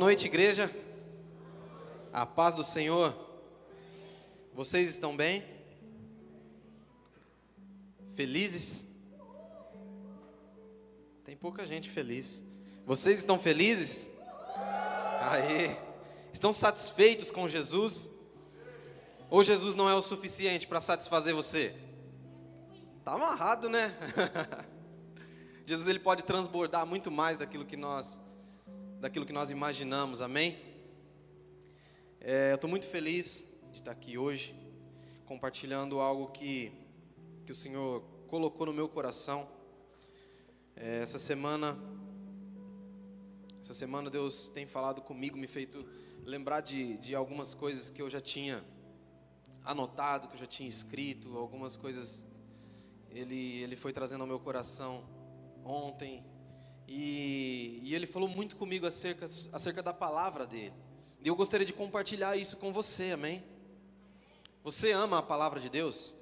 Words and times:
noite, 0.00 0.24
igreja. 0.24 0.74
A 2.10 2.24
paz 2.24 2.54
do 2.54 2.64
Senhor. 2.64 3.14
Vocês 4.54 4.88
estão 4.88 5.14
bem? 5.14 5.44
Felizes? 8.14 8.82
Tem 11.22 11.36
pouca 11.36 11.66
gente 11.66 11.90
feliz. 11.90 12.42
Vocês 12.86 13.18
estão 13.18 13.38
felizes? 13.38 14.08
Aí. 15.20 15.76
Estão 16.32 16.50
satisfeitos 16.50 17.30
com 17.30 17.46
Jesus? 17.46 18.10
Ou 19.28 19.44
Jesus 19.44 19.74
não 19.74 19.86
é 19.86 19.94
o 19.94 20.00
suficiente 20.00 20.66
para 20.66 20.80
satisfazer 20.80 21.34
você? 21.34 21.74
Tá 23.04 23.12
amarrado, 23.12 23.68
né? 23.68 23.94
Jesus 25.66 25.88
ele 25.88 26.00
pode 26.00 26.24
transbordar 26.24 26.86
muito 26.86 27.10
mais 27.10 27.36
daquilo 27.36 27.66
que 27.66 27.76
nós 27.76 28.18
daquilo 29.00 29.24
que 29.24 29.32
nós 29.32 29.50
imaginamos, 29.50 30.20
amém? 30.20 30.58
É, 32.20 32.50
eu 32.50 32.56
estou 32.56 32.68
muito 32.68 32.86
feliz 32.86 33.48
de 33.72 33.78
estar 33.78 33.92
aqui 33.92 34.18
hoje, 34.18 34.54
compartilhando 35.24 36.00
algo 36.00 36.26
que, 36.32 36.70
que 37.46 37.50
o 37.50 37.54
Senhor 37.54 38.02
colocou 38.28 38.66
no 38.66 38.74
meu 38.74 38.90
coração. 38.90 39.48
É, 40.76 41.00
essa 41.00 41.18
semana, 41.18 41.78
essa 43.58 43.72
semana 43.72 44.10
Deus 44.10 44.48
tem 44.48 44.66
falado 44.66 45.00
comigo, 45.00 45.34
me 45.34 45.46
feito 45.46 45.82
lembrar 46.26 46.60
de, 46.60 46.98
de 46.98 47.14
algumas 47.14 47.54
coisas 47.54 47.88
que 47.88 48.02
eu 48.02 48.10
já 48.10 48.20
tinha 48.20 48.62
anotado, 49.64 50.28
que 50.28 50.34
eu 50.34 50.40
já 50.40 50.46
tinha 50.46 50.68
escrito, 50.68 51.38
algumas 51.38 51.74
coisas 51.74 52.26
Ele, 53.08 53.62
ele 53.62 53.76
foi 53.76 53.94
trazendo 53.94 54.20
ao 54.20 54.26
meu 54.26 54.38
coração 54.38 55.02
ontem, 55.64 56.22
e, 56.92 57.78
e 57.84 57.94
ele 57.94 58.04
falou 58.04 58.28
muito 58.28 58.56
comigo 58.56 58.84
acerca, 58.84 59.28
acerca 59.52 59.80
da 59.80 59.94
palavra 59.94 60.44
dele. 60.44 60.74
E 61.22 61.28
eu 61.28 61.36
gostaria 61.36 61.64
de 61.64 61.72
compartilhar 61.72 62.36
isso 62.36 62.56
com 62.56 62.72
você, 62.72 63.12
amém? 63.12 63.44
Você 64.64 64.90
ama 64.90 65.18
a 65.18 65.22
palavra 65.22 65.60
de 65.60 65.70
Deus? 65.70 66.12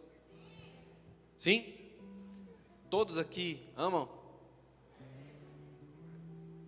Sim? 1.39 1.75
Todos 2.91 3.17
aqui 3.17 3.67
amam? 3.75 4.11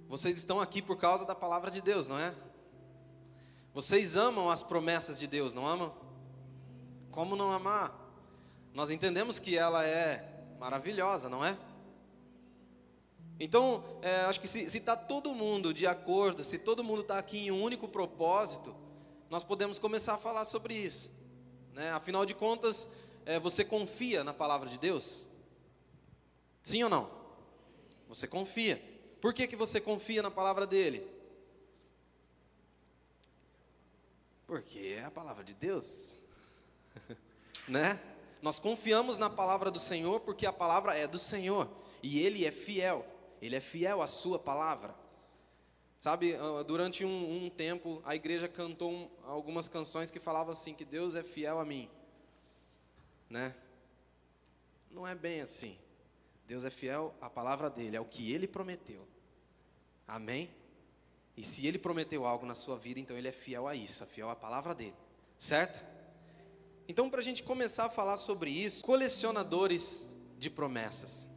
Vocês 0.09 0.39
estão 0.39 0.61
aqui 0.61 0.81
por 0.81 0.97
causa 0.97 1.27
da 1.27 1.35
palavra 1.35 1.71
de 1.71 1.83
Deus, 1.83 2.09
não 2.09 2.19
é? 2.19 2.35
Vocês 3.75 4.17
amam 4.17 4.49
as 4.49 4.63
promessas 4.63 5.19
de 5.19 5.27
Deus, 5.27 5.53
não 5.53 5.67
amam? 5.67 5.95
Como 7.11 7.37
não 7.37 7.53
amar? 7.53 7.95
Nós 8.73 8.91
entendemos 8.91 9.39
que 9.39 9.59
ela 9.59 9.85
é 9.85 10.43
maravilhosa, 10.59 11.29
não 11.29 11.45
é? 11.45 11.59
Então, 13.43 13.83
é, 14.03 14.17
acho 14.27 14.39
que 14.39 14.47
se 14.47 14.65
está 14.65 14.95
todo 14.95 15.35
mundo 15.35 15.73
de 15.73 15.87
acordo, 15.87 16.45
se 16.45 16.59
todo 16.59 16.85
mundo 16.85 17.01
está 17.01 17.19
aqui 17.19 17.47
em 17.47 17.51
um 17.51 17.63
único 17.63 17.89
propósito, 17.89 18.77
nós 19.31 19.43
podemos 19.43 19.79
começar 19.79 20.13
a 20.13 20.19
falar 20.19 20.45
sobre 20.45 20.75
isso. 20.75 21.11
Né? 21.73 21.91
Afinal 21.91 22.27
de 22.27 22.35
contas, 22.35 22.87
é, 23.25 23.41
você 23.41 23.65
confia 23.65 24.23
na 24.23 24.35
palavra 24.35 24.69
de 24.69 24.79
Deus? 24.79 25.25
Sim 26.63 26.83
ou 26.83 26.91
não? 26.91 27.11
Você 28.09 28.29
confia. 28.29 28.83
Por 29.23 29.33
que, 29.33 29.47
que 29.47 29.57
você 29.57 29.81
confia 29.81 30.23
na 30.23 30.31
palavra 30.31 30.67
dele? 30.67 31.09
Porque 34.47 34.97
é 34.99 35.05
a 35.05 35.11
palavra 35.11 35.43
de 35.43 35.55
Deus. 35.55 36.15
né? 37.67 37.99
Nós 38.43 38.59
confiamos 38.59 39.17
na 39.17 39.31
palavra 39.31 39.71
do 39.71 39.79
Senhor 39.79 40.21
porque 40.21 40.45
a 40.45 40.53
palavra 40.53 40.95
é 40.95 41.07
do 41.07 41.19
Senhor 41.19 41.71
e 42.03 42.21
ele 42.21 42.45
é 42.45 42.51
fiel. 42.51 43.07
Ele 43.41 43.57
é 43.57 43.61
fiel 43.61 44.03
à 44.03 44.07
sua 44.07 44.39
palavra. 44.39 44.95
Sabe, 46.01 46.35
ah, 46.35 46.63
durante 46.63 47.05
um, 47.05 47.45
um 47.45 47.51
tempo, 47.51 48.03
a 48.05 48.15
igreja 48.15 48.49
cantou 48.49 48.91
um, 48.91 49.11
algumas 49.25 49.69
canções 49.69 50.11
que 50.11 50.19
falavam 50.19 50.53
assim, 50.53 50.75
que 50.75 50.85
Deus 50.85 51.15
é 51.15 51.23
fiel 51.23 51.59
a 51.59 51.65
mim. 51.65 51.89
Né? 53.29 53.55
Não 54.91 55.07
é 55.07 55.15
bem 55.15 55.41
assim. 55.41 55.79
Deus 56.47 56.65
é 56.65 56.71
fiel 56.71 57.15
à 57.21 57.31
palavra 57.31 57.71
dele, 57.71 57.97
é 57.97 58.01
o 58.01 58.05
que 58.05 58.33
ele 58.33 58.49
prometeu. 58.49 59.07
Amém? 60.07 60.51
E 61.37 61.45
se 61.45 61.67
ele 61.67 61.79
prometeu 61.79 62.27
algo 62.27 62.45
na 62.45 62.55
sua 62.55 62.77
vida, 62.77 62.99
então 62.99 63.17
ele 63.17 63.29
é 63.29 63.33
fiel 63.33 63.69
a 63.69 63.75
isso, 63.75 64.03
é 64.03 64.07
fiel 64.07 64.29
à 64.29 64.35
palavra 64.35 64.75
dele. 64.75 64.97
Certo? 65.39 65.85
Então, 66.89 67.09
para 67.09 67.21
a 67.21 67.23
gente 67.23 67.45
começar 67.45 67.85
a 67.85 67.89
falar 67.89 68.17
sobre 68.17 68.51
isso, 68.51 68.85
colecionadores 68.85 70.05
de 70.39 70.51
promessas. 70.51 71.30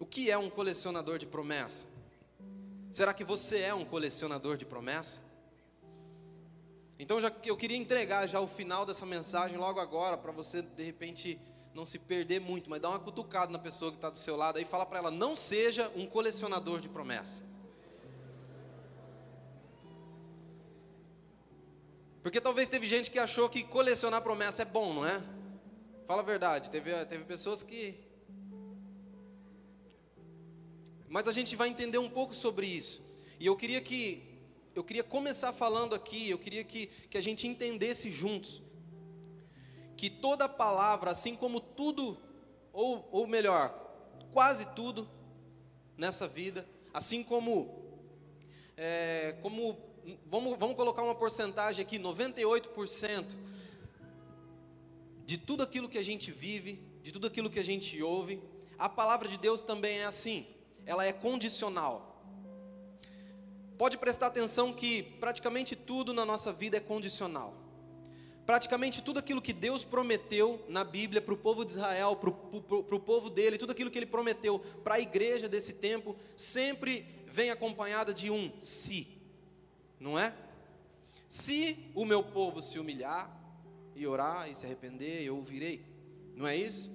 O 0.00 0.06
que 0.06 0.30
é 0.30 0.38
um 0.38 0.48
colecionador 0.48 1.18
de 1.18 1.26
promessa? 1.26 1.86
Será 2.90 3.12
que 3.12 3.22
você 3.22 3.58
é 3.60 3.74
um 3.74 3.84
colecionador 3.84 4.56
de 4.56 4.64
promessa? 4.64 5.20
Então 6.98 7.20
já 7.20 7.30
eu 7.44 7.56
queria 7.56 7.76
entregar 7.76 8.26
já 8.26 8.40
o 8.40 8.48
final 8.48 8.86
dessa 8.86 9.04
mensagem 9.04 9.58
logo 9.58 9.78
agora 9.78 10.16
para 10.16 10.32
você 10.32 10.62
de 10.62 10.82
repente 10.82 11.38
não 11.74 11.84
se 11.84 11.98
perder 11.98 12.40
muito, 12.40 12.70
mas 12.70 12.80
dar 12.80 12.88
uma 12.88 12.98
cutucada 12.98 13.52
na 13.52 13.58
pessoa 13.58 13.90
que 13.90 13.98
está 13.98 14.08
do 14.08 14.16
seu 14.16 14.36
lado 14.36 14.56
aí, 14.56 14.64
fala 14.64 14.86
para 14.86 14.98
ela 14.98 15.10
não 15.10 15.36
seja 15.36 15.92
um 15.94 16.06
colecionador 16.06 16.80
de 16.80 16.88
promessa. 16.88 17.44
Porque 22.22 22.40
talvez 22.40 22.68
teve 22.68 22.86
gente 22.86 23.10
que 23.10 23.18
achou 23.18 23.50
que 23.50 23.62
colecionar 23.62 24.22
promessa 24.22 24.62
é 24.62 24.64
bom, 24.64 24.94
não 24.94 25.06
é? 25.06 25.22
Fala 26.06 26.22
a 26.22 26.24
verdade, 26.24 26.70
teve, 26.70 27.04
teve 27.04 27.24
pessoas 27.24 27.62
que 27.62 28.09
mas 31.10 31.26
a 31.26 31.32
gente 31.32 31.56
vai 31.56 31.68
entender 31.68 31.98
um 31.98 32.08
pouco 32.08 32.32
sobre 32.32 32.68
isso. 32.68 33.02
E 33.40 33.44
eu 33.44 33.56
queria 33.56 33.80
que 33.80 34.22
eu 34.72 34.84
queria 34.84 35.02
começar 35.02 35.52
falando 35.52 35.92
aqui, 35.92 36.30
eu 36.30 36.38
queria 36.38 36.62
que, 36.62 36.86
que 37.10 37.18
a 37.18 37.20
gente 37.20 37.48
entendesse 37.48 38.08
juntos 38.08 38.62
que 39.96 40.08
toda 40.08 40.48
palavra, 40.48 41.10
assim 41.10 41.34
como 41.34 41.60
tudo, 41.60 42.16
ou, 42.72 43.08
ou 43.10 43.26
melhor, 43.26 43.74
quase 44.32 44.64
tudo 44.68 45.10
nessa 45.96 46.28
vida, 46.28 46.64
assim 46.94 47.24
como, 47.24 47.98
é, 48.76 49.36
como 49.42 49.76
vamos, 50.24 50.56
vamos 50.56 50.76
colocar 50.76 51.02
uma 51.02 51.16
porcentagem 51.16 51.84
aqui, 51.84 51.98
98% 51.98 53.36
de 55.26 55.36
tudo 55.36 55.64
aquilo 55.64 55.88
que 55.88 55.98
a 55.98 56.04
gente 56.04 56.30
vive, 56.30 56.80
de 57.02 57.10
tudo 57.10 57.26
aquilo 57.26 57.50
que 57.50 57.58
a 57.58 57.64
gente 57.64 58.00
ouve, 58.00 58.40
a 58.78 58.88
palavra 58.88 59.28
de 59.28 59.36
Deus 59.36 59.60
também 59.60 59.98
é 59.98 60.04
assim 60.04 60.46
ela 60.86 61.04
é 61.04 61.12
condicional. 61.12 62.22
Pode 63.78 63.96
prestar 63.96 64.26
atenção 64.26 64.72
que 64.72 65.02
praticamente 65.02 65.74
tudo 65.74 66.12
na 66.12 66.24
nossa 66.24 66.52
vida 66.52 66.76
é 66.76 66.80
condicional. 66.80 67.54
Praticamente 68.44 69.00
tudo 69.00 69.18
aquilo 69.18 69.40
que 69.40 69.52
Deus 69.52 69.84
prometeu 69.84 70.64
na 70.68 70.82
Bíblia 70.84 71.22
para 71.22 71.32
o 71.32 71.36
povo 71.36 71.64
de 71.64 71.72
Israel, 71.72 72.16
para 72.16 72.30
o 72.30 73.00
povo 73.00 73.30
dele, 73.30 73.56
tudo 73.56 73.72
aquilo 73.72 73.90
que 73.90 73.98
ele 73.98 74.06
prometeu 74.06 74.58
para 74.82 74.96
a 74.96 75.00
igreja 75.00 75.48
desse 75.48 75.74
tempo, 75.74 76.16
sempre 76.36 77.06
vem 77.26 77.50
acompanhada 77.50 78.12
de 78.12 78.30
um 78.30 78.52
se, 78.58 79.06
não 80.00 80.18
é? 80.18 80.34
Se 81.28 81.90
o 81.94 82.04
meu 82.04 82.24
povo 82.24 82.60
se 82.60 82.78
humilhar 82.78 83.30
e 83.94 84.04
orar 84.04 84.50
e 84.50 84.54
se 84.54 84.66
arrepender, 84.66 85.22
eu 85.22 85.36
ouvirei, 85.36 85.86
não 86.34 86.46
é 86.46 86.56
isso? 86.56 86.90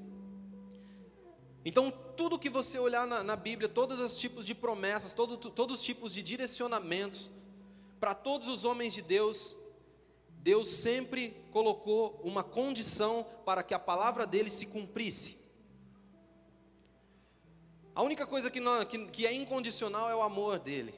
Então, 1.68 1.90
tudo 2.16 2.38
que 2.38 2.48
você 2.48 2.78
olhar 2.78 3.08
na, 3.08 3.24
na 3.24 3.36
Bíblia, 3.36 3.68
todos 3.68 4.00
os 4.00 4.20
tipos 4.20 4.46
de 4.46 4.54
promessas, 4.54 5.16
todo, 5.16 5.36
todos 5.36 5.80
os 5.80 5.84
tipos 5.84 6.14
de 6.14 6.22
direcionamentos, 6.22 7.32
para 8.00 8.14
todos 8.14 8.48
os 8.48 8.64
homens 8.64 8.94
de 8.94 9.02
Deus, 9.02 9.58
Deus 10.30 10.70
sempre 10.70 11.36
colocou 11.52 12.22
uma 12.24 12.44
condição 12.44 13.26
para 13.44 13.64
que 13.64 13.74
a 13.74 13.80
palavra 13.80 14.28
dele 14.28 14.48
se 14.48 14.68
cumprisse. 14.68 15.40
A 17.96 18.04
única 18.04 18.28
coisa 18.28 18.52
que, 18.52 18.60
não, 18.60 18.86
que, 18.86 19.08
que 19.08 19.26
é 19.26 19.34
incondicional 19.34 20.08
é 20.08 20.16
o 20.16 20.22
amor 20.22 20.60
dele. 20.60 20.94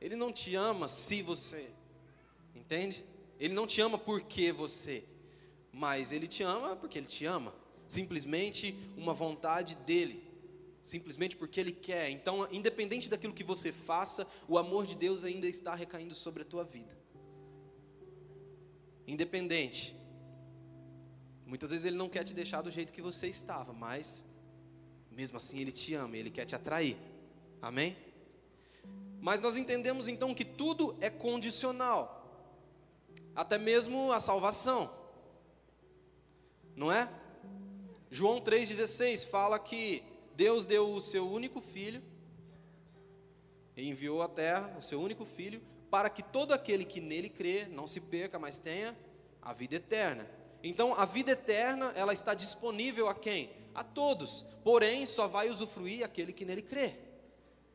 Ele 0.00 0.16
não 0.16 0.32
te 0.32 0.56
ama 0.56 0.88
se 0.88 1.22
você, 1.22 1.70
entende? 2.56 3.04
Ele 3.38 3.54
não 3.54 3.68
te 3.68 3.80
ama 3.80 3.98
porque 3.98 4.50
você, 4.50 5.04
mas 5.70 6.10
ele 6.10 6.26
te 6.26 6.42
ama 6.42 6.74
porque 6.74 6.98
ele 6.98 7.06
te 7.06 7.24
ama 7.24 7.54
simplesmente 7.86 8.74
uma 8.96 9.14
vontade 9.14 9.74
dele, 9.76 10.22
simplesmente 10.82 11.36
porque 11.36 11.60
ele 11.60 11.72
quer. 11.72 12.10
Então, 12.10 12.48
independente 12.50 13.08
daquilo 13.08 13.32
que 13.32 13.44
você 13.44 13.72
faça, 13.72 14.26
o 14.48 14.58
amor 14.58 14.86
de 14.86 14.94
Deus 14.94 15.24
ainda 15.24 15.46
está 15.46 15.74
recaindo 15.74 16.14
sobre 16.14 16.42
a 16.42 16.44
tua 16.44 16.64
vida. 16.64 16.96
Independente. 19.06 19.94
Muitas 21.46 21.70
vezes 21.70 21.84
ele 21.84 21.96
não 21.96 22.08
quer 22.08 22.24
te 22.24 22.32
deixar 22.32 22.62
do 22.62 22.70
jeito 22.70 22.92
que 22.92 23.02
você 23.02 23.28
estava, 23.28 23.72
mas 23.72 24.24
mesmo 25.10 25.36
assim 25.36 25.60
ele 25.60 25.72
te 25.72 25.94
ama, 25.94 26.16
ele 26.16 26.30
quer 26.30 26.44
te 26.44 26.54
atrair. 26.54 26.96
Amém? 27.60 27.96
Mas 29.20 29.40
nós 29.40 29.56
entendemos 29.56 30.08
então 30.08 30.34
que 30.34 30.44
tudo 30.44 30.96
é 31.00 31.08
condicional. 31.08 32.20
Até 33.34 33.56
mesmo 33.56 34.12
a 34.12 34.20
salvação. 34.20 34.90
Não 36.76 36.90
é? 36.90 37.08
João 38.14 38.40
3,16 38.40 39.26
fala 39.26 39.58
que 39.58 40.04
Deus 40.36 40.64
deu 40.64 40.92
o 40.92 41.00
seu 41.00 41.28
único 41.28 41.60
filho 41.60 42.00
e 43.76 43.88
enviou 43.88 44.22
à 44.22 44.28
terra 44.28 44.72
o 44.78 44.82
seu 44.82 45.00
único 45.00 45.24
filho, 45.24 45.60
para 45.90 46.08
que 46.08 46.22
todo 46.22 46.52
aquele 46.52 46.84
que 46.84 47.00
nele 47.00 47.28
crê 47.28 47.66
não 47.66 47.88
se 47.88 48.00
perca, 48.00 48.38
mas 48.38 48.56
tenha 48.56 48.96
a 49.42 49.52
vida 49.52 49.74
eterna. 49.74 50.30
Então, 50.62 50.94
a 50.94 51.04
vida 51.04 51.32
eterna, 51.32 51.92
ela 51.96 52.12
está 52.12 52.34
disponível 52.34 53.08
a 53.08 53.16
quem? 53.16 53.50
A 53.74 53.82
todos. 53.82 54.46
Porém, 54.62 55.04
só 55.06 55.26
vai 55.26 55.50
usufruir 55.50 56.04
aquele 56.04 56.32
que 56.32 56.44
nele 56.44 56.62
crê. 56.62 56.94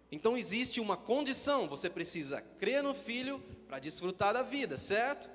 Então, 0.09 0.37
existe 0.37 0.79
uma 0.79 0.95
condição, 0.95 1.67
você 1.67 1.89
precisa 1.89 2.39
crer 2.57 2.81
no 2.81 2.93
filho 2.93 3.43
para 3.67 3.77
desfrutar 3.77 4.33
da 4.33 4.41
vida, 4.41 4.77
certo? 4.77 5.29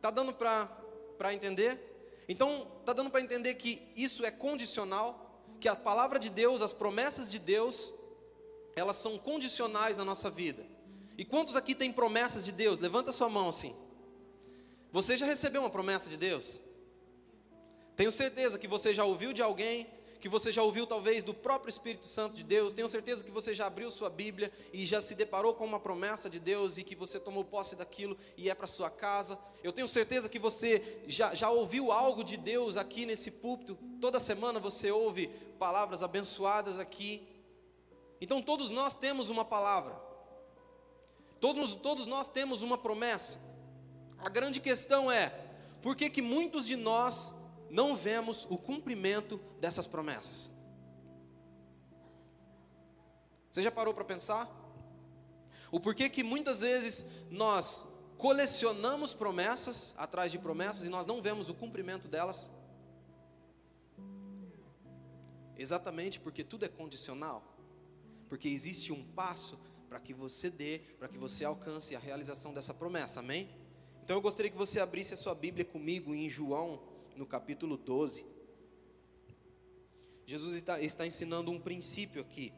Tá 0.00 0.12
dando 0.12 0.32
para 0.32 1.34
entender? 1.34 1.88
Então, 2.28 2.70
tá 2.84 2.92
dando 2.92 3.10
para 3.10 3.22
entender 3.22 3.54
que 3.54 3.90
isso 3.96 4.24
é 4.24 4.30
condicional, 4.30 5.42
que 5.58 5.68
a 5.68 5.74
palavra 5.74 6.18
de 6.18 6.28
Deus, 6.28 6.60
as 6.60 6.72
promessas 6.72 7.30
de 7.30 7.38
Deus, 7.38 7.94
elas 8.76 8.96
são 8.96 9.18
condicionais 9.18 9.96
na 9.96 10.04
nossa 10.04 10.28
vida. 10.28 10.64
E 11.16 11.24
quantos 11.24 11.56
aqui 11.56 11.74
têm 11.74 11.92
promessas 11.92 12.44
de 12.44 12.52
Deus? 12.52 12.78
Levanta 12.78 13.10
sua 13.10 13.28
mão 13.28 13.48
assim. 13.48 13.74
Você 14.92 15.16
já 15.16 15.26
recebeu 15.26 15.62
uma 15.62 15.70
promessa 15.70 16.08
de 16.08 16.16
Deus? 16.16 16.60
Tenho 17.96 18.12
certeza 18.12 18.58
que 18.58 18.68
você 18.68 18.94
já 18.94 19.04
ouviu 19.04 19.32
de 19.32 19.42
alguém, 19.42 19.88
que 20.20 20.28
você 20.28 20.50
já 20.50 20.62
ouviu 20.62 20.86
talvez 20.86 21.22
do 21.22 21.32
próprio 21.32 21.70
Espírito 21.70 22.06
Santo 22.06 22.36
de 22.36 22.42
Deus. 22.42 22.72
Tenho 22.72 22.88
certeza 22.88 23.24
que 23.24 23.30
você 23.30 23.54
já 23.54 23.66
abriu 23.66 23.90
sua 23.90 24.10
Bíblia 24.10 24.50
e 24.72 24.84
já 24.84 25.00
se 25.00 25.14
deparou 25.14 25.54
com 25.54 25.64
uma 25.64 25.78
promessa 25.78 26.28
de 26.28 26.40
Deus 26.40 26.76
e 26.76 26.84
que 26.84 26.96
você 26.96 27.20
tomou 27.20 27.44
posse 27.44 27.76
daquilo 27.76 28.16
e 28.36 28.50
é 28.50 28.54
para 28.54 28.66
sua 28.66 28.90
casa. 28.90 29.38
Eu 29.62 29.72
tenho 29.72 29.88
certeza 29.88 30.28
que 30.28 30.38
você 30.38 31.02
já, 31.06 31.34
já 31.34 31.50
ouviu 31.50 31.92
algo 31.92 32.24
de 32.24 32.36
Deus 32.36 32.76
aqui 32.76 33.06
nesse 33.06 33.30
púlpito. 33.30 33.78
Toda 34.00 34.18
semana 34.18 34.58
você 34.58 34.90
ouve 34.90 35.28
palavras 35.58 36.02
abençoadas 36.02 36.78
aqui. 36.78 37.26
Então 38.20 38.42
todos 38.42 38.70
nós 38.70 38.94
temos 38.94 39.28
uma 39.28 39.44
palavra, 39.44 39.94
todos, 41.40 41.76
todos 41.76 42.06
nós 42.06 42.26
temos 42.26 42.62
uma 42.62 42.76
promessa. 42.76 43.40
A 44.18 44.28
grande 44.28 44.60
questão 44.60 45.10
é, 45.10 45.32
por 45.80 45.94
que, 45.94 46.10
que 46.10 46.20
muitos 46.20 46.66
de 46.66 46.74
nós 46.74 47.32
não 47.70 47.94
vemos 47.96 48.46
o 48.50 48.56
cumprimento 48.56 49.38
dessas 49.60 49.86
promessas? 49.86 50.50
Você 53.50 53.62
já 53.62 53.70
parou 53.70 53.94
para 53.94 54.04
pensar? 54.04 54.48
O 55.70 55.80
porquê 55.80 56.08
que 56.08 56.22
muitas 56.22 56.60
vezes 56.60 57.04
nós 57.30 57.88
colecionamos 58.16 59.14
promessas 59.14 59.94
atrás 59.96 60.32
de 60.32 60.38
promessas 60.38 60.84
e 60.84 60.88
nós 60.88 61.06
não 61.06 61.20
vemos 61.20 61.48
o 61.48 61.54
cumprimento 61.54 62.08
delas? 62.08 62.50
Exatamente 65.56 66.20
porque 66.20 66.44
tudo 66.44 66.64
é 66.64 66.68
condicional 66.68 67.42
porque 68.28 68.48
existe 68.48 68.92
um 68.92 69.02
passo 69.02 69.58
para 69.88 69.98
que 69.98 70.12
você 70.12 70.50
dê, 70.50 70.80
para 70.98 71.08
que 71.08 71.16
você 71.16 71.44
alcance 71.44 71.96
a 71.96 71.98
realização 71.98 72.52
dessa 72.52 72.74
promessa, 72.74 73.20
amém? 73.20 73.48
Então 74.04 74.16
eu 74.16 74.20
gostaria 74.20 74.50
que 74.50 74.56
você 74.56 74.80
abrisse 74.80 75.14
a 75.14 75.16
sua 75.16 75.34
Bíblia 75.34 75.64
comigo 75.64 76.14
em 76.14 76.28
João, 76.28 76.80
no 77.18 77.26
capítulo 77.26 77.76
12. 77.76 78.24
Jesus 80.24 80.54
está, 80.54 80.80
está 80.80 81.04
ensinando 81.04 81.50
um 81.50 81.60
princípio 81.60 82.22
aqui. 82.22 82.52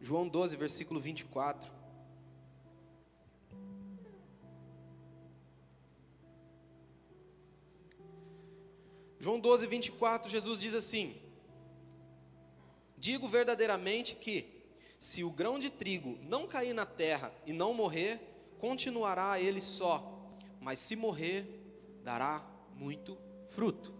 João 0.00 0.28
12, 0.28 0.56
versículo 0.56 1.00
24. 1.00 1.72
João 9.18 9.40
12, 9.40 9.66
24, 9.66 10.30
Jesus 10.30 10.60
diz 10.60 10.74
assim: 10.74 11.20
Digo 12.96 13.26
verdadeiramente 13.28 14.14
que, 14.14 14.57
se 14.98 15.22
o 15.22 15.30
grão 15.30 15.58
de 15.58 15.70
trigo 15.70 16.18
não 16.22 16.46
cair 16.46 16.72
na 16.72 16.84
terra 16.84 17.32
e 17.46 17.52
não 17.52 17.72
morrer, 17.72 18.20
continuará 18.58 19.40
ele 19.40 19.60
só, 19.60 20.36
mas 20.60 20.78
se 20.78 20.96
morrer, 20.96 21.46
dará 22.02 22.44
muito 22.74 23.16
fruto. 23.50 23.94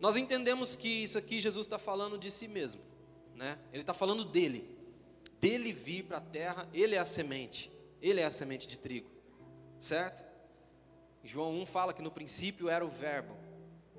Nós 0.00 0.16
entendemos 0.16 0.74
que 0.74 0.88
isso 0.88 1.16
aqui 1.16 1.40
Jesus 1.40 1.66
está 1.66 1.78
falando 1.78 2.18
de 2.18 2.30
si 2.30 2.48
mesmo, 2.48 2.80
né? 3.34 3.58
Ele 3.72 3.82
está 3.82 3.94
falando 3.94 4.24
dele, 4.24 4.68
dele 5.40 5.72
vir 5.72 6.04
para 6.04 6.18
a 6.18 6.20
terra, 6.20 6.68
ele 6.74 6.94
é 6.96 6.98
a 6.98 7.04
semente, 7.04 7.70
ele 8.02 8.20
é 8.20 8.24
a 8.24 8.30
semente 8.30 8.66
de 8.66 8.76
trigo, 8.76 9.08
certo? 9.78 10.24
João 11.22 11.58
1 11.62 11.66
fala 11.66 11.94
que 11.94 12.02
no 12.02 12.10
princípio 12.10 12.68
era 12.68 12.84
o 12.84 12.90
Verbo, 12.90 13.36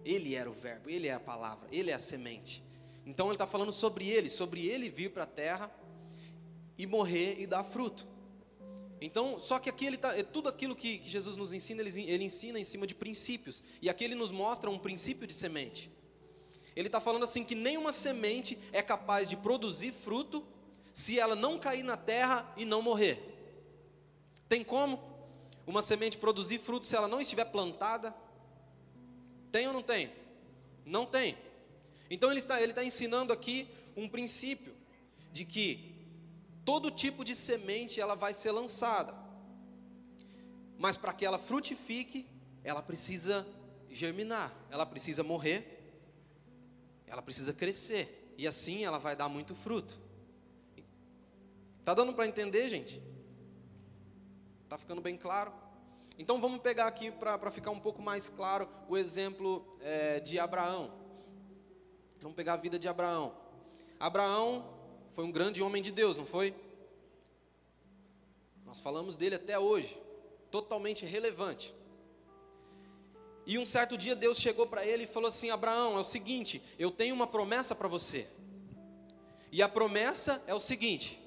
ele 0.03 0.35
era 0.35 0.49
o 0.49 0.53
Verbo, 0.53 0.89
ele 0.89 1.07
é 1.07 1.13
a 1.13 1.19
palavra, 1.19 1.67
ele 1.71 1.89
é 1.89 1.93
a 1.93 1.99
semente. 1.99 2.64
Então 3.05 3.27
ele 3.27 3.35
está 3.35 3.45
falando 3.45 3.71
sobre 3.71 4.09
ele, 4.09 4.29
sobre 4.29 4.67
ele 4.67 4.89
vir 4.89 5.11
para 5.11 5.23
a 5.23 5.27
terra 5.27 5.71
e 6.77 6.85
morrer 6.87 7.39
e 7.39 7.45
dar 7.45 7.63
fruto. 7.63 8.05
Então, 8.99 9.39
só 9.39 9.59
que 9.59 9.69
aqui 9.69 9.85
ele 9.85 9.97
tá, 9.97 10.17
é 10.17 10.23
tudo 10.23 10.49
aquilo 10.49 10.75
que, 10.75 10.97
que 10.97 11.09
Jesus 11.09 11.37
nos 11.37 11.53
ensina, 11.53 11.81
ele, 11.81 12.01
ele, 12.01 12.23
ensina 12.23 12.59
em 12.59 12.63
cima 12.63 12.87
de 12.87 12.95
princípios. 12.95 13.63
E 13.81 13.89
aqui 13.89 14.03
ele 14.03 14.15
nos 14.15 14.31
mostra 14.31 14.69
um 14.69 14.79
princípio 14.79 15.27
de 15.27 15.33
semente. 15.33 15.91
Ele 16.75 16.87
está 16.87 16.99
falando 16.99 17.23
assim 17.23 17.43
que 17.43 17.55
nenhuma 17.55 17.91
semente 17.91 18.57
é 18.71 18.81
capaz 18.81 19.29
de 19.29 19.37
produzir 19.37 19.91
fruto 19.91 20.45
se 20.93 21.19
ela 21.19 21.35
não 21.35 21.59
cair 21.59 21.83
na 21.83 21.97
terra 21.97 22.51
e 22.57 22.65
não 22.65 22.81
morrer. 22.81 23.19
Tem 24.49 24.63
como? 24.63 25.15
uma 25.67 25.81
semente 25.81 26.17
produzir 26.17 26.59
fruto 26.59 26.85
se 26.85 26.95
ela 26.95 27.07
não 27.07 27.19
estiver 27.19 27.45
plantada? 27.45 28.13
Tem 29.51 29.67
ou 29.67 29.73
não 29.73 29.81
tem? 29.81 30.11
Não 30.85 31.05
tem. 31.05 31.37
Então 32.09 32.29
ele 32.29 32.39
está, 32.39 32.61
ele 32.61 32.71
está 32.71 32.83
ensinando 32.83 33.33
aqui 33.33 33.67
um 33.95 34.07
princípio 34.07 34.73
de 35.31 35.45
que 35.45 35.95
todo 36.63 36.91
tipo 36.91 37.23
de 37.23 37.35
semente 37.35 37.99
ela 37.99 38.15
vai 38.15 38.33
ser 38.33 38.51
lançada, 38.51 39.13
mas 40.77 40.97
para 40.97 41.13
que 41.13 41.25
ela 41.25 41.37
frutifique, 41.37 42.25
ela 42.63 42.81
precisa 42.81 43.45
germinar, 43.89 44.53
ela 44.69 44.85
precisa 44.85 45.23
morrer, 45.23 45.75
ela 47.07 47.21
precisa 47.21 47.53
crescer 47.53 48.33
e 48.37 48.47
assim 48.47 48.83
ela 48.83 48.97
vai 48.97 49.15
dar 49.15 49.29
muito 49.29 49.55
fruto. 49.55 49.99
Tá 51.83 51.93
dando 51.93 52.13
para 52.13 52.25
entender, 52.25 52.67
gente? 52.67 53.01
Está 54.63 54.77
ficando 54.77 55.01
bem 55.01 55.15
claro? 55.15 55.53
Então 56.17 56.41
vamos 56.41 56.61
pegar 56.61 56.87
aqui 56.87 57.11
para 57.11 57.51
ficar 57.51 57.71
um 57.71 57.79
pouco 57.79 58.01
mais 58.01 58.29
claro 58.29 58.67
o 58.89 58.97
exemplo 58.97 59.77
é, 59.81 60.19
de 60.19 60.39
Abraão. 60.39 61.04
Vamos 62.21 62.35
pegar 62.35 62.53
a 62.53 62.57
vida 62.57 62.79
de 62.79 62.87
Abraão. 62.87 63.35
Abraão 63.99 64.65
foi 65.13 65.23
um 65.25 65.31
grande 65.31 65.61
homem 65.61 65.81
de 65.81 65.91
Deus, 65.91 66.17
não 66.17 66.25
foi? 66.25 66.53
Nós 68.65 68.79
falamos 68.79 69.15
dele 69.15 69.35
até 69.35 69.57
hoje, 69.57 69.97
totalmente 70.51 71.05
relevante. 71.05 71.73
E 73.45 73.59
um 73.59 73.65
certo 73.65 73.97
dia 73.97 74.15
Deus 74.15 74.37
chegou 74.39 74.65
para 74.65 74.85
ele 74.85 75.03
e 75.03 75.07
falou 75.07 75.29
assim: 75.29 75.49
Abraão, 75.49 75.97
é 75.97 75.99
o 75.99 76.03
seguinte, 76.03 76.61
eu 76.79 76.89
tenho 76.89 77.13
uma 77.13 77.27
promessa 77.27 77.75
para 77.75 77.87
você. 77.87 78.27
E 79.51 79.61
a 79.61 79.69
promessa 79.69 80.43
é 80.47 80.53
o 80.53 80.59
seguinte: 80.59 81.21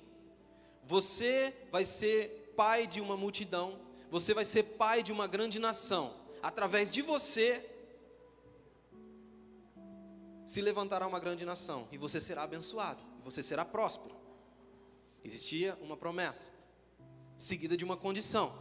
você 0.85 1.55
vai 1.71 1.85
ser 1.85 2.53
pai 2.57 2.87
de 2.87 3.01
uma 3.01 3.17
multidão, 3.17 3.79
você 4.11 4.35
vai 4.35 4.45
ser 4.45 4.65
pai 4.65 5.03
de 5.03 5.13
uma 5.13 5.27
grande 5.27 5.59
nação. 5.59 6.15
Através 6.43 6.91
de 6.91 7.03
você 7.03 7.65
se 10.49 10.63
levantará 10.63 11.07
uma 11.07 11.21
grande 11.21 11.45
nação 11.45 11.87
e 11.93 11.99
você 11.99 12.19
será 12.19 12.43
abençoado, 12.45 13.03
e 13.19 13.23
você 13.23 13.43
será 13.43 13.67
próspero. 13.67 14.17
Existia 15.23 15.77
uma 15.83 15.95
promessa, 15.95 16.51
seguida 17.37 17.77
de 17.77 17.85
uma 17.85 17.99
condição. 17.99 18.57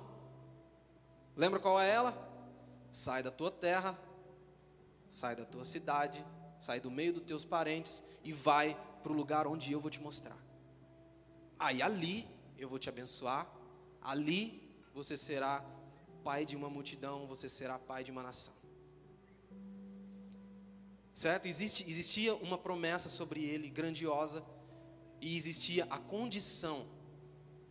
Lembra 1.34 1.62
qual 1.62 1.80
é 1.80 1.90
ela? 1.90 2.12
Sai 2.92 3.24
da 3.24 3.32
tua 3.32 3.50
terra, 3.50 3.98
sai 5.10 5.34
da 5.34 5.46
tua 5.46 5.64
cidade, 5.64 6.26
sai 6.60 6.82
do 6.82 6.92
meio 6.92 7.14
dos 7.14 7.24
teus 7.24 7.46
parentes 7.46 8.04
e 8.22 8.34
vai 8.34 8.78
para 9.02 9.14
o 9.14 9.16
lugar 9.16 9.48
onde 9.48 9.72
eu 9.72 9.80
vou 9.80 9.90
te 9.90 10.02
mostrar. 10.02 10.38
Aí 11.58 11.82
ali 11.82 12.28
eu 12.58 12.68
vou 12.68 12.78
te 12.78 12.90
abençoar 12.90 13.48
Ali 14.02 14.62
você 14.94 15.16
será 15.16 15.64
pai 16.22 16.46
de 16.46 16.56
uma 16.56 16.70
multidão, 16.70 17.28
você 17.28 17.48
será 17.48 17.80
pai 17.80 18.04
de 18.04 18.12
uma 18.12 18.24
nação. 18.24 18.57
Certo? 21.18 21.48
Existe, 21.48 21.84
existia 21.90 22.36
uma 22.36 22.60
promessa 22.60 23.10
sobre 23.10 23.44
ele 23.44 23.72
grandiosa 23.72 24.46
e 25.20 25.36
existia 25.36 25.88
a 25.90 25.98
condição 25.98 26.86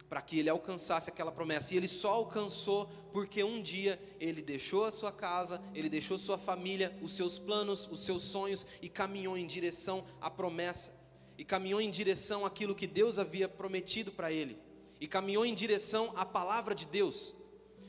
para 0.09 0.21
que 0.21 0.41
ele 0.41 0.51
alcançasse 0.51 1.11
aquela 1.11 1.31
promessa. 1.31 1.73
E 1.73 1.77
ele 1.77 1.87
só 1.87 2.09
alcançou 2.09 2.87
porque 3.13 3.45
um 3.45 3.63
dia 3.63 4.03
ele 4.19 4.43
deixou 4.43 4.85
a 4.85 4.91
sua 4.91 5.13
casa, 5.13 5.63
ele 5.77 5.89
deixou 5.89 6.19
sua 6.19 6.37
família, 6.37 6.99
os 7.01 7.13
seus 7.13 7.39
planos, 7.39 7.89
os 7.89 8.05
seus 8.05 8.23
sonhos 8.23 8.67
e 8.83 8.89
caminhou 8.89 9.39
em 9.39 9.47
direção 9.47 10.05
à 10.21 10.29
promessa. 10.29 10.93
E 11.39 11.45
caminhou 11.45 11.81
em 11.81 11.89
direção 11.89 12.45
àquilo 12.45 12.75
que 12.75 12.89
Deus 12.89 13.17
havia 13.17 13.49
prometido 13.49 14.11
para 14.11 14.33
ele 14.33 14.59
e 15.01 15.07
caminhou 15.07 15.47
em 15.47 15.55
direção 15.55 16.13
à 16.17 16.27
palavra 16.27 16.75
de 16.75 16.85
Deus. 16.85 17.33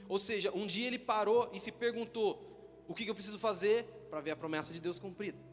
Ou 0.07 0.19
seja, 0.19 0.51
um 0.51 0.67
dia 0.67 0.85
ele 0.85 0.99
parou 0.99 1.49
e 1.51 1.59
se 1.59 1.71
perguntou: 1.71 2.85
o 2.87 2.93
que, 2.93 3.05
que 3.05 3.09
eu 3.09 3.15
preciso 3.15 3.39
fazer 3.39 3.85
para 4.11 4.21
ver 4.21 4.29
a 4.29 4.35
promessa 4.35 4.71
de 4.71 4.79
Deus 4.79 4.99
cumprida? 4.99 5.46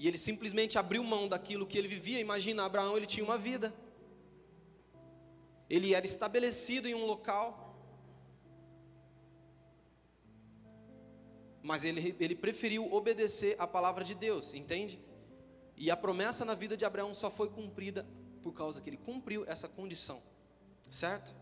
E 0.00 0.08
ele 0.08 0.16
simplesmente 0.16 0.78
abriu 0.78 1.04
mão 1.04 1.28
daquilo 1.28 1.66
que 1.66 1.76
ele 1.76 1.86
vivia. 1.86 2.18
Imagina, 2.18 2.64
Abraão, 2.64 2.96
ele 2.96 3.04
tinha 3.04 3.22
uma 3.22 3.36
vida. 3.36 3.70
Ele 5.68 5.94
era 5.94 6.06
estabelecido 6.06 6.88
em 6.88 6.94
um 6.94 7.04
local. 7.04 7.76
Mas 11.62 11.84
ele, 11.84 12.16
ele 12.18 12.34
preferiu 12.34 12.90
obedecer 12.90 13.54
a 13.58 13.66
palavra 13.66 14.02
de 14.02 14.14
Deus, 14.14 14.54
entende? 14.54 14.98
E 15.76 15.90
a 15.90 15.96
promessa 15.98 16.46
na 16.46 16.54
vida 16.54 16.78
de 16.78 16.86
Abraão 16.86 17.14
só 17.14 17.30
foi 17.30 17.50
cumprida 17.50 18.06
por 18.42 18.54
causa 18.54 18.80
que 18.80 18.88
ele 18.88 18.96
cumpriu 18.96 19.44
essa 19.46 19.68
condição, 19.68 20.22
certo? 20.90 21.34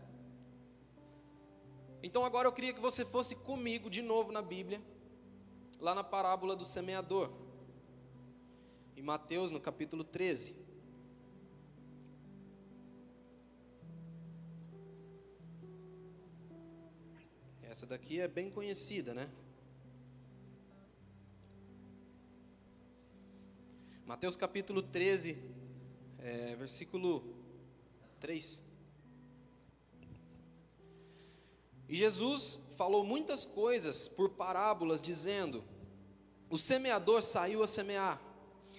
Então 2.03 2.25
agora 2.25 2.45
eu 2.45 2.51
queria 2.51 2.73
que 2.73 2.81
você 2.81 3.05
fosse 3.05 3.37
comigo 3.37 3.89
de 3.89 4.01
novo 4.01 4.33
na 4.33 4.41
Bíblia, 4.41 4.81
lá 5.79 5.95
na 5.95 6.03
parábola 6.03 6.57
do 6.57 6.65
semeador, 6.65 7.31
em 8.99 9.01
Mateus 9.01 9.49
no 9.49 9.61
capítulo 9.61 10.03
13. 10.03 10.53
Essa 17.61 17.85
daqui 17.85 18.19
é 18.19 18.27
bem 18.27 18.51
conhecida, 18.51 19.13
né? 19.13 19.31
Mateus 24.05 24.35
capítulo 24.35 24.81
13, 24.81 25.41
é, 26.17 26.55
versículo 26.57 27.23
3. 28.19 28.61
E 31.87 31.95
Jesus 31.95 32.61
falou 32.75 33.05
muitas 33.05 33.45
coisas 33.45 34.09
por 34.09 34.31
parábolas, 34.31 35.01
dizendo: 35.01 35.63
O 36.49 36.57
semeador 36.57 37.21
saiu 37.21 37.63
a 37.63 37.67
semear, 37.67 38.28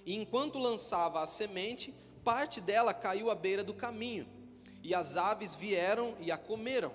e 0.04 0.16
enquanto 0.16 0.58
lançava 0.58 1.20
a 1.20 1.26
semente, 1.26 1.94
parte 2.24 2.60
dela 2.60 2.92
caiu 2.92 3.30
à 3.30 3.34
beira 3.34 3.64
do 3.64 3.74
caminho, 3.74 4.26
e 4.82 4.94
as 4.94 5.16
aves 5.16 5.54
vieram 5.54 6.14
e 6.20 6.30
a 6.30 6.38
comeram. 6.38 6.92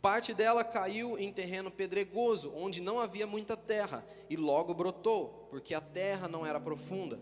Parte 0.00 0.34
dela 0.34 0.62
caiu 0.62 1.18
em 1.18 1.32
terreno 1.32 1.70
pedregoso, 1.70 2.52
onde 2.54 2.82
não 2.82 3.00
havia 3.00 3.26
muita 3.26 3.56
terra, 3.56 4.04
e 4.28 4.36
logo 4.36 4.74
brotou 4.74 5.46
porque 5.48 5.74
a 5.74 5.80
terra 5.80 6.28
não 6.28 6.44
era 6.44 6.60
profunda. 6.60 7.18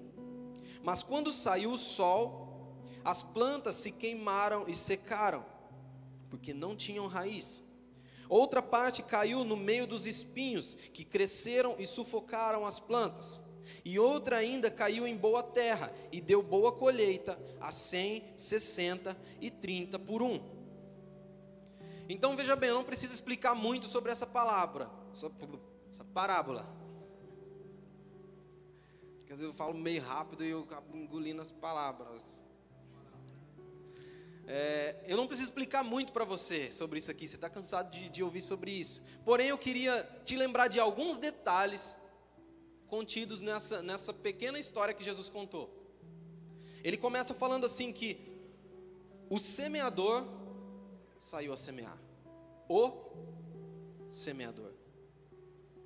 Mas 0.82 1.02
quando 1.02 1.30
saiu 1.30 1.72
o 1.72 1.78
sol, 1.78 2.74
as 3.04 3.22
plantas 3.22 3.76
se 3.76 3.92
queimaram 3.92 4.64
e 4.66 4.74
secaram, 4.74 5.44
porque 6.28 6.52
não 6.52 6.74
tinham 6.74 7.06
raiz. 7.06 7.62
Outra 8.28 8.62
parte 8.62 9.02
caiu 9.02 9.44
no 9.44 9.56
meio 9.56 9.86
dos 9.86 10.06
espinhos, 10.06 10.74
que 10.74 11.04
cresceram 11.04 11.76
e 11.78 11.86
sufocaram 11.86 12.66
as 12.66 12.80
plantas. 12.80 13.44
E 13.84 13.98
outra 13.98 14.36
ainda 14.36 14.70
caiu 14.70 15.06
em 15.06 15.16
boa 15.16 15.42
terra, 15.42 15.92
e 16.10 16.20
deu 16.20 16.42
boa 16.42 16.72
colheita, 16.72 17.38
a 17.60 17.70
cem, 17.70 18.24
sessenta 18.36 19.16
e 19.40 19.50
trinta 19.50 19.98
por 19.98 20.22
um. 20.22 20.40
Então 22.08 22.36
veja 22.36 22.56
bem, 22.56 22.70
eu 22.70 22.74
não 22.74 22.84
preciso 22.84 23.12
explicar 23.12 23.54
muito 23.54 23.86
sobre 23.86 24.10
essa 24.10 24.26
palavra, 24.26 24.90
essa 25.12 26.04
parábola 26.12 26.82
às 29.32 29.40
vezes 29.40 29.54
eu 29.54 29.56
falo 29.56 29.72
meio 29.72 30.02
rápido 30.02 30.44
e 30.44 30.50
eu 30.50 30.60
acabo 30.60 30.94
engolindo 30.94 31.40
as 31.40 31.50
palavras. 31.50 32.42
É, 34.46 34.96
eu 35.06 35.16
não 35.16 35.26
preciso 35.26 35.48
explicar 35.48 35.82
muito 35.82 36.12
para 36.12 36.24
você 36.24 36.70
sobre 36.70 36.98
isso 36.98 37.10
aqui, 37.10 37.26
você 37.26 37.36
está 37.36 37.48
cansado 37.48 37.90
de, 37.90 38.10
de 38.10 38.22
ouvir 38.22 38.42
sobre 38.42 38.70
isso. 38.72 39.02
Porém, 39.24 39.48
eu 39.48 39.56
queria 39.56 40.02
te 40.22 40.36
lembrar 40.36 40.68
de 40.68 40.78
alguns 40.78 41.16
detalhes 41.16 41.96
contidos 42.92 43.40
nessa, 43.40 43.80
nessa 43.80 44.12
pequena 44.12 44.58
história 44.58 44.92
que 44.92 45.02
Jesus 45.02 45.30
contou. 45.30 45.66
Ele 46.84 46.98
começa 46.98 47.32
falando 47.32 47.64
assim 47.64 47.90
que 47.90 48.18
o 49.30 49.38
semeador 49.38 50.26
saiu 51.18 51.54
a 51.54 51.56
semear. 51.56 51.98
O 52.68 52.92
semeador. 54.10 54.74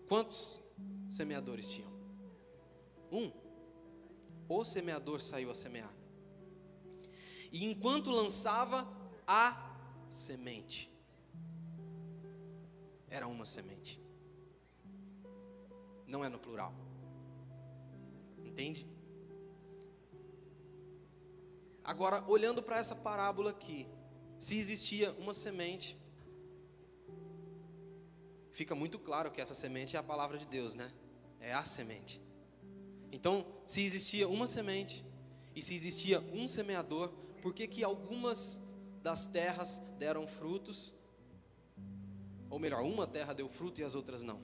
Quantos 0.08 0.60
semeadores 1.08 1.68
tinham? 1.68 1.92
Um, 3.12 3.30
o 4.48 4.64
semeador 4.64 5.20
saiu 5.20 5.52
a 5.52 5.54
semear. 5.54 5.94
E 7.52 7.64
enquanto 7.66 8.10
lançava 8.10 8.84
a 9.24 9.78
semente, 10.08 10.90
era 13.08 13.28
uma 13.28 13.46
semente. 13.46 14.00
Não 16.04 16.24
é 16.24 16.28
no 16.28 16.40
plural. 16.40 16.85
Entende? 18.46 18.86
Agora, 21.82 22.24
olhando 22.26 22.62
para 22.62 22.78
essa 22.78 22.94
parábola 22.94 23.50
aqui, 23.50 23.86
se 24.38 24.58
existia 24.58 25.12
uma 25.12 25.32
semente, 25.32 25.96
fica 28.52 28.74
muito 28.74 28.98
claro 28.98 29.30
que 29.30 29.40
essa 29.40 29.54
semente 29.54 29.96
é 29.96 29.98
a 29.98 30.02
palavra 30.02 30.38
de 30.38 30.46
Deus, 30.46 30.74
né? 30.74 30.92
É 31.40 31.52
a 31.52 31.64
semente. 31.64 32.20
Então, 33.12 33.46
se 33.64 33.82
existia 33.82 34.28
uma 34.28 34.46
semente 34.46 35.04
e 35.54 35.62
se 35.62 35.74
existia 35.74 36.20
um 36.32 36.48
semeador, 36.48 37.08
por 37.40 37.54
que 37.54 37.66
que 37.66 37.84
algumas 37.84 38.60
das 39.02 39.26
terras 39.26 39.78
deram 39.98 40.26
frutos? 40.26 40.94
Ou 42.50 42.58
melhor, 42.58 42.82
uma 42.82 43.06
terra 43.06 43.32
deu 43.32 43.48
fruto 43.48 43.80
e 43.80 43.84
as 43.84 43.94
outras 43.94 44.22
não? 44.22 44.40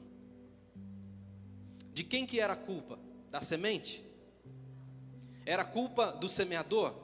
De 1.93 2.05
quem 2.05 2.25
que 2.25 2.41
era 2.41 2.55
a 2.55 2.57
culpa? 2.57 2.99
Da 3.33 3.41
semente? 3.41 4.05
Era 5.47 5.65
culpa 5.65 6.13
do 6.13 6.29
semeador? 6.29 6.95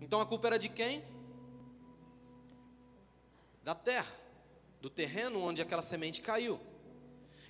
Então 0.00 0.20
a 0.20 0.24
culpa 0.24 0.46
era 0.46 0.58
de 0.60 0.68
quem? 0.68 1.02
Da 3.64 3.74
terra, 3.74 4.14
do 4.80 4.88
terreno 4.88 5.40
onde 5.40 5.60
aquela 5.60 5.82
semente 5.82 6.22
caiu. 6.22 6.60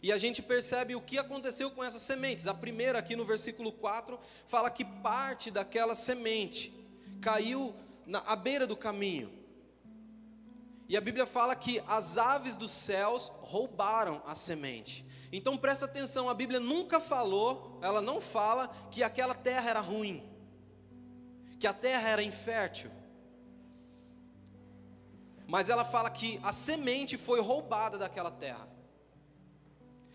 E 0.03 0.11
a 0.11 0.17
gente 0.17 0.41
percebe 0.41 0.97
o 0.97 1.01
que 1.03 1.19
aconteceu 1.19 1.71
com 1.71 1.85
essas 1.85 2.01
sementes. 2.01 2.47
A 2.47 2.55
primeira, 2.55 2.99
aqui 2.99 3.15
no 3.15 3.27
versículo 3.27 3.71
4, 3.71 4.19
fala 4.47 4.71
que 4.71 4.83
parte 4.83 5.51
daquela 5.51 5.95
semente 5.95 6.73
caiu 7.21 7.75
na, 8.07 8.21
à 8.21 8.35
beira 8.35 8.67
do 8.67 8.75
caminho. 8.75 9.31
E 10.89 10.97
a 10.97 11.03
Bíblia 11.03 11.27
fala 11.27 11.55
que 11.55 11.83
as 11.87 12.17
aves 12.17 12.57
dos 12.57 12.71
céus 12.71 13.31
roubaram 13.43 14.23
a 14.27 14.35
semente. 14.35 15.05
Então 15.33 15.57
presta 15.57 15.85
atenção, 15.85 16.29
a 16.29 16.35
Bíblia 16.35 16.59
nunca 16.59 16.99
falou, 16.99 17.79
ela 17.83 18.03
não 18.03 18.21
fala 18.21 18.69
que 18.91 19.03
aquela 19.03 19.35
terra 19.35 19.71
era 19.71 19.81
ruim, 19.81 20.29
que 21.59 21.67
a 21.67 21.73
terra 21.73 22.09
era 22.09 22.23
infértil. 22.23 22.91
Mas 25.47 25.69
ela 25.69 25.85
fala 25.85 26.11
que 26.11 26.41
a 26.43 26.53
semente 26.53 27.17
foi 27.17 27.41
roubada 27.41 27.99
daquela 27.99 28.31
terra. 28.31 28.69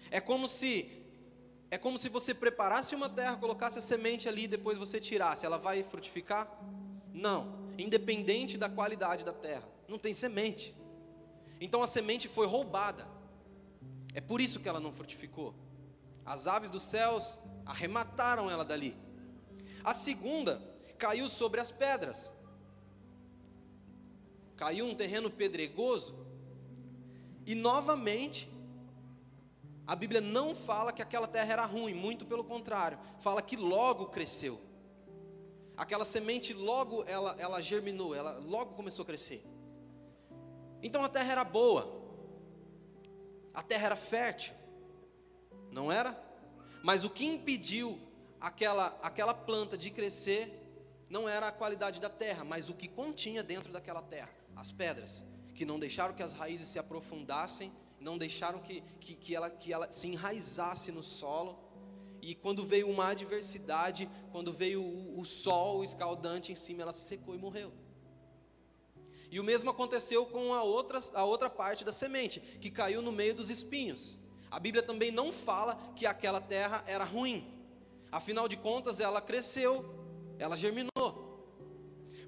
É 0.10 0.20
como 0.20 0.48
se 0.48 1.06
é 1.72 1.78
como 1.78 1.98
se 1.98 2.08
você 2.08 2.34
preparasse 2.34 2.96
uma 2.96 3.10
terra, 3.10 3.36
colocasse 3.36 3.80
a 3.80 3.82
semente 3.82 4.30
ali 4.30 4.44
e 4.44 4.48
depois 4.48 4.78
você 4.78 5.00
tirasse. 5.00 5.46
Ela 5.46 5.58
vai 5.58 5.84
frutificar? 5.84 6.50
Não. 7.14 7.66
Independente 7.78 8.58
da 8.58 8.70
qualidade 8.70 9.26
da 9.26 9.34
terra, 9.34 9.68
não 9.88 9.98
tem 9.98 10.14
semente. 10.14 10.74
Então 11.60 11.84
a 11.84 11.88
semente 11.88 12.28
foi 12.28 12.48
roubada. 12.48 13.06
É 14.16 14.22
por 14.22 14.40
isso 14.40 14.62
que 14.62 14.70
ela 14.70 14.80
não 14.80 14.94
frutificou. 14.94 15.54
As 16.26 16.48
aves 16.48 16.70
dos 16.70 16.84
céus 16.84 17.38
arremataram 17.66 18.50
ela 18.50 18.64
dali. 18.64 18.98
A 19.84 19.94
segunda 19.94 20.62
caiu 20.98 21.28
sobre 21.28 21.60
as 21.60 21.70
pedras. 21.70 22.32
Caiu 24.56 24.86
um 24.86 24.96
terreno 24.96 25.30
pedregoso 25.30 26.16
e 27.46 27.54
novamente 27.54 28.50
a 29.86 29.96
Bíblia 29.98 30.22
não 30.22 30.56
fala 30.56 30.94
que 30.94 31.02
aquela 31.02 31.28
terra 31.28 31.52
era 31.52 31.66
ruim, 31.66 31.94
muito 31.94 32.26
pelo 32.26 32.44
contrário, 32.44 32.98
fala 33.20 33.42
que 33.42 33.58
logo 33.58 34.08
cresceu. 34.08 34.60
Aquela 35.76 36.06
semente 36.06 36.54
logo 36.54 37.04
ela, 37.04 37.36
ela 37.38 37.62
germinou, 37.62 38.16
ela 38.16 38.40
logo 38.40 38.74
começou 38.76 39.04
a 39.04 39.06
crescer. 39.06 39.46
Então 40.82 41.04
a 41.04 41.10
terra 41.10 41.34
era 41.34 41.44
boa, 41.44 42.05
a 43.56 43.64
terra 43.64 43.86
era 43.88 43.96
fértil, 43.96 44.54
não 45.72 45.92
era? 45.92 46.20
Mas 46.84 47.04
o 47.04 47.10
que 47.10 47.26
impediu 47.26 48.00
aquela, 48.40 48.98
aquela 49.02 49.34
planta 49.34 49.78
de 49.78 49.90
crescer 49.90 50.62
não 51.10 51.28
era 51.28 51.48
a 51.48 51.52
qualidade 51.52 52.00
da 52.00 52.10
terra, 52.10 52.44
mas 52.44 52.70
o 52.70 52.74
que 52.74 52.88
continha 52.88 53.42
dentro 53.42 53.72
daquela 53.72 54.02
terra, 54.02 54.30
as 54.56 54.72
pedras, 54.72 55.26
que 55.54 55.66
não 55.66 55.80
deixaram 55.80 56.14
que 56.14 56.22
as 56.22 56.32
raízes 56.32 56.68
se 56.68 56.78
aprofundassem 56.78 57.72
não 58.06 58.18
deixaram 58.18 58.60
que, 58.60 58.82
que, 59.00 59.16
que, 59.16 59.36
ela, 59.36 59.50
que 59.50 59.74
ela 59.74 59.90
se 59.90 60.08
enraizasse 60.08 60.92
no 60.92 61.02
solo. 61.02 61.58
E 62.22 62.36
quando 62.36 62.66
veio 62.66 62.90
uma 62.90 63.08
adversidade, 63.08 64.10
quando 64.32 64.54
veio 64.54 64.82
o, 64.82 65.20
o 65.20 65.26
sol 65.26 65.84
escaldante 65.84 66.52
em 66.52 66.56
cima, 66.56 66.84
ela 66.84 66.92
se 66.92 67.06
secou 67.06 67.34
e 67.34 67.38
morreu. 67.38 67.74
E 69.36 69.40
o 69.42 69.44
mesmo 69.44 69.70
aconteceu 69.70 70.26
com 70.26 70.54
a 70.54 70.64
outra, 70.64 70.98
a 71.14 71.26
outra 71.26 71.50
parte 71.50 71.84
da 71.84 71.92
semente, 71.92 72.40
que 72.40 72.72
caiu 72.72 73.02
no 73.02 73.12
meio 73.12 73.36
dos 73.36 73.50
espinhos. 73.50 74.18
A 74.50 74.58
Bíblia 74.58 74.82
também 74.82 75.12
não 75.12 75.30
fala 75.30 75.76
que 75.94 76.06
aquela 76.06 76.40
terra 76.40 76.86
era 76.88 77.04
ruim. 77.04 77.46
Afinal 78.10 78.48
de 78.48 78.56
contas, 78.56 79.02
ela 79.02 79.20
cresceu, 79.20 79.84
ela 80.40 80.56
germinou. 80.56 81.52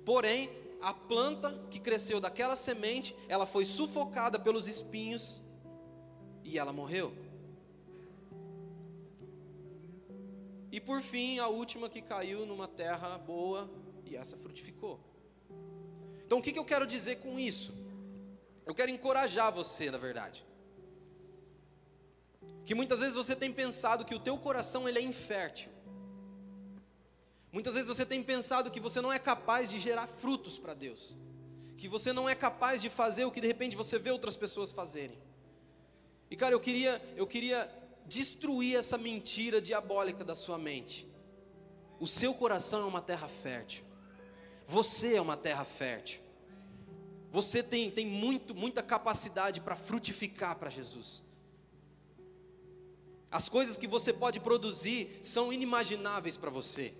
Porém, 0.05 0.49
a 0.81 0.93
planta 0.93 1.65
que 1.71 1.79
cresceu 1.79 2.19
daquela 2.19 2.57
semente, 2.57 3.15
ela 3.29 3.45
foi 3.45 3.63
sufocada 3.63 4.37
pelos 4.37 4.67
espinhos 4.67 5.41
e 6.43 6.59
ela 6.59 6.73
morreu. 6.73 7.13
E 10.69 10.81
por 10.81 11.01
fim, 11.01 11.39
a 11.39 11.47
última 11.47 11.87
que 11.87 12.01
caiu 12.01 12.45
numa 12.45 12.67
terra 12.67 13.17
boa 13.17 13.71
e 14.03 14.17
essa 14.17 14.35
frutificou. 14.35 15.06
Então, 16.27 16.39
o 16.39 16.41
que, 16.41 16.51
que 16.51 16.59
eu 16.59 16.65
quero 16.65 16.85
dizer 16.85 17.19
com 17.19 17.39
isso? 17.39 17.73
Eu 18.65 18.75
quero 18.75 18.91
encorajar 18.91 19.49
você, 19.49 19.89
na 19.89 19.97
verdade. 19.97 20.45
Que 22.65 22.75
muitas 22.75 22.99
vezes 22.99 23.15
você 23.15 23.33
tem 23.33 23.49
pensado 23.49 24.03
que 24.03 24.13
o 24.13 24.19
teu 24.19 24.37
coração 24.37 24.89
ele 24.89 24.99
é 24.99 25.01
infértil. 25.01 25.71
Muitas 27.49 27.75
vezes 27.75 27.87
você 27.87 28.05
tem 28.05 28.21
pensado 28.21 28.69
que 28.69 28.81
você 28.81 28.99
não 28.99 29.13
é 29.13 29.17
capaz 29.17 29.69
de 29.69 29.79
gerar 29.79 30.05
frutos 30.05 30.59
para 30.59 30.73
Deus. 30.73 31.15
Que 31.77 31.87
você 31.87 32.11
não 32.11 32.27
é 32.27 32.35
capaz 32.35 32.81
de 32.81 32.89
fazer 32.89 33.23
o 33.23 33.31
que 33.31 33.39
de 33.39 33.47
repente 33.47 33.77
você 33.77 33.97
vê 33.97 34.11
outras 34.11 34.35
pessoas 34.35 34.73
fazerem. 34.73 35.17
E 36.29 36.35
cara, 36.35 36.53
eu 36.53 36.59
queria, 36.59 37.01
eu 37.15 37.25
queria 37.25 37.71
destruir 38.05 38.75
essa 38.75 38.97
mentira 38.97 39.61
diabólica 39.61 40.25
da 40.25 40.35
sua 40.35 40.57
mente. 40.57 41.07
O 42.01 42.05
seu 42.05 42.33
coração 42.33 42.81
é 42.81 42.85
uma 42.85 43.01
terra 43.01 43.29
fértil. 43.29 43.86
Você 44.67 45.15
é 45.15 45.21
uma 45.21 45.37
terra 45.37 45.63
fértil. 45.63 46.21
Você 47.31 47.63
tem, 47.63 47.89
tem 47.89 48.05
muito, 48.05 48.53
muita 48.53 48.83
capacidade 48.83 49.61
para 49.61 49.75
frutificar 49.75 50.57
para 50.57 50.69
Jesus. 50.69 51.23
As 53.31 53.47
coisas 53.49 53.77
que 53.77 53.87
você 53.87 54.11
pode 54.11 54.39
produzir 54.39 55.19
são 55.21 55.51
inimagináveis 55.51 56.37
para 56.37 56.49
você. 56.49 56.93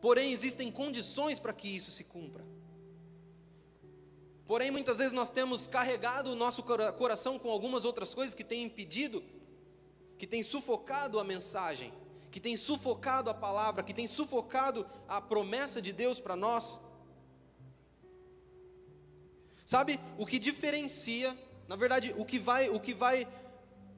Porém, 0.00 0.32
existem 0.32 0.70
condições 0.70 1.38
para 1.38 1.52
que 1.52 1.68
isso 1.68 1.90
se 1.90 2.04
cumpra. 2.04 2.44
Porém, 4.46 4.70
muitas 4.70 4.98
vezes 4.98 5.12
nós 5.12 5.30
temos 5.30 5.66
carregado 5.66 6.30
o 6.30 6.34
nosso 6.34 6.62
coração 6.62 7.38
com 7.38 7.50
algumas 7.50 7.84
outras 7.84 8.12
coisas 8.12 8.34
que 8.34 8.44
têm 8.44 8.64
impedido, 8.64 9.24
que 10.18 10.26
têm 10.26 10.42
sufocado 10.42 11.18
a 11.18 11.24
mensagem, 11.24 11.92
que 12.34 12.40
têm 12.40 12.56
sufocado 12.56 13.30
a 13.30 13.34
palavra, 13.46 13.84
que 13.84 13.94
têm 13.94 14.08
sufocado 14.08 14.84
a 15.06 15.20
promessa 15.20 15.80
de 15.80 15.92
Deus 15.92 16.18
para 16.18 16.34
nós. 16.34 16.80
Sabe, 19.64 20.00
o 20.18 20.26
que 20.26 20.40
diferencia, 20.40 21.38
na 21.68 21.76
verdade, 21.76 22.12
o 22.18 22.24
que 22.24 22.40
vai, 22.40 22.68
o 22.68 22.80
que 22.80 22.92
vai 22.92 23.28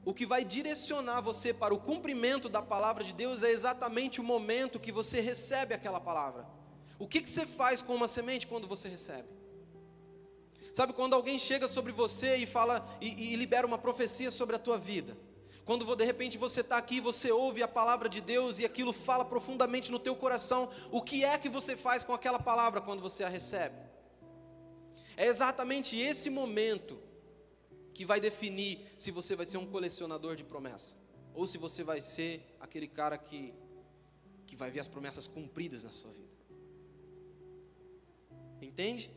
o 0.05 0.13
que 0.13 0.23
vai 0.23 0.45
direcionar 0.45 1.19
você 1.19 1.51
para 1.51 1.73
o 1.73 1.79
cumprimento 1.79 2.47
da 2.47 2.61
palavra 2.61 3.03
de 3.03 3.11
Deus 3.11 3.41
é 3.41 3.49
exatamente 3.49 4.21
o 4.21 4.23
momento 4.23 4.79
que 4.79 4.91
você 4.91 5.19
recebe 5.19 5.73
aquela 5.73 5.99
palavra. 5.99 6.45
O 6.99 7.07
que, 7.07 7.21
que 7.23 7.29
você 7.31 7.43
faz 7.43 7.81
com 7.81 7.95
uma 7.95 8.07
semente 8.07 8.45
quando 8.45 8.67
você 8.67 8.87
recebe? 8.87 9.29
Sabe 10.75 10.93
quando 10.93 11.15
alguém 11.15 11.39
chega 11.39 11.67
sobre 11.67 11.91
você 11.91 12.35
e 12.35 12.45
fala 12.45 12.87
e, 13.01 13.33
e 13.33 13.35
libera 13.35 13.65
uma 13.65 13.79
profecia 13.79 14.29
sobre 14.29 14.55
a 14.55 14.59
tua 14.59 14.77
vida? 14.77 15.17
Quando 15.67 15.95
de 15.97 16.05
repente 16.05 16.37
você 16.37 16.61
está 16.61 16.77
aqui, 16.77 17.01
você 17.01 17.29
ouve 17.29 17.61
a 17.61 17.67
palavra 17.67 18.07
de 18.07 18.21
Deus 18.21 18.57
e 18.57 18.63
aquilo 18.63 18.93
fala 18.93 19.25
profundamente 19.25 19.91
no 19.91 19.99
teu 19.99 20.15
coração, 20.15 20.71
o 20.89 21.01
que 21.01 21.25
é 21.25 21.37
que 21.37 21.49
você 21.49 21.75
faz 21.75 22.05
com 22.05 22.13
aquela 22.13 22.39
palavra 22.39 22.79
quando 22.79 23.01
você 23.01 23.21
a 23.25 23.27
recebe? 23.27 23.75
É 25.17 25.25
exatamente 25.27 25.99
esse 25.99 26.29
momento 26.29 26.97
que 27.93 28.05
vai 28.05 28.21
definir 28.21 28.87
se 28.97 29.11
você 29.11 29.35
vai 29.35 29.45
ser 29.45 29.57
um 29.57 29.65
colecionador 29.65 30.37
de 30.37 30.43
promessa 30.45 30.95
ou 31.33 31.45
se 31.45 31.57
você 31.57 31.83
vai 31.83 31.99
ser 31.99 32.55
aquele 32.61 32.87
cara 32.87 33.17
que 33.17 33.53
que 34.45 34.55
vai 34.55 34.71
ver 34.71 34.79
as 34.79 34.87
promessas 34.87 35.27
cumpridas 35.27 35.83
na 35.83 35.89
sua 35.89 36.11
vida. 36.11 36.37
Entende? 38.61 39.11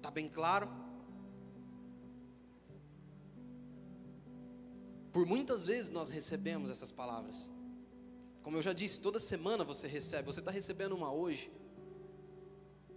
Tá 0.00 0.08
bem 0.08 0.28
claro? 0.28 0.70
Por 5.12 5.26
muitas 5.26 5.66
vezes 5.66 5.90
nós 5.90 6.10
recebemos 6.10 6.70
essas 6.70 6.90
palavras. 6.90 7.50
Como 8.42 8.56
eu 8.56 8.62
já 8.62 8.72
disse, 8.72 9.00
toda 9.00 9.20
semana 9.20 9.62
você 9.62 9.86
recebe. 9.86 10.26
Você 10.26 10.40
está 10.40 10.50
recebendo 10.50 10.92
uma 10.92 11.12
hoje. 11.12 11.52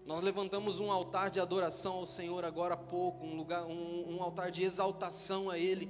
Nós 0.06 0.22
levantamos 0.22 0.80
um 0.80 0.92
altar 0.92 1.30
de 1.30 1.40
adoração 1.40 1.94
ao 1.94 2.06
Senhor 2.06 2.46
agora 2.46 2.76
há 2.76 2.78
pouco, 2.78 3.26
um, 3.26 3.36
lugar, 3.36 3.66
um, 3.66 4.16
um 4.16 4.24
altar 4.24 4.52
de 4.52 4.64
exaltação 4.64 5.50
a 5.50 5.58
Ele. 5.58 5.90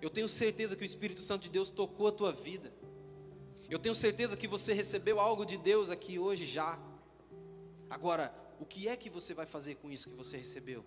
Eu 0.00 0.10
tenho 0.10 0.28
certeza 0.28 0.76
que 0.76 0.82
o 0.82 0.86
Espírito 0.86 1.20
Santo 1.20 1.42
de 1.42 1.48
Deus 1.48 1.68
tocou 1.68 2.06
a 2.08 2.12
tua 2.12 2.32
vida. 2.32 2.72
Eu 3.68 3.78
tenho 3.78 3.94
certeza 3.94 4.36
que 4.36 4.46
você 4.46 4.72
recebeu 4.72 5.18
algo 5.18 5.44
de 5.44 5.56
Deus 5.56 5.90
aqui 5.90 6.18
hoje 6.18 6.46
já. 6.46 6.78
Agora, 7.90 8.32
o 8.60 8.64
que 8.64 8.88
é 8.88 8.96
que 8.96 9.10
você 9.10 9.34
vai 9.34 9.46
fazer 9.46 9.76
com 9.76 9.90
isso 9.90 10.08
que 10.08 10.14
você 10.14 10.36
recebeu? 10.36 10.84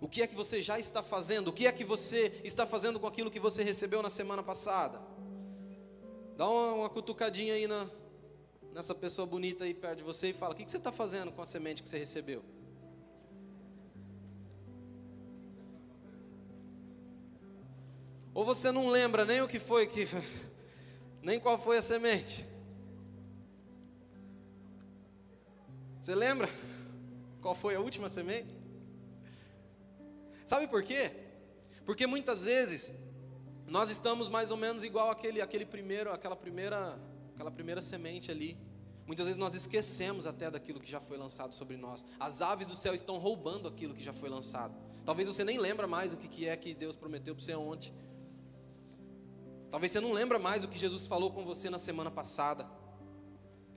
O 0.00 0.08
que 0.08 0.22
é 0.22 0.26
que 0.26 0.34
você 0.34 0.62
já 0.62 0.78
está 0.78 1.02
fazendo? 1.02 1.48
O 1.48 1.52
que 1.52 1.66
é 1.66 1.72
que 1.72 1.84
você 1.84 2.40
está 2.42 2.66
fazendo 2.66 2.98
com 2.98 3.06
aquilo 3.06 3.30
que 3.30 3.38
você 3.38 3.62
recebeu 3.62 4.00
na 4.02 4.08
semana 4.08 4.42
passada? 4.42 4.98
Dá 6.38 6.48
uma, 6.48 6.72
uma 6.72 6.88
cutucadinha 6.88 7.52
aí 7.52 7.66
na, 7.66 7.86
nessa 8.72 8.94
pessoa 8.94 9.26
bonita 9.26 9.64
aí 9.64 9.74
perto 9.74 9.98
de 9.98 10.02
você 10.02 10.30
e 10.30 10.32
fala: 10.32 10.54
O 10.54 10.56
que, 10.56 10.68
você 10.68 10.78
está 10.78 10.90
fazendo 10.90 11.30
com 11.30 11.42
a 11.42 11.44
semente 11.44 11.82
que 11.82 11.88
você 11.88 11.98
recebeu? 11.98 12.42
Ou 18.32 18.42
você 18.42 18.72
não 18.72 18.88
lembra 18.88 19.26
nem 19.26 19.42
o 19.42 19.48
que 19.48 19.58
foi 19.58 19.86
que, 19.86 20.06
nem 21.20 21.38
qual 21.38 21.58
foi 21.58 21.76
a 21.76 21.82
semente? 21.82 22.46
Você 26.00 26.14
lembra 26.14 26.48
qual 27.42 27.54
foi 27.54 27.74
a 27.74 27.80
última 27.80 28.08
semente? 28.08 28.59
Sabe 30.50 30.66
por 30.66 30.82
quê? 30.82 31.12
Porque 31.86 32.08
muitas 32.08 32.42
vezes 32.42 32.92
nós 33.68 33.88
estamos 33.88 34.28
mais 34.28 34.50
ou 34.50 34.56
menos 34.56 34.82
igual 34.82 35.08
aquele, 35.08 35.40
aquele 35.40 35.64
primeiro, 35.64 36.10
aquela 36.10 36.34
primeira 36.34 36.98
aquela 37.32 37.52
primeira 37.52 37.80
semente 37.80 38.32
ali. 38.32 38.58
Muitas 39.06 39.26
vezes 39.26 39.38
nós 39.38 39.54
esquecemos 39.54 40.26
até 40.26 40.50
daquilo 40.50 40.80
que 40.80 40.90
já 40.90 41.00
foi 41.00 41.16
lançado 41.16 41.54
sobre 41.54 41.76
nós. 41.76 42.04
As 42.18 42.42
aves 42.42 42.66
do 42.66 42.74
céu 42.74 42.92
estão 42.92 43.16
roubando 43.16 43.68
aquilo 43.68 43.94
que 43.94 44.02
já 44.02 44.12
foi 44.12 44.28
lançado. 44.28 44.74
Talvez 45.04 45.28
você 45.28 45.44
nem 45.44 45.56
lembra 45.56 45.86
mais 45.86 46.12
o 46.12 46.16
que 46.16 46.48
é 46.48 46.56
que 46.56 46.74
Deus 46.74 46.96
prometeu 46.96 47.32
para 47.32 47.44
você 47.44 47.54
ontem. 47.54 47.94
Talvez 49.70 49.92
você 49.92 50.00
não 50.00 50.12
lembra 50.12 50.40
mais 50.40 50.64
o 50.64 50.68
que 50.68 50.76
Jesus 50.76 51.06
falou 51.06 51.30
com 51.30 51.44
você 51.44 51.70
na 51.70 51.78
semana 51.78 52.10
passada. 52.10 52.68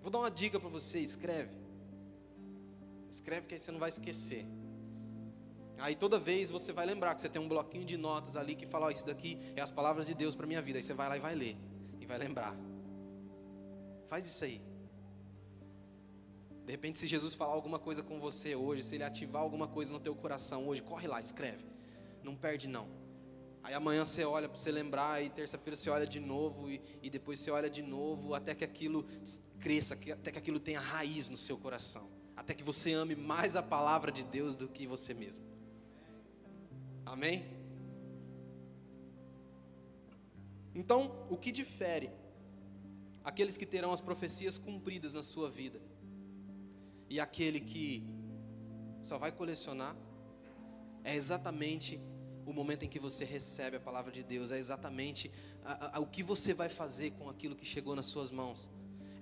Vou 0.02 0.10
dar 0.10 0.18
uma 0.18 0.32
dica 0.32 0.60
para 0.60 0.70
você, 0.70 0.98
escreve. 0.98 1.56
Escreve 3.12 3.46
que 3.46 3.54
aí 3.54 3.60
você 3.60 3.72
não 3.72 3.80
vai 3.80 3.90
esquecer. 3.90 4.44
Aí 5.84 5.96
toda 5.96 6.18
vez 6.18 6.50
você 6.50 6.72
vai 6.72 6.86
lembrar 6.86 7.14
que 7.14 7.22
você 7.22 7.28
tem 7.28 7.42
um 7.42 7.48
bloquinho 7.50 7.84
de 7.84 7.98
notas 7.98 8.38
ali 8.38 8.56
que 8.56 8.66
fala, 8.66 8.86
oh, 8.86 8.90
isso 8.90 9.06
daqui 9.06 9.38
é 9.54 9.60
as 9.60 9.70
palavras 9.70 10.06
de 10.08 10.14
Deus 10.14 10.34
para 10.34 10.48
minha 10.48 10.62
vida. 10.62 10.80
Aí 10.80 10.82
você 10.82 10.94
vai 10.94 11.10
lá 11.10 11.18
e 11.18 11.20
vai 11.20 11.36
ler 11.36 11.58
e 12.00 12.06
vai 12.06 12.18
lembrar. 12.18 12.56
Faz 14.08 14.26
isso 14.26 14.46
aí. 14.46 14.62
De 16.66 16.72
repente, 16.72 17.00
se 17.00 17.06
Jesus 17.06 17.36
falar 17.36 17.52
alguma 17.52 17.78
coisa 17.78 18.02
com 18.02 18.18
você 18.18 18.56
hoje, 18.56 18.82
se 18.82 18.96
ele 18.96 19.04
ativar 19.04 19.42
alguma 19.42 19.68
coisa 19.68 19.92
no 19.92 20.00
teu 20.00 20.16
coração 20.16 20.70
hoje, 20.70 20.82
corre 20.82 21.06
lá, 21.06 21.20
escreve. 21.20 21.66
Não 22.24 22.34
perde 22.34 22.70
não. 22.70 22.88
Aí 23.62 23.74
amanhã 23.74 24.06
você 24.06 24.24
olha 24.24 24.48
para 24.48 24.58
você 24.58 24.72
lembrar, 24.72 25.22
e 25.22 25.30
terça-feira 25.30 25.76
você 25.76 25.90
olha 25.90 26.08
de 26.08 26.22
novo, 26.22 26.72
e, 26.72 26.82
e, 27.02 27.10
depois 27.10 27.42
você 27.42 27.52
olha 27.52 27.70
de 27.70 27.82
novo, 27.82 28.34
até 28.34 28.56
que 28.56 28.64
aquilo 28.64 29.06
cresça, 29.60 29.96
até 30.14 30.32
que 30.32 30.40
aquilo 30.40 30.62
tenha 30.62 30.80
raiz 30.80 31.28
no 31.28 31.36
seu 31.36 31.58
coração. 31.58 32.10
Até 32.38 32.54
que 32.54 32.64
você 32.64 32.94
ame 32.94 33.18
mais 33.18 33.58
a 33.58 33.62
palavra 33.62 34.14
de 34.14 34.24
Deus 34.24 34.56
do 34.56 34.70
que 34.70 34.88
você 34.88 35.14
mesmo. 35.14 35.53
Amém? 37.14 37.46
Então, 40.74 41.28
o 41.30 41.38
que 41.38 41.52
difere 41.52 42.10
aqueles 43.24 43.56
que 43.56 43.68
terão 43.68 43.92
as 43.94 44.02
profecias 44.02 44.58
cumpridas 44.58 45.14
na 45.14 45.22
sua 45.22 45.48
vida, 45.48 45.80
e 47.08 47.20
aquele 47.20 47.60
que 47.60 48.04
só 49.04 49.20
vai 49.20 49.32
colecionar, 49.32 49.96
é 51.04 51.16
exatamente 51.16 52.02
o 52.48 52.52
momento 52.52 52.84
em 52.84 52.90
que 52.90 52.98
você 52.98 53.24
recebe 53.24 53.78
a 53.78 53.80
palavra 53.80 54.12
de 54.12 54.24
Deus, 54.24 54.52
é 54.52 54.58
exatamente 54.58 55.32
a, 55.64 55.98
a, 55.98 56.00
o 56.00 56.08
que 56.08 56.24
você 56.24 56.52
vai 56.52 56.68
fazer 56.68 57.12
com 57.12 57.30
aquilo 57.30 57.56
que 57.56 57.64
chegou 57.64 57.96
nas 57.96 58.08
suas 58.08 58.32
mãos, 58.32 58.72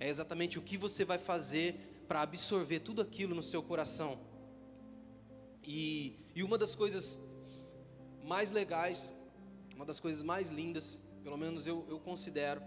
é 0.00 0.08
exatamente 0.08 0.58
o 0.58 0.62
que 0.62 0.78
você 0.78 1.04
vai 1.04 1.18
fazer 1.18 2.04
para 2.08 2.22
absorver 2.22 2.80
tudo 2.80 3.02
aquilo 3.02 3.34
no 3.34 3.42
seu 3.42 3.62
coração. 3.62 4.18
E, 5.62 6.18
e 6.34 6.42
uma 6.42 6.56
das 6.56 6.74
coisas 6.74 7.20
mais 8.22 8.50
legais, 8.50 9.12
uma 9.74 9.84
das 9.84 10.00
coisas 10.00 10.22
mais 10.22 10.50
lindas, 10.50 11.00
pelo 11.22 11.36
menos 11.36 11.66
eu, 11.66 11.84
eu 11.88 11.98
considero, 11.98 12.62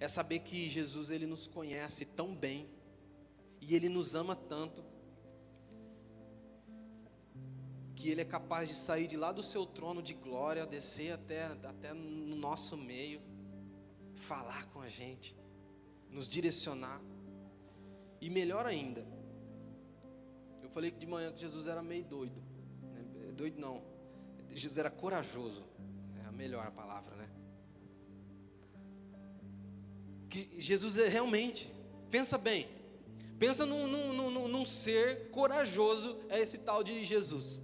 é 0.00 0.06
saber 0.08 0.40
que 0.40 0.68
Jesus 0.70 1.10
ele 1.10 1.26
nos 1.26 1.46
conhece 1.46 2.04
tão 2.04 2.34
bem 2.34 2.68
E 3.60 3.74
Ele 3.74 3.88
nos 3.88 4.14
ama 4.14 4.36
tanto 4.36 4.84
que 7.94 8.10
Ele 8.10 8.20
é 8.20 8.24
capaz 8.24 8.68
de 8.68 8.74
sair 8.74 9.08
de 9.08 9.16
lá 9.16 9.32
do 9.32 9.42
seu 9.42 9.66
trono 9.66 10.00
de 10.00 10.14
glória, 10.14 10.64
descer 10.64 11.12
até, 11.12 11.46
até 11.46 11.92
no 11.92 12.36
nosso 12.36 12.76
meio, 12.76 13.20
falar 14.14 14.66
com 14.66 14.80
a 14.80 14.88
gente, 14.88 15.36
nos 16.08 16.28
direcionar. 16.28 17.00
E 18.20 18.30
melhor 18.30 18.66
ainda, 18.66 19.04
eu 20.62 20.70
falei 20.70 20.92
que 20.92 20.98
de 20.98 21.06
manhã 21.06 21.32
que 21.32 21.40
Jesus 21.40 21.66
era 21.66 21.82
meio 21.82 22.04
doido. 22.04 22.40
Né? 22.82 23.32
Doido 23.32 23.60
não, 23.60 23.82
Jesus 24.50 24.78
era 24.78 24.90
corajoso. 24.90 25.64
É 26.22 26.26
a 26.26 26.32
melhor 26.32 26.70
palavra, 26.72 27.14
né? 27.16 27.28
Que 30.28 30.60
Jesus 30.60 30.98
é 30.98 31.08
realmente, 31.08 31.72
pensa 32.10 32.36
bem, 32.36 32.68
pensa 33.38 33.64
num, 33.64 33.86
num, 33.86 34.30
num, 34.30 34.48
num 34.48 34.64
ser 34.64 35.30
corajoso, 35.30 36.20
é 36.28 36.38
esse 36.38 36.58
tal 36.58 36.84
de 36.84 37.04
Jesus 37.04 37.62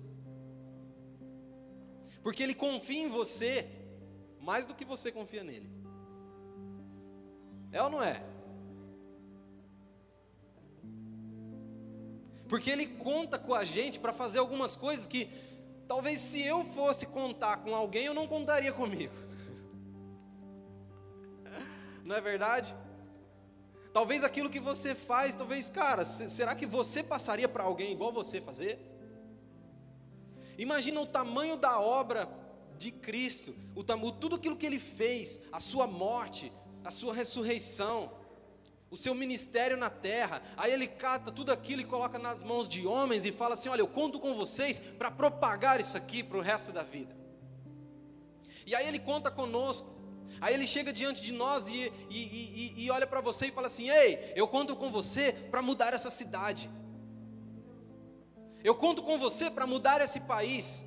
porque 2.24 2.42
Ele 2.42 2.54
confia 2.54 3.02
em 3.02 3.08
você 3.08 3.68
mais 4.40 4.64
do 4.64 4.74
que 4.74 4.84
você 4.92 5.12
confia 5.12 5.44
nele. 5.44 5.70
É 7.70 7.82
ou 7.82 7.90
não 7.90 8.02
é? 8.02 8.24
Porque 12.48 12.70
Ele 12.70 12.86
conta 12.86 13.38
com 13.38 13.52
a 13.52 13.62
gente 13.62 14.00
para 14.00 14.14
fazer 14.14 14.38
algumas 14.38 14.74
coisas 14.74 15.06
que 15.06 15.28
talvez 15.86 16.20
se 16.20 16.42
eu 16.42 16.64
fosse 16.64 17.06
contar 17.06 17.58
com 17.58 17.74
alguém, 17.74 18.06
eu 18.06 18.14
não 18.14 18.26
contaria 18.26 18.72
comigo. 18.72 19.14
Não 22.04 22.16
é 22.16 22.20
verdade? 22.20 22.74
Talvez 23.92 24.24
aquilo 24.24 24.50
que 24.50 24.60
você 24.60 24.94
faz, 24.94 25.34
talvez, 25.34 25.70
cara, 25.70 26.04
será 26.04 26.54
que 26.54 26.66
você 26.66 27.02
passaria 27.02 27.48
para 27.48 27.62
alguém 27.62 27.92
igual 27.92 28.12
você 28.12 28.40
fazer? 28.40 28.78
Imagina 30.58 31.00
o 31.00 31.06
tamanho 31.06 31.56
da 31.56 31.80
obra 31.80 32.28
de 32.76 32.90
Cristo, 32.90 33.54
o 33.74 33.84
tudo 33.84 34.36
aquilo 34.36 34.56
que 34.56 34.66
ele 34.66 34.80
fez, 34.80 35.40
a 35.52 35.60
sua 35.60 35.86
morte, 35.86 36.52
a 36.84 36.90
sua 36.90 37.14
ressurreição, 37.14 38.12
o 38.94 38.96
seu 38.96 39.12
ministério 39.12 39.76
na 39.76 39.90
terra. 39.90 40.40
Aí 40.56 40.72
ele 40.72 40.86
cata 40.86 41.32
tudo 41.32 41.50
aquilo 41.50 41.82
e 41.82 41.84
coloca 41.84 42.16
nas 42.16 42.44
mãos 42.44 42.68
de 42.68 42.86
homens 42.86 43.24
e 43.24 43.32
fala 43.32 43.54
assim: 43.54 43.68
Olha, 43.68 43.80
eu 43.80 43.88
conto 43.88 44.20
com 44.20 44.34
vocês 44.34 44.78
para 44.78 45.10
propagar 45.10 45.80
isso 45.80 45.96
aqui 45.96 46.22
para 46.22 46.38
o 46.38 46.40
resto 46.40 46.70
da 46.70 46.84
vida. 46.84 47.14
E 48.64 48.74
aí 48.74 48.86
ele 48.86 49.00
conta 49.00 49.30
conosco. 49.30 49.92
Aí 50.40 50.54
ele 50.54 50.66
chega 50.66 50.92
diante 50.92 51.20
de 51.22 51.32
nós 51.32 51.66
e, 51.68 51.92
e, 52.08 52.20
e, 52.78 52.84
e 52.84 52.90
olha 52.90 53.06
para 53.06 53.20
você 53.20 53.46
e 53.46 53.50
fala 53.50 53.66
assim: 53.66 53.90
Ei, 53.90 54.32
eu 54.36 54.46
conto 54.46 54.76
com 54.76 54.90
você 54.90 55.32
para 55.32 55.60
mudar 55.60 55.92
essa 55.92 56.10
cidade. 56.10 56.70
Eu 58.62 58.76
conto 58.76 59.02
com 59.02 59.18
você 59.18 59.50
para 59.50 59.66
mudar 59.66 60.00
esse 60.00 60.20
país. 60.20 60.86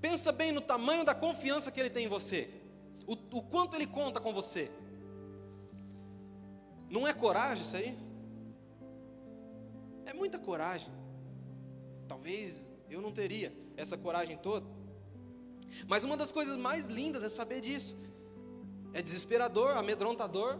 Pensa 0.00 0.32
bem 0.32 0.50
no 0.50 0.62
tamanho 0.62 1.04
da 1.04 1.14
confiança 1.14 1.70
que 1.70 1.78
ele 1.78 1.90
tem 1.90 2.06
em 2.06 2.08
você. 2.08 2.61
O, 3.12 3.38
o 3.38 3.42
quanto 3.42 3.74
ele 3.76 3.86
conta 3.86 4.20
com 4.20 4.32
você. 4.32 4.70
Não 6.88 7.06
é 7.06 7.12
coragem 7.12 7.62
isso 7.64 7.76
aí? 7.76 7.98
É 10.10 10.12
muita 10.12 10.38
coragem. 10.38 10.92
Talvez 12.08 12.72
eu 12.88 13.00
não 13.00 13.12
teria 13.12 13.50
essa 13.76 13.96
coragem 13.96 14.36
toda. 14.38 14.66
Mas 15.86 16.04
uma 16.04 16.16
das 16.16 16.30
coisas 16.38 16.56
mais 16.56 16.86
lindas 16.86 17.22
é 17.22 17.28
saber 17.28 17.60
disso. 17.60 17.96
É 18.92 19.00
desesperador, 19.00 19.70
amedrontador, 19.76 20.58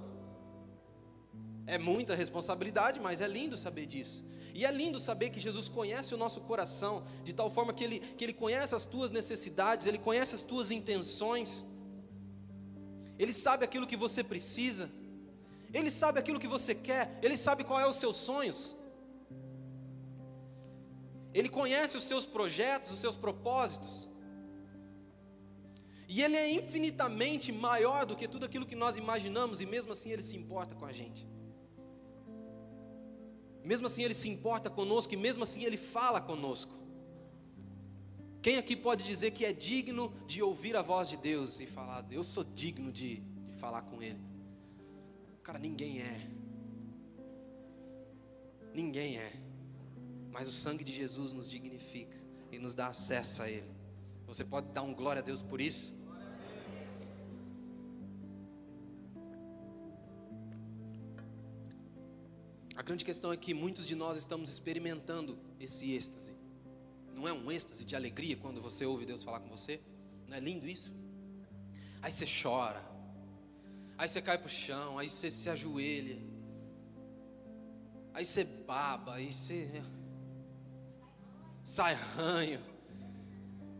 é 1.66 1.78
muita 1.78 2.14
responsabilidade, 2.14 2.98
mas 2.98 3.20
é 3.20 3.28
lindo 3.28 3.56
saber 3.56 3.86
disso. 3.86 4.24
E 4.54 4.64
é 4.66 4.70
lindo 4.70 4.98
saber 5.00 5.30
que 5.30 5.40
Jesus 5.40 5.68
conhece 5.68 6.14
o 6.14 6.18
nosso 6.18 6.40
coração, 6.42 7.04
de 7.22 7.32
tal 7.32 7.50
forma 7.50 7.72
que 7.72 7.84
ele, 7.84 8.00
que 8.00 8.24
ele 8.24 8.32
conhece 8.32 8.74
as 8.74 8.84
tuas 8.84 9.10
necessidades, 9.10 9.86
Ele 9.86 9.98
conhece 9.98 10.34
as 10.34 10.42
tuas 10.42 10.70
intenções, 10.70 11.66
Ele 13.18 13.32
sabe 13.32 13.64
aquilo 13.64 13.86
que 13.86 13.96
você 13.96 14.22
precisa, 14.24 14.90
Ele 15.72 15.90
sabe 15.90 16.18
aquilo 16.18 16.40
que 16.40 16.48
você 16.48 16.74
quer, 16.74 17.18
Ele 17.22 17.36
sabe 17.36 17.64
qual 17.64 17.80
é 17.80 17.86
os 17.86 17.96
seus 17.96 18.16
sonhos, 18.16 18.76
Ele 21.32 21.48
conhece 21.48 21.96
os 21.96 22.04
seus 22.04 22.26
projetos, 22.26 22.90
os 22.90 22.98
seus 22.98 23.16
propósitos, 23.16 24.08
e 26.08 26.22
Ele 26.22 26.36
é 26.36 26.50
infinitamente 26.50 27.50
maior 27.50 28.04
do 28.04 28.16
que 28.16 28.28
tudo 28.28 28.44
aquilo 28.44 28.66
que 28.66 28.76
nós 28.76 28.96
imaginamos, 28.96 29.60
e 29.60 29.66
mesmo 29.66 29.92
assim 29.92 30.10
Ele 30.10 30.22
se 30.22 30.36
importa 30.36 30.74
com 30.74 30.84
a 30.84 30.92
gente. 30.92 31.26
Mesmo 33.64 33.86
assim 33.86 34.02
Ele 34.02 34.14
se 34.14 34.28
importa 34.28 34.68
conosco 34.68 35.14
e 35.14 35.16
mesmo 35.16 35.44
assim 35.44 35.64
Ele 35.64 35.76
fala 35.76 36.20
conosco. 36.20 36.81
Quem 38.42 38.58
aqui 38.58 38.74
pode 38.74 39.04
dizer 39.04 39.30
que 39.30 39.44
é 39.44 39.52
digno 39.52 40.12
de 40.26 40.42
ouvir 40.42 40.76
a 40.76 40.82
voz 40.82 41.08
de 41.08 41.16
Deus 41.16 41.60
e 41.60 41.66
falar, 41.66 42.04
eu 42.10 42.24
sou 42.24 42.42
digno 42.42 42.90
de, 42.90 43.20
de 43.20 43.56
falar 43.56 43.82
com 43.82 44.02
Ele? 44.02 44.18
Cara, 45.44 45.60
ninguém 45.60 46.00
é. 46.00 46.28
Ninguém 48.74 49.18
é. 49.18 49.32
Mas 50.32 50.48
o 50.48 50.50
sangue 50.50 50.82
de 50.82 50.92
Jesus 50.92 51.32
nos 51.32 51.48
dignifica 51.48 52.16
e 52.50 52.58
nos 52.58 52.74
dá 52.74 52.88
acesso 52.88 53.42
a 53.42 53.48
Ele. 53.48 53.70
Você 54.26 54.44
pode 54.44 54.66
dar 54.72 54.82
um 54.82 54.92
glória 54.92 55.22
a 55.22 55.24
Deus 55.24 55.40
por 55.40 55.60
isso? 55.60 55.94
A 62.74 62.82
grande 62.82 63.04
questão 63.04 63.32
é 63.32 63.36
que 63.36 63.54
muitos 63.54 63.86
de 63.86 63.94
nós 63.94 64.16
estamos 64.16 64.50
experimentando 64.50 65.38
esse 65.60 65.92
êxtase. 65.92 66.31
Não 67.14 67.28
é 67.28 67.32
um 67.32 67.50
êxtase 67.50 67.84
de 67.84 67.94
alegria 67.94 68.36
quando 68.36 68.60
você 68.60 68.84
ouve 68.84 69.04
Deus 69.04 69.22
falar 69.22 69.40
com 69.40 69.48
você? 69.48 69.80
Não 70.26 70.36
é 70.36 70.40
lindo 70.40 70.66
isso? 70.66 70.94
Aí 72.00 72.10
você 72.10 72.26
chora, 72.26 72.82
aí 73.96 74.08
você 74.08 74.20
cai 74.20 74.36
para 74.36 74.46
o 74.46 74.50
chão, 74.50 74.98
aí 74.98 75.08
você 75.08 75.30
se 75.30 75.48
ajoelha, 75.48 76.18
aí 78.12 78.24
você 78.24 78.42
baba, 78.42 79.14
aí 79.14 79.32
você 79.32 79.82
sai 81.62 81.94
ranho, 81.94 82.60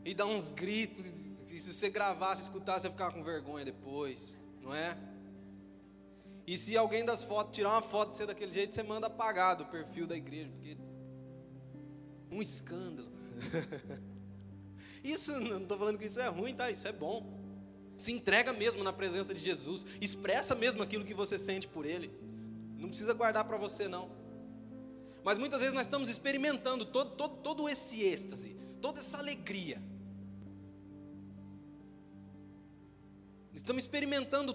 e 0.05 0.15
dá 0.15 0.25
uns 0.25 0.51
gritos, 0.51 1.05
e 1.51 1.59
se 1.59 1.75
você 1.75 1.91
gravar, 1.91 2.37
se 2.37 2.43
escutar, 2.43 2.81
você 2.81 2.89
ficar 2.89 3.13
com 3.13 3.25
vergonha 3.25 3.65
depois, 3.65 4.39
não 4.61 4.73
é? 4.73 4.97
E 6.47 6.57
se 6.57 6.77
alguém 6.77 7.05
das 7.05 7.23
fotos 7.23 7.55
tirar 7.55 7.71
uma 7.71 7.83
foto 7.83 8.11
de 8.11 8.17
você 8.17 8.27
daquele 8.27 8.53
jeito, 8.53 8.75
você 8.75 8.83
manda 8.83 9.07
apagar 9.09 9.57
do 9.57 9.67
perfil 9.67 10.07
da 10.07 10.17
igreja, 10.17 10.51
porque 10.51 10.77
um 12.31 12.41
escândalo. 12.41 13.12
isso 15.03 15.39
não 15.41 15.63
estou 15.63 15.79
falando 15.79 15.99
que 15.99 16.07
isso 16.07 16.21
é 16.21 16.29
ruim, 16.29 16.55
tá? 16.55 16.71
Isso 16.71 16.87
é 16.87 16.93
bom. 16.93 17.41
Se 17.97 18.13
entrega 18.13 18.53
mesmo 18.53 18.83
na 18.83 18.93
presença 18.93 19.33
de 19.33 19.41
Jesus, 19.41 19.85
expressa 20.01 20.55
mesmo 20.55 20.83
aquilo 20.83 21.05
que 21.05 21.15
você 21.15 21.39
sente 21.39 21.69
por 21.69 21.87
Ele. 21.87 22.11
Não 22.79 22.89
precisa 22.89 23.15
guardar 23.15 23.45
para 23.45 23.57
você 23.57 23.87
não. 23.89 24.11
Mas 25.23 25.39
muitas 25.39 25.61
vezes 25.61 25.75
nós 25.75 25.87
estamos 25.87 26.09
experimentando 26.09 26.85
todo, 26.85 27.13
todo, 27.17 27.37
todo 27.37 27.69
esse 27.69 28.03
êxtase, 28.03 28.57
toda 28.81 28.99
essa 28.99 29.19
alegria. 29.19 29.81
Estamos 33.55 33.85
experimentando 33.85 34.55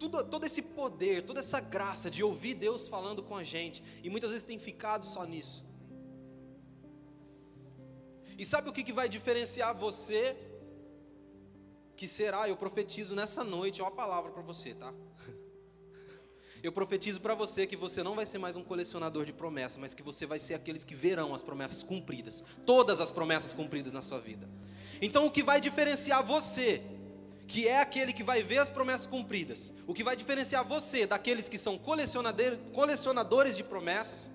tudo, 0.00 0.24
todo 0.24 0.46
esse 0.46 0.62
poder, 0.62 1.24
toda 1.24 1.40
essa 1.40 1.60
graça 1.60 2.10
de 2.10 2.24
ouvir 2.24 2.54
Deus 2.54 2.88
falando 2.88 3.22
com 3.22 3.36
a 3.36 3.44
gente, 3.44 3.84
e 4.02 4.08
muitas 4.08 4.30
vezes 4.30 4.44
tem 4.44 4.58
ficado 4.58 5.04
só 5.04 5.24
nisso. 5.24 5.62
E 8.40 8.44
sabe 8.46 8.70
o 8.70 8.72
que, 8.72 8.82
que 8.82 8.90
vai 8.90 9.06
diferenciar 9.06 9.76
você? 9.76 10.34
Que 11.94 12.08
será, 12.08 12.48
eu 12.48 12.56
profetizo 12.56 13.14
nessa 13.14 13.44
noite, 13.44 13.82
é 13.82 13.84
uma 13.84 13.90
palavra 13.90 14.32
para 14.32 14.40
você, 14.40 14.72
tá? 14.72 14.94
Eu 16.62 16.72
profetizo 16.72 17.20
para 17.22 17.34
você 17.34 17.66
que 17.66 17.76
você 17.76 18.02
não 18.02 18.14
vai 18.14 18.26
ser 18.26 18.36
mais 18.38 18.54
um 18.54 18.62
colecionador 18.62 19.24
de 19.24 19.32
promessas, 19.32 19.78
mas 19.78 19.94
que 19.94 20.02
você 20.02 20.26
vai 20.26 20.38
ser 20.38 20.52
aqueles 20.52 20.84
que 20.84 20.94
verão 20.94 21.34
as 21.34 21.42
promessas 21.42 21.82
cumpridas, 21.82 22.44
todas 22.66 23.00
as 23.00 23.10
promessas 23.10 23.54
cumpridas 23.54 23.94
na 23.94 24.02
sua 24.02 24.18
vida. 24.18 24.46
Então, 25.00 25.26
o 25.26 25.30
que 25.30 25.42
vai 25.42 25.58
diferenciar 25.58 26.22
você 26.22 26.82
que 27.46 27.66
é 27.66 27.80
aquele 27.80 28.12
que 28.12 28.22
vai 28.22 28.42
ver 28.42 28.58
as 28.58 28.70
promessas 28.70 29.06
cumpridas. 29.06 29.72
O 29.86 29.94
que 29.94 30.04
vai 30.04 30.16
diferenciar 30.16 30.64
você 30.64 31.06
daqueles 31.06 31.48
que 31.48 31.58
são 31.58 31.78
colecionadores 31.78 33.56
de 33.56 33.64
promessas 33.64 34.30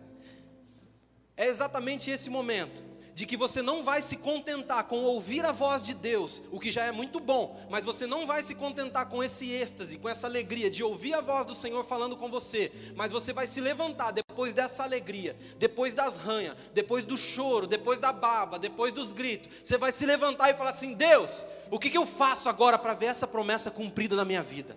é 1.37 1.47
exatamente 1.47 2.09
esse 2.09 2.29
momento 2.29 2.94
de 3.15 3.25
que 3.25 3.37
você 3.37 3.61
não 3.61 3.81
vai 3.81 4.01
se 4.01 4.17
contentar 4.17 4.83
com 4.83 4.97
ouvir 5.03 5.45
a 5.45 5.53
voz 5.53 5.85
de 5.85 5.93
Deus, 5.93 6.41
o 6.51 6.59
que 6.59 6.69
já 6.69 6.83
é 6.83 6.91
muito 6.91 7.17
bom, 7.21 7.57
mas 7.69 7.85
você 7.85 8.05
não 8.05 8.27
vai 8.27 8.43
se 8.43 8.53
contentar 8.53 9.07
com 9.07 9.23
esse 9.23 9.49
êxtase, 9.49 9.97
com 9.97 10.09
essa 10.09 10.27
alegria 10.27 10.69
de 10.69 10.83
ouvir 10.83 11.13
a 11.13 11.21
voz 11.21 11.45
do 11.45 11.55
Senhor 11.55 11.85
falando 11.85 12.17
com 12.17 12.29
você, 12.29 12.71
mas 12.93 13.13
você 13.13 13.31
vai 13.31 13.47
se 13.47 13.61
levantar 13.61 14.11
depois 14.11 14.53
dessa 14.53 14.83
alegria, 14.83 15.33
depois 15.57 15.93
das 15.93 16.17
ranhas, 16.17 16.57
depois 16.73 17.05
do 17.05 17.17
choro, 17.17 17.65
depois 17.65 17.99
da 17.99 18.11
baba, 18.11 18.59
depois 18.59 18.91
dos 18.91 19.13
gritos, 19.13 19.49
você 19.63 19.77
vai 19.77 19.93
se 19.93 20.05
levantar 20.05 20.49
e 20.49 20.53
falar 20.53 20.71
assim: 20.71 20.93
Deus, 20.93 21.45
o 21.71 21.79
que, 21.79 21.89
que 21.89 21.97
eu 21.97 22.05
faço 22.05 22.49
agora 22.49 22.77
para 22.77 22.93
ver 22.93 23.05
essa 23.05 23.25
promessa 23.25 23.71
cumprida 23.71 24.15
na 24.17 24.25
minha 24.25 24.43
vida? 24.43 24.75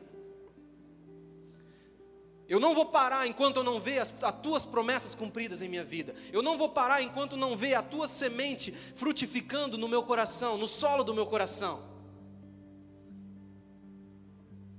Eu 2.48 2.58
não 2.58 2.74
vou 2.74 2.86
parar 2.86 3.26
enquanto 3.26 3.56
eu 3.56 3.64
não 3.64 3.78
ver 3.78 3.98
as, 3.98 4.14
as, 4.22 4.34
tuas 4.40 4.64
promessas 4.64 5.14
cumpridas 5.14 5.60
em 5.60 5.68
minha 5.68 5.84
vida. 5.84 6.14
Eu 6.32 6.40
não 6.40 6.56
vou 6.56 6.70
parar 6.70 7.02
enquanto 7.02 7.36
não 7.36 7.54
ver 7.54 7.74
a 7.74 7.82
tua 7.82 8.08
semente 8.08 8.72
frutificando 8.72 9.76
no 9.76 9.86
meu 9.86 10.02
coração, 10.02 10.56
no 10.56 10.66
solo 10.66 11.04
do 11.04 11.12
meu 11.12 11.26
coração. 11.26 11.82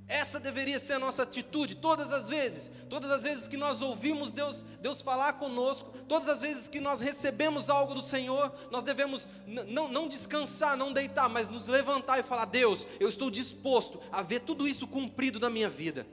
Essa 0.07 0.39
deveria 0.39 0.79
ser 0.79 0.93
a 0.93 0.99
nossa 0.99 1.21
atitude 1.21 1.75
todas 1.75 2.11
as 2.11 2.29
vezes, 2.29 2.71
todas 2.89 3.11
as 3.11 3.21
vezes 3.21 3.47
que 3.47 3.55
nós 3.55 3.79
ouvimos 3.79 4.31
Deus, 4.31 4.65
Deus 4.81 5.03
falar 5.03 5.33
conosco, 5.33 5.91
todas 6.07 6.27
as 6.27 6.41
vezes 6.41 6.67
que 6.67 6.79
nós 6.79 6.99
recebemos 6.99 7.69
algo 7.69 7.93
do 7.93 8.01
Senhor, 8.01 8.51
nós 8.71 8.83
devemos 8.83 9.29
não, 9.45 9.87
não 9.87 10.07
descansar, 10.07 10.75
não 10.75 10.91
deitar, 10.91 11.29
mas 11.29 11.47
nos 11.47 11.67
levantar 11.67 12.17
e 12.17 12.23
falar: 12.23 12.45
Deus, 12.45 12.87
eu 12.99 13.07
estou 13.07 13.29
disposto 13.29 14.01
a 14.11 14.23
ver 14.23 14.39
tudo 14.39 14.67
isso 14.67 14.87
cumprido 14.87 15.39
na 15.39 15.51
minha 15.51 15.69
vida. 15.69 16.07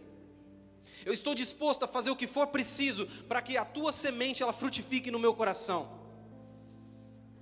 Eu 1.06 1.14
estou 1.14 1.36
disposto 1.36 1.84
a 1.84 1.86
fazer 1.86 2.10
o 2.10 2.16
que 2.16 2.26
for 2.26 2.48
preciso 2.48 3.06
para 3.28 3.40
que 3.40 3.56
a 3.56 3.64
tua 3.64 3.92
semente 3.92 4.42
ela 4.42 4.52
frutifique 4.52 5.08
no 5.08 5.20
meu 5.20 5.32
coração. 5.32 5.88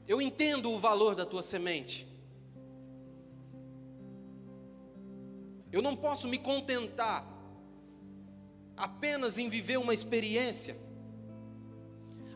Eu 0.06 0.20
entendo 0.20 0.70
o 0.70 0.78
valor 0.78 1.14
da 1.14 1.24
tua 1.24 1.40
semente. 1.40 2.06
Eu 5.72 5.80
não 5.80 5.96
posso 5.96 6.28
me 6.28 6.36
contentar 6.36 7.26
apenas 8.76 9.38
em 9.38 9.48
viver 9.48 9.78
uma 9.78 9.94
experiência, 9.94 10.76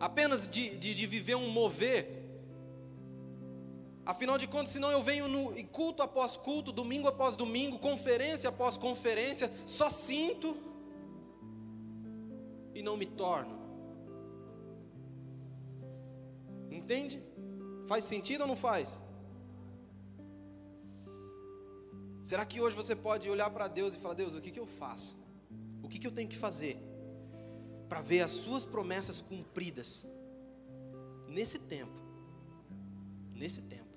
apenas 0.00 0.48
de, 0.48 0.78
de, 0.78 0.94
de 0.94 1.06
viver 1.06 1.34
um 1.34 1.50
mover. 1.50 2.24
Afinal 4.06 4.38
de 4.38 4.46
contas, 4.46 4.70
senão 4.72 4.90
eu 4.90 5.02
venho 5.02 5.28
no 5.28 5.62
culto 5.66 6.02
após 6.02 6.38
culto, 6.38 6.72
domingo 6.72 7.06
após 7.06 7.36
domingo, 7.36 7.78
conferência 7.78 8.48
após 8.48 8.78
conferência, 8.78 9.52
só 9.66 9.90
sinto 9.90 10.67
e 12.78 12.82
não 12.82 12.96
me 12.96 13.06
torno. 13.06 13.54
Entende? 16.70 17.20
Faz 17.88 18.04
sentido 18.04 18.42
ou 18.42 18.46
não 18.46 18.56
faz? 18.56 19.00
Será 22.22 22.44
que 22.46 22.60
hoje 22.60 22.76
você 22.76 22.94
pode 22.94 23.28
olhar 23.28 23.50
para 23.50 23.66
Deus 23.66 23.94
e 23.94 23.98
falar: 23.98 24.14
Deus, 24.14 24.34
o 24.34 24.40
que, 24.40 24.52
que 24.52 24.60
eu 24.60 24.66
faço? 24.66 25.18
O 25.82 25.88
que, 25.88 25.98
que 25.98 26.06
eu 26.06 26.12
tenho 26.12 26.28
que 26.28 26.36
fazer 26.36 26.76
para 27.88 28.00
ver 28.00 28.20
as 28.20 28.30
Suas 28.30 28.64
promessas 28.64 29.20
cumpridas 29.20 30.06
nesse 31.26 31.58
tempo? 31.58 32.00
Nesse 33.34 33.62
tempo. 33.62 33.94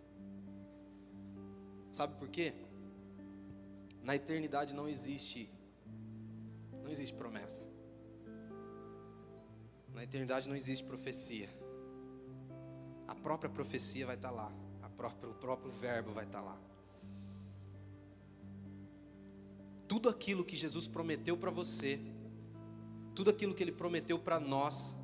Sabe 1.91 2.15
por 2.15 2.29
quê? 2.29 2.53
Na 4.01 4.15
eternidade 4.15 4.73
não 4.73 4.87
existe 4.87 5.49
não 6.83 6.89
existe 6.89 7.13
promessa. 7.13 7.69
Na 9.93 10.03
eternidade 10.03 10.47
não 10.47 10.55
existe 10.55 10.85
profecia. 10.85 11.49
A 13.07 13.15
própria 13.15 13.49
profecia 13.49 14.05
vai 14.05 14.15
estar 14.15 14.31
lá. 14.31 14.51
A 14.81 14.89
própria, 14.89 15.29
o 15.29 15.33
próprio 15.33 15.71
verbo 15.71 16.11
vai 16.11 16.25
estar 16.25 16.41
lá. 16.41 16.57
Tudo 19.87 20.07
aquilo 20.07 20.45
que 20.45 20.55
Jesus 20.55 20.87
prometeu 20.87 21.35
para 21.35 21.51
você, 21.51 21.99
tudo 23.13 23.29
aquilo 23.29 23.53
que 23.53 23.61
Ele 23.61 23.71
prometeu 23.71 24.17
para 24.17 24.39
nós, 24.39 24.97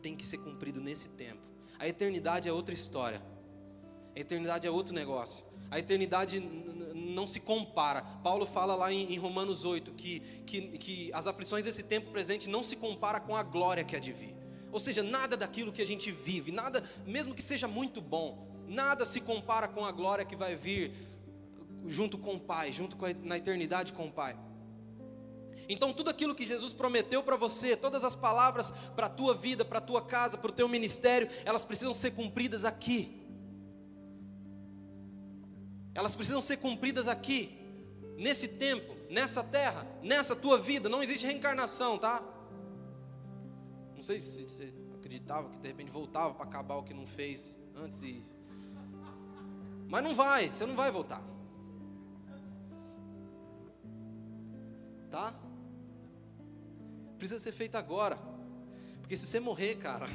tem 0.00 0.16
que 0.16 0.24
ser 0.24 0.38
cumprido 0.38 0.80
nesse 0.80 1.08
tempo. 1.10 1.42
A 1.78 1.86
eternidade 1.86 2.48
é 2.48 2.52
outra 2.52 2.74
história. 2.74 3.22
A 4.14 4.18
eternidade 4.18 4.66
é 4.66 4.70
outro 4.70 4.94
negócio. 4.94 5.44
A 5.70 5.78
eternidade 5.78 6.40
não 7.16 7.26
se 7.26 7.40
compara. 7.40 8.02
Paulo 8.22 8.44
fala 8.44 8.76
lá 8.76 8.92
em, 8.92 9.12
em 9.12 9.16
Romanos 9.16 9.64
8 9.64 9.92
que, 9.92 10.20
que, 10.44 10.60
que 10.78 11.10
as 11.14 11.26
aflições 11.26 11.64
desse 11.64 11.82
tempo 11.82 12.10
presente 12.10 12.48
não 12.48 12.62
se 12.62 12.76
compara 12.76 13.18
com 13.18 13.34
a 13.34 13.42
glória 13.42 13.82
que 13.82 13.96
há 13.96 13.98
de 13.98 14.12
vir. 14.12 14.36
Ou 14.70 14.78
seja, 14.78 15.02
nada 15.02 15.36
daquilo 15.36 15.72
que 15.72 15.80
a 15.80 15.86
gente 15.86 16.12
vive, 16.12 16.52
nada, 16.52 16.84
mesmo 17.06 17.34
que 17.34 17.42
seja 17.42 17.66
muito 17.66 18.02
bom, 18.02 18.46
nada 18.68 19.06
se 19.06 19.22
compara 19.22 19.66
com 19.66 19.84
a 19.84 19.90
glória 19.90 20.26
que 20.26 20.36
vai 20.36 20.54
vir 20.54 20.92
junto 21.86 22.18
com 22.18 22.34
o 22.34 22.40
Pai, 22.40 22.72
junto 22.72 22.96
a, 23.04 23.14
na 23.22 23.38
eternidade 23.38 23.94
com 23.94 24.06
o 24.06 24.12
Pai. 24.12 24.36
Então, 25.68 25.92
tudo 25.92 26.10
aquilo 26.10 26.34
que 26.34 26.44
Jesus 26.44 26.72
prometeu 26.72 27.22
para 27.22 27.34
você, 27.34 27.74
todas 27.74 28.04
as 28.04 28.14
palavras 28.14 28.70
para 28.94 29.06
a 29.06 29.10
tua 29.10 29.34
vida, 29.34 29.64
para 29.64 29.78
a 29.78 29.80
tua 29.80 30.02
casa, 30.02 30.36
para 30.36 30.50
o 30.50 30.54
teu 30.54 30.68
ministério, 30.68 31.28
elas 31.44 31.64
precisam 31.64 31.94
ser 31.94 32.10
cumpridas 32.10 32.64
aqui 32.64 33.25
elas 35.96 36.14
precisam 36.14 36.42
ser 36.42 36.58
cumpridas 36.58 37.08
aqui, 37.08 37.58
nesse 38.18 38.48
tempo, 38.48 38.94
nessa 39.08 39.42
terra, 39.42 39.86
nessa 40.02 40.36
tua 40.36 40.58
vida. 40.58 40.90
Não 40.90 41.02
existe 41.02 41.24
reencarnação, 41.24 41.98
tá? 41.98 42.22
Não 43.96 44.02
sei 44.02 44.20
se 44.20 44.42
você 44.42 44.74
acreditava 44.94 45.48
que 45.48 45.56
de 45.56 45.66
repente 45.66 45.90
voltava 45.90 46.34
para 46.34 46.44
acabar 46.44 46.76
o 46.76 46.82
que 46.82 46.92
não 46.92 47.06
fez 47.06 47.58
antes 47.74 48.02
e. 48.02 48.22
Mas 49.88 50.04
não 50.04 50.14
vai, 50.14 50.50
você 50.50 50.66
não 50.66 50.76
vai 50.76 50.90
voltar. 50.90 51.22
Tá? 55.10 55.34
Precisa 57.16 57.40
ser 57.40 57.52
feito 57.52 57.76
agora. 57.76 58.18
Porque 59.00 59.16
se 59.16 59.26
você 59.26 59.40
morrer, 59.40 59.76
cara, 59.76 60.06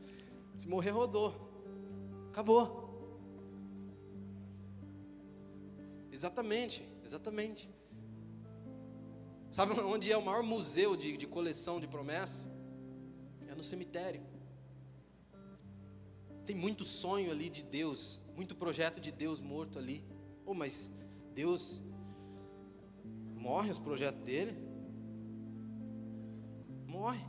se 0.56 0.66
morrer, 0.66 0.90
rodou. 0.90 1.34
Acabou. 2.30 2.87
Exatamente, 6.18 6.84
exatamente. 7.04 7.70
Sabe 9.52 9.78
onde 9.94 10.10
é 10.10 10.16
o 10.16 10.24
maior 10.24 10.42
museu 10.42 10.96
de, 10.96 11.16
de 11.16 11.28
coleção 11.28 11.78
de 11.78 11.86
promessas? 11.86 12.50
É 13.46 13.54
no 13.54 13.62
cemitério. 13.62 14.20
Tem 16.44 16.56
muito 16.56 16.82
sonho 16.82 17.30
ali 17.30 17.48
de 17.48 17.62
Deus, 17.62 18.20
muito 18.34 18.56
projeto 18.56 19.00
de 19.00 19.12
Deus 19.12 19.38
morto 19.38 19.78
ali. 19.78 20.04
Oh, 20.44 20.54
mas 20.54 20.90
Deus 21.36 21.80
morre 23.36 23.70
os 23.70 23.78
projetos 23.78 24.20
dele? 24.24 24.58
Morre. 26.84 27.24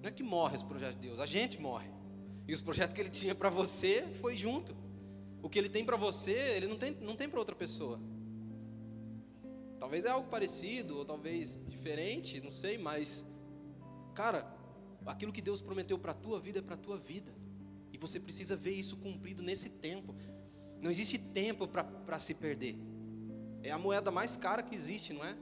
Não 0.00 0.08
é 0.08 0.10
que 0.10 0.22
morre 0.22 0.56
os 0.56 0.62
projetos 0.62 0.98
de 0.98 1.08
Deus, 1.08 1.20
a 1.20 1.26
gente 1.26 1.60
morre. 1.60 1.90
E 2.48 2.54
os 2.54 2.62
projetos 2.62 2.94
que 2.94 3.02
ele 3.02 3.10
tinha 3.10 3.34
para 3.34 3.50
você 3.50 4.08
foi 4.22 4.34
junto. 4.34 4.81
O 5.42 5.50
que 5.50 5.58
ele 5.58 5.68
tem 5.68 5.84
para 5.84 5.96
você, 5.96 6.32
ele 6.56 6.68
não 6.68 6.78
tem, 6.78 6.92
não 6.92 7.16
tem 7.16 7.28
para 7.28 7.40
outra 7.40 7.56
pessoa. 7.56 8.00
Talvez 9.80 10.04
é 10.04 10.08
algo 10.08 10.28
parecido, 10.28 10.98
ou 10.98 11.04
talvez 11.04 11.58
diferente, 11.66 12.40
não 12.40 12.52
sei, 12.52 12.78
mas, 12.78 13.24
cara, 14.14 14.46
aquilo 15.04 15.32
que 15.32 15.42
Deus 15.42 15.60
prometeu 15.60 15.98
para 15.98 16.12
a 16.12 16.14
tua 16.14 16.38
vida 16.38 16.60
é 16.60 16.62
para 16.62 16.76
a 16.76 16.78
tua 16.78 16.96
vida. 16.96 17.34
E 17.92 17.98
você 17.98 18.20
precisa 18.20 18.54
ver 18.54 18.74
isso 18.74 18.96
cumprido 18.96 19.42
nesse 19.42 19.68
tempo. 19.68 20.14
Não 20.80 20.88
existe 20.88 21.18
tempo 21.18 21.66
para 21.66 22.18
se 22.20 22.32
perder. 22.32 22.78
É 23.64 23.72
a 23.72 23.78
moeda 23.78 24.12
mais 24.12 24.36
cara 24.36 24.62
que 24.62 24.76
existe, 24.76 25.12
não 25.12 25.24
é? 25.24 25.36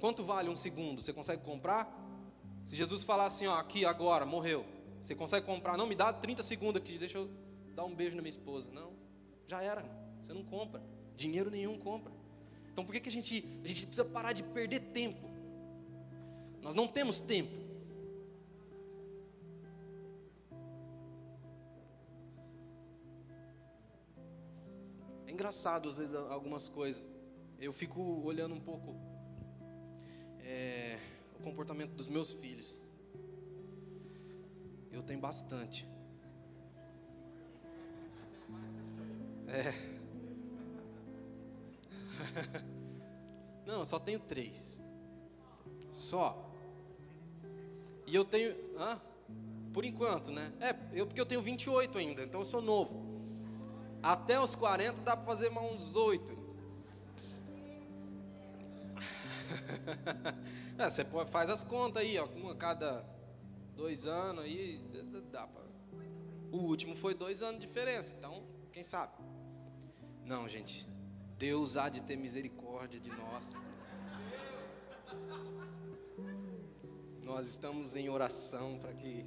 Quanto 0.00 0.24
vale 0.24 0.48
um 0.48 0.56
segundo? 0.56 1.02
Você 1.02 1.12
consegue 1.12 1.42
comprar? 1.42 1.86
Se 2.64 2.74
Jesus 2.74 3.04
falar 3.04 3.26
assim, 3.26 3.46
ó, 3.46 3.58
aqui 3.58 3.84
agora, 3.84 4.24
morreu. 4.24 4.64
Você 5.02 5.14
consegue 5.14 5.44
comprar? 5.44 5.76
Não, 5.76 5.86
me 5.86 5.94
dá 5.94 6.10
30 6.10 6.42
segundos 6.42 6.80
aqui, 6.80 6.96
deixa 6.96 7.18
eu 7.18 7.43
dar 7.74 7.84
um 7.84 7.94
beijo 7.94 8.16
na 8.16 8.22
minha 8.22 8.30
esposa. 8.30 8.70
Não, 8.70 8.92
já 9.46 9.62
era. 9.62 9.84
Você 10.20 10.32
não 10.32 10.44
compra. 10.44 10.82
Dinheiro 11.16 11.50
nenhum 11.50 11.78
compra. 11.78 12.12
Então 12.72 12.84
por 12.84 12.92
que, 12.92 13.00
que 13.00 13.08
a, 13.08 13.12
gente, 13.12 13.46
a 13.62 13.68
gente 13.68 13.86
precisa 13.86 14.04
parar 14.04 14.32
de 14.32 14.42
perder 14.42 14.80
tempo? 14.92 15.28
Nós 16.60 16.74
não 16.74 16.88
temos 16.88 17.20
tempo. 17.20 17.52
É 25.26 25.30
engraçado 25.30 25.88
às 25.88 25.98
vezes 25.98 26.14
algumas 26.14 26.68
coisas. 26.68 27.06
Eu 27.60 27.72
fico 27.72 28.00
olhando 28.24 28.54
um 28.54 28.60
pouco 28.60 28.96
é, 30.40 30.98
o 31.38 31.42
comportamento 31.42 31.92
dos 31.92 32.06
meus 32.06 32.32
filhos. 32.32 32.82
Eu 34.90 35.02
tenho 35.02 35.20
bastante. 35.20 35.86
É. 39.48 39.72
Não, 43.66 43.80
eu 43.80 43.84
só 43.84 43.98
tenho 43.98 44.20
três. 44.20 44.80
Só. 45.92 46.50
E 48.06 48.14
eu 48.14 48.24
tenho. 48.24 48.54
Hã? 48.78 49.00
Por 49.72 49.84
enquanto, 49.84 50.30
né? 50.30 50.52
É, 50.60 50.74
eu, 50.92 51.06
porque 51.06 51.20
eu 51.20 51.26
tenho 51.26 51.42
28 51.42 51.98
ainda, 51.98 52.22
então 52.22 52.40
eu 52.40 52.46
sou 52.46 52.62
novo. 52.62 53.04
Até 54.02 54.38
os 54.38 54.54
40 54.54 55.00
dá 55.00 55.16
para 55.16 55.26
fazer 55.26 55.50
mais 55.50 55.72
uns 55.72 55.96
8. 55.96 56.44
é, 60.78 60.90
você 60.90 61.04
faz 61.28 61.50
as 61.50 61.64
contas 61.64 62.02
aí, 62.02 62.18
ó, 62.18 62.26
uma 62.26 62.54
cada 62.54 63.04
dois 63.76 64.06
anos 64.06 64.44
aí, 64.44 64.80
dá 65.32 65.46
para. 65.46 65.64
O 66.54 66.58
último 66.58 66.94
foi 66.94 67.16
dois 67.16 67.42
anos 67.42 67.60
de 67.60 67.66
diferença, 67.66 68.14
então, 68.16 68.46
quem 68.70 68.84
sabe? 68.84 69.12
Não, 70.24 70.48
gente. 70.48 70.86
Deus 71.36 71.76
há 71.76 71.88
de 71.88 72.00
ter 72.00 72.14
misericórdia 72.14 73.00
de 73.00 73.10
nós. 73.10 73.54
Nós 77.20 77.48
estamos 77.48 77.96
em 77.96 78.08
oração 78.08 78.78
para 78.78 78.94
que. 78.94 79.26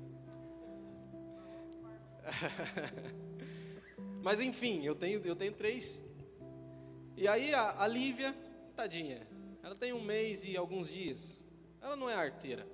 Mas 4.23 4.39
enfim, 4.39 4.85
eu 4.85 4.95
tenho, 4.95 5.19
eu 5.25 5.35
tenho 5.35 5.51
três. 5.51 6.01
E 7.17 7.27
aí 7.27 7.53
a, 7.53 7.83
a 7.83 7.87
Lívia, 7.87 8.33
tadinha, 8.73 9.27
ela 9.61 9.75
tem 9.75 9.91
um 9.91 10.01
mês 10.01 10.45
e 10.45 10.55
alguns 10.55 10.89
dias. 10.89 11.43
Ela 11.81 11.97
não 11.97 12.09
é 12.09 12.15
arteira. 12.15 12.65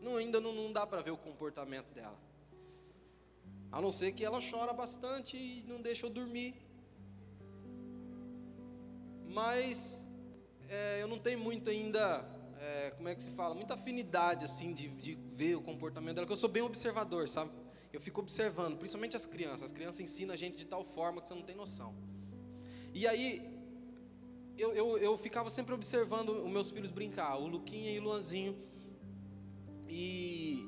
Não, 0.00 0.16
ainda 0.16 0.40
não, 0.40 0.52
não 0.52 0.72
dá 0.72 0.84
para 0.84 1.02
ver 1.02 1.12
o 1.12 1.16
comportamento 1.16 1.94
dela. 1.94 2.33
A 3.74 3.80
não 3.80 3.90
ser 3.90 4.12
que 4.12 4.24
ela 4.24 4.38
chora 4.50 4.72
bastante 4.72 5.36
e 5.36 5.64
não 5.66 5.82
deixa 5.82 6.06
eu 6.06 6.10
dormir. 6.18 6.54
Mas 9.26 10.06
é, 10.68 11.02
eu 11.02 11.08
não 11.08 11.18
tenho 11.18 11.40
muito 11.40 11.68
ainda, 11.68 12.24
é, 12.60 12.92
como 12.92 13.08
é 13.08 13.16
que 13.16 13.22
se 13.24 13.30
fala? 13.30 13.52
Muita 13.52 13.74
afinidade 13.74 14.44
assim 14.44 14.72
de, 14.72 14.86
de 15.06 15.16
ver 15.40 15.56
o 15.56 15.60
comportamento 15.60 16.14
dela, 16.14 16.24
porque 16.24 16.34
eu 16.34 16.44
sou 16.44 16.48
bem 16.48 16.62
observador, 16.62 17.26
sabe? 17.26 17.50
Eu 17.92 18.00
fico 18.00 18.20
observando, 18.20 18.78
principalmente 18.78 19.16
as 19.16 19.26
crianças. 19.26 19.64
As 19.64 19.72
crianças 19.72 19.98
ensinam 19.98 20.32
a 20.32 20.36
gente 20.36 20.56
de 20.56 20.66
tal 20.66 20.84
forma 20.84 21.20
que 21.20 21.26
você 21.26 21.34
não 21.34 21.42
tem 21.42 21.56
noção. 21.56 21.96
E 22.92 23.08
aí, 23.08 23.42
eu, 24.56 24.72
eu, 24.72 24.98
eu 24.98 25.18
ficava 25.18 25.50
sempre 25.50 25.74
observando 25.74 26.28
os 26.28 26.52
meus 26.56 26.70
filhos 26.70 26.92
brincar, 26.92 27.38
o 27.38 27.48
Luquinha 27.48 27.90
e 27.90 27.98
o 27.98 28.04
Luanzinho. 28.04 28.56
E, 29.88 30.64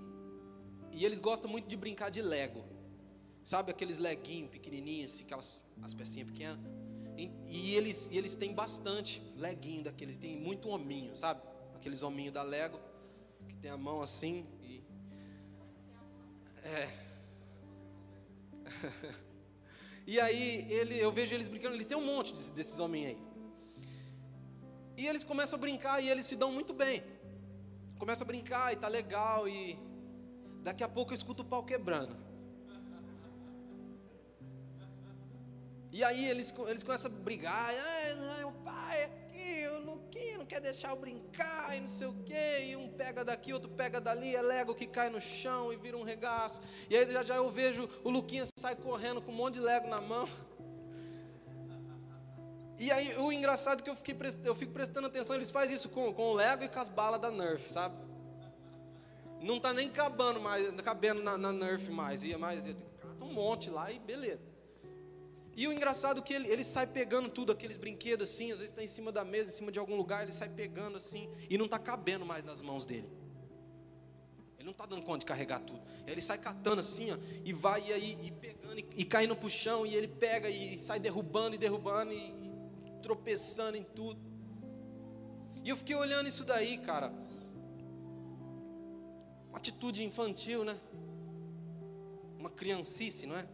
e 0.91 1.05
eles 1.05 1.21
gostam 1.21 1.49
muito 1.49 1.69
de 1.69 1.77
brincar 1.77 2.11
de 2.11 2.21
Lego. 2.21 2.75
Sabe 3.47 3.71
aqueles 3.71 3.99
leguinhos 3.99 4.51
pequenininhos, 4.51 5.13
assim, 5.13 5.23
aquelas 5.23 5.65
as 5.81 5.95
pecinhas 5.95 6.29
pequenas? 6.29 6.59
E, 7.17 7.31
e, 7.47 7.77
eles, 7.77 8.11
e 8.11 8.19
eles 8.19 8.35
têm 8.35 8.53
bastante 8.53 9.23
leguinho 9.37 9.85
daqueles, 9.85 10.17
tem 10.17 10.37
muito 10.37 10.69
hominho, 10.69 11.15
sabe? 11.15 11.41
Aqueles 11.77 12.03
hominhos 12.03 12.35
da 12.35 12.43
Lego, 12.43 12.81
que 13.49 13.55
tem 13.55 13.71
a 13.71 13.77
mão 13.77 14.03
assim 14.03 14.45
e... 14.65 14.83
É... 16.65 16.91
e 20.05 20.19
aí 20.19 20.67
ele, 20.69 20.99
eu 20.99 21.13
vejo 21.13 21.33
eles 21.33 21.47
brincando, 21.47 21.77
eles 21.77 21.87
têm 21.87 21.97
um 21.97 22.05
monte 22.05 22.35
desses, 22.51 22.81
hominhos 22.81 23.11
aí. 23.11 23.19
E 24.97 25.07
eles 25.07 25.23
começam 25.23 25.57
a 25.57 25.61
brincar 25.61 26.03
e 26.03 26.09
eles 26.09 26.27
se 26.27 26.35
dão 26.35 26.51
muito 26.51 26.75
bem. 26.75 27.01
Começam 27.97 28.25
a 28.25 28.27
brincar 28.27 28.73
e 28.73 28.77
tá 28.77 28.89
legal 28.89 29.49
e 29.49 29.79
daqui 30.65 30.83
a 30.83 30.89
pouco 30.89 31.13
eu 31.13 31.17
escuto 31.17 31.45
o 31.45 31.47
pau 31.47 31.63
quebrando. 31.63 32.26
E 35.97 36.05
aí 36.05 36.29
eles, 36.29 36.53
eles 36.69 36.83
começam 36.83 37.11
a 37.11 37.15
brigar, 37.15 37.71
ah, 37.75 38.47
o 38.47 38.53
pai 38.53 39.05
aqui, 39.05 39.67
o 39.69 39.79
Luquinho 39.79 40.41
não 40.41 40.45
quer 40.45 40.61
deixar 40.61 40.91
eu 40.91 40.97
brincar 40.97 41.75
e 41.75 41.81
não 41.81 41.89
sei 41.89 42.07
o 42.07 42.13
quê, 42.23 42.67
e 42.67 42.77
um 42.77 42.91
pega 42.91 43.25
daqui, 43.25 43.51
outro 43.51 43.71
pega 43.71 43.99
dali, 43.99 44.37
é 44.37 44.43
Lego 44.43 44.75
que 44.75 44.87
cai 44.87 45.09
no 45.09 45.19
chão 45.23 45.73
e 45.73 45.77
vira 45.79 45.97
um 45.97 46.03
regaço. 46.03 46.61
E 46.91 46.97
aí 46.99 47.11
já, 47.11 47.23
já 47.23 47.37
eu 47.37 47.51
vejo 47.51 47.89
o 48.05 48.11
Luquinha 48.11 48.45
sai 48.59 48.77
correndo 48.77 49.23
com 49.23 49.33
um 49.33 49.35
monte 49.35 49.55
de 49.55 49.61
Lego 49.61 49.89
na 49.89 49.99
mão. 49.99 50.29
E 52.79 52.91
aí 52.93 53.17
o 53.17 53.33
engraçado 53.33 53.81
é 53.81 53.83
que 53.83 53.89
eu, 53.89 53.97
fiquei, 53.97 54.15
eu 54.45 54.55
fico 54.55 54.71
prestando 54.75 55.07
atenção, 55.07 55.35
eles 55.35 55.51
fazem 55.51 55.75
isso 55.75 55.89
com, 55.89 56.13
com 56.13 56.25
o 56.25 56.35
Lego 56.35 56.63
e 56.63 56.69
com 56.69 56.79
as 56.79 56.91
balas 56.91 57.19
da 57.19 57.31
Nerf, 57.31 57.73
sabe? 57.73 57.97
Não 59.41 59.59
tá 59.59 59.73
nem 59.73 59.89
cabendo 59.89 60.39
mais, 60.39 60.71
cabendo 60.83 61.23
na, 61.23 61.39
na 61.39 61.55
Nerf 61.55 61.91
mais, 61.91 62.23
ia 62.23 62.37
mais, 62.37 62.67
ia, 62.67 62.77
um 63.19 63.33
monte 63.33 63.71
lá 63.71 63.91
e 63.91 63.99
beleza. 63.99 64.56
E 65.57 65.67
o 65.67 65.73
engraçado 65.73 66.21
é 66.21 66.23
que 66.23 66.35
ele, 66.35 66.49
ele 66.49 66.63
sai 66.63 66.87
pegando 66.87 67.31
tudo, 67.31 67.51
aqueles 67.51 67.79
brinquedos 67.79 68.29
assim, 68.29 68.53
às 68.53 68.59
vezes 68.59 68.73
está 68.73 68.85
em 68.85 68.87
cima 68.87 69.11
da 69.11 69.25
mesa, 69.25 69.49
em 69.49 69.53
cima 69.53 69.73
de 69.73 69.79
algum 69.79 69.97
lugar, 69.97 70.23
ele 70.23 70.31
sai 70.31 70.51
pegando 70.51 70.99
assim, 70.99 71.31
e 71.49 71.57
não 71.57 71.65
está 71.65 71.79
cabendo 71.79 72.27
mais 72.27 72.45
nas 72.45 72.61
mãos 72.61 72.85
dele. 72.85 73.09
Ele 74.59 74.65
não 74.67 74.73
está 74.73 74.85
dando 74.85 75.03
conta 75.03 75.21
de 75.21 75.25
carregar 75.25 75.61
tudo. 75.61 75.81
Ele 76.07 76.21
sai 76.21 76.37
catando 76.37 76.83
assim, 76.83 77.11
ó, 77.11 77.17
e 77.43 77.55
vai 77.55 77.89
e 77.89 77.93
aí, 77.95 78.19
e 78.23 78.31
pegando, 78.31 78.79
e, 78.79 78.87
e 78.97 79.05
caindo 79.07 79.35
para 79.35 79.47
o 79.47 79.51
chão, 79.51 79.87
e 79.87 79.95
ele 79.95 80.09
pega 80.09 80.51
e, 80.51 80.75
e 80.75 80.79
sai 80.79 81.01
derrubando 81.01 81.55
e 81.55 81.59
derrubando, 81.59 82.13
e, 82.13 82.19
e 82.19 83.03
tropeçando 83.03 83.79
em 83.79 83.83
tudo. 83.83 84.21
E 85.65 85.71
eu 85.71 85.77
fiquei 85.77 85.97
olhando 85.97 86.29
isso 86.29 86.45
daí, 86.45 86.77
cara. 86.77 87.11
Uma 89.49 89.57
atitude 89.57 90.05
infantil, 90.05 90.65
né? 90.65 90.79
Uma 92.39 92.51
criancice, 92.51 93.25
não 93.27 93.37
é? 93.37 93.49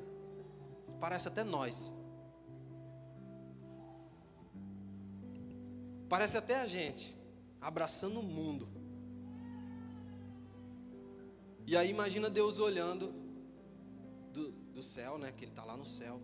Parece 1.03 1.27
até 1.27 1.43
nós. 1.43 1.93
Parece 6.09 6.37
até 6.39 6.61
a 6.61 6.67
gente 6.67 7.05
abraçando 7.61 8.21
o 8.21 8.23
mundo. 8.23 8.69
E 11.67 11.77
aí 11.77 11.91
imagina 11.91 12.31
Deus 12.31 12.61
olhando 12.61 13.13
do, 14.33 14.53
do 14.53 14.81
céu, 14.81 15.19
né? 15.19 15.33
Que 15.33 15.45
Ele 15.45 15.51
está 15.51 15.65
lá 15.65 15.77
no 15.77 15.85
céu. 15.85 16.21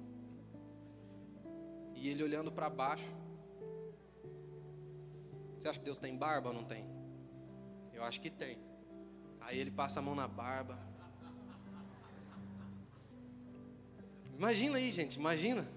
E 1.96 2.08
ele 2.08 2.22
olhando 2.22 2.52
para 2.52 2.70
baixo. 2.70 3.12
Você 5.56 5.66
acha 5.68 5.80
que 5.80 5.84
Deus 5.84 5.98
tem 5.98 6.16
barba 6.16 6.50
ou 6.50 6.54
não 6.54 6.62
tem? 6.62 6.86
Eu 7.92 8.04
acho 8.04 8.20
que 8.20 8.30
tem. 8.30 8.56
Aí 9.40 9.58
ele 9.58 9.72
passa 9.72 9.98
a 9.98 10.02
mão 10.02 10.14
na 10.14 10.28
barba. 10.28 10.78
Imagina 14.38 14.78
aí, 14.78 14.92
gente, 14.92 15.16
imagina. 15.16 15.68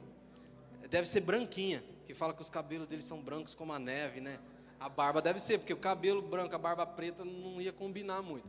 Deve 0.87 1.07
ser 1.07 1.21
branquinha, 1.21 1.83
que 2.05 2.13
fala 2.13 2.31
que 2.31 2.41
os 2.41 2.49
cabelos 2.49 2.87
dele 2.87 3.01
são 3.01 3.19
brancos 3.19 3.55
como 3.55 3.73
a 3.73 3.79
neve, 3.79 4.21
né? 4.21 4.39
A 4.79 4.87
barba 4.87 5.19
deve 5.19 5.39
ser, 5.39 5.57
porque 5.57 5.73
o 5.73 5.77
cabelo 5.77 6.21
branco, 6.21 6.53
a 6.53 6.59
barba 6.59 6.85
preta 6.85 7.25
não 7.25 7.59
ia 7.59 7.73
combinar 7.73 8.21
muito. 8.21 8.47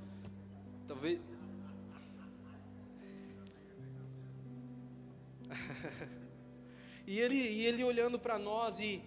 Talvez. 0.87 1.19
E 7.05 7.19
ele, 7.19 7.35
e 7.35 7.67
ele 7.67 7.83
olhando 7.83 8.17
para 8.17 8.39
nós 8.39 8.79
e, 8.79 9.03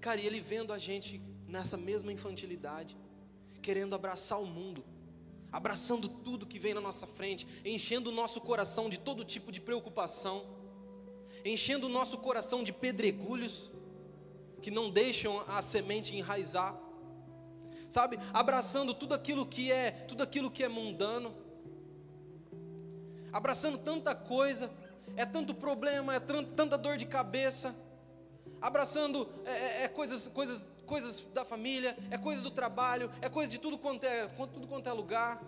cara, 0.00 0.20
e 0.20 0.26
ele 0.26 0.40
vendo 0.40 0.72
a 0.72 0.78
gente 0.78 1.22
nessa 1.46 1.76
mesma 1.76 2.12
infantilidade, 2.12 2.96
querendo 3.62 3.94
abraçar 3.94 4.40
o 4.40 4.44
mundo, 4.44 4.84
abraçando 5.56 6.06
tudo 6.06 6.44
que 6.44 6.58
vem 6.58 6.74
na 6.74 6.82
nossa 6.82 7.06
frente, 7.06 7.48
enchendo 7.64 8.10
o 8.10 8.12
nosso 8.12 8.42
coração 8.42 8.90
de 8.90 8.98
todo 8.98 9.24
tipo 9.24 9.50
de 9.50 9.58
preocupação, 9.58 10.44
enchendo 11.42 11.86
o 11.86 11.88
nosso 11.88 12.18
coração 12.18 12.62
de 12.62 12.74
pedregulhos 12.74 13.72
que 14.60 14.70
não 14.70 14.90
deixam 14.90 15.42
a 15.48 15.62
semente 15.62 16.14
enraizar, 16.14 16.78
sabe? 17.88 18.18
Abraçando 18.34 18.92
tudo 18.92 19.14
aquilo 19.14 19.46
que 19.46 19.72
é, 19.72 19.92
tudo 19.92 20.22
aquilo 20.22 20.50
que 20.50 20.62
é 20.62 20.68
mundano, 20.68 21.34
abraçando 23.32 23.78
tanta 23.78 24.14
coisa 24.14 24.70
é 25.16 25.24
tanto 25.24 25.54
problema, 25.54 26.14
é 26.14 26.20
tanta 26.20 26.76
dor 26.76 26.98
de 26.98 27.06
cabeça, 27.06 27.74
abraçando 28.60 29.28
é, 29.44 29.50
é, 29.50 29.82
é, 29.84 29.88
coisas, 29.88 30.28
coisas, 30.28 30.68
coisas 30.86 31.22
da 31.32 31.44
família, 31.44 31.96
é 32.10 32.18
coisas 32.18 32.42
do 32.42 32.50
trabalho, 32.50 33.10
é 33.20 33.28
coisa 33.28 33.50
de 33.50 33.58
tudo 33.58 33.78
quanto 33.78 34.04
é, 34.04 34.26
tudo 34.26 34.66
quanto 34.66 34.88
é 34.88 34.92
lugar, 34.92 35.42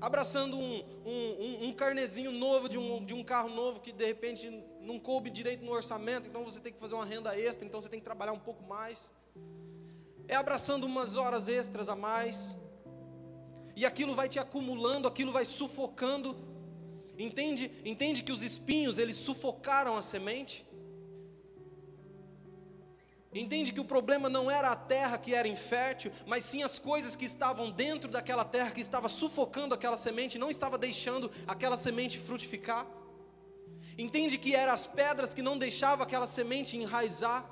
abraçando 0.00 0.56
um, 0.56 0.82
um, 1.04 1.68
um, 1.68 1.72
carnezinho 1.72 2.32
novo 2.32 2.68
de 2.68 2.78
um, 2.78 3.04
de 3.04 3.12
um 3.12 3.22
carro 3.22 3.50
novo 3.50 3.80
que 3.80 3.92
de 3.92 4.04
repente 4.04 4.50
não 4.80 4.98
coube 4.98 5.30
direito 5.30 5.64
no 5.64 5.72
orçamento, 5.72 6.28
então 6.28 6.42
você 6.44 6.60
tem 6.60 6.72
que 6.72 6.78
fazer 6.78 6.94
uma 6.94 7.04
renda 7.04 7.38
extra, 7.38 7.66
então 7.66 7.80
você 7.80 7.88
tem 7.88 8.00
que 8.00 8.04
trabalhar 8.04 8.32
um 8.32 8.38
pouco 8.38 8.62
mais, 8.64 9.12
é 10.26 10.34
abraçando 10.34 10.84
umas 10.84 11.16
horas 11.16 11.48
extras 11.48 11.88
a 11.88 11.96
mais, 11.96 12.56
e 13.76 13.84
aquilo 13.84 14.14
vai 14.14 14.28
te 14.28 14.38
acumulando, 14.38 15.06
aquilo 15.06 15.32
vai 15.32 15.44
sufocando, 15.44 16.50
Entende? 17.20 17.70
Entende 17.84 18.22
que 18.22 18.32
os 18.32 18.42
espinhos 18.42 18.96
eles 18.96 19.16
sufocaram 19.16 19.94
a 19.94 20.00
semente? 20.00 20.66
Entende 23.32 23.72
que 23.72 23.80
o 23.80 23.84
problema 23.84 24.28
não 24.28 24.50
era 24.50 24.70
a 24.70 24.76
terra 24.76 25.16
que 25.16 25.34
era 25.34 25.46
infértil, 25.46 26.10
mas 26.26 26.44
sim 26.44 26.64
as 26.64 26.80
coisas 26.80 27.14
que 27.14 27.24
estavam 27.24 27.70
dentro 27.70 28.10
daquela 28.10 28.44
terra 28.44 28.72
que 28.72 28.80
estava 28.80 29.08
sufocando 29.08 29.72
aquela 29.72 29.96
semente, 29.96 30.38
não 30.38 30.50
estava 30.50 30.76
deixando 30.76 31.30
aquela 31.46 31.76
semente 31.76 32.18
frutificar. 32.18 32.86
Entende 33.96 34.36
que 34.36 34.56
eram 34.56 34.72
as 34.72 34.86
pedras 34.86 35.32
que 35.32 35.42
não 35.42 35.56
deixavam 35.56 36.04
aquela 36.04 36.26
semente 36.26 36.76
enraizar. 36.76 37.48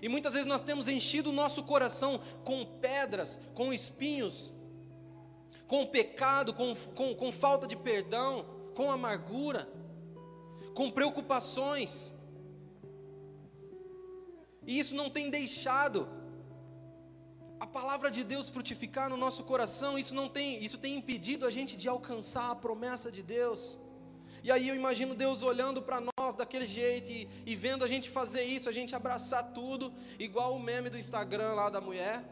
E 0.00 0.08
muitas 0.08 0.32
vezes 0.32 0.46
nós 0.46 0.62
temos 0.62 0.88
enchido 0.88 1.28
o 1.28 1.32
nosso 1.32 1.62
coração 1.62 2.18
com 2.42 2.64
pedras, 2.64 3.38
com 3.54 3.70
espinhos, 3.72 4.52
com 5.66 5.86
pecado, 5.86 6.54
com, 6.54 6.74
com, 6.94 7.14
com 7.14 7.30
falta 7.30 7.66
de 7.66 7.76
perdão, 7.76 8.46
com 8.74 8.90
amargura, 8.90 9.68
com 10.74 10.90
preocupações. 10.90 12.14
E 14.66 14.78
isso 14.78 14.94
não 14.94 15.10
tem 15.10 15.30
deixado 15.30 16.08
a 17.58 17.66
palavra 17.66 18.10
de 18.10 18.24
Deus 18.24 18.50
frutificar 18.50 19.08
no 19.08 19.16
nosso 19.16 19.44
coração, 19.44 19.98
isso 19.98 20.14
não 20.14 20.28
tem, 20.28 20.62
isso 20.62 20.78
tem 20.78 20.96
impedido 20.96 21.46
a 21.46 21.50
gente 21.50 21.76
de 21.76 21.88
alcançar 21.88 22.50
a 22.50 22.56
promessa 22.56 23.10
de 23.10 23.22
Deus. 23.22 23.78
E 24.42 24.50
aí 24.50 24.68
eu 24.68 24.74
imagino 24.74 25.14
Deus 25.14 25.44
olhando 25.44 25.80
para 25.80 26.00
nós 26.00 26.34
daquele 26.34 26.66
jeito 26.66 27.08
e, 27.08 27.28
e, 27.46 27.54
vendo 27.54 27.84
a 27.84 27.86
gente 27.86 28.10
fazer 28.10 28.42
isso, 28.42 28.68
a 28.68 28.72
gente 28.72 28.96
abraçar 28.96 29.52
tudo, 29.52 29.92
igual 30.18 30.56
o 30.56 30.60
meme 30.60 30.90
do 30.90 30.98
Instagram 30.98 31.54
lá 31.54 31.70
da 31.70 31.80
mulher. 31.80 32.24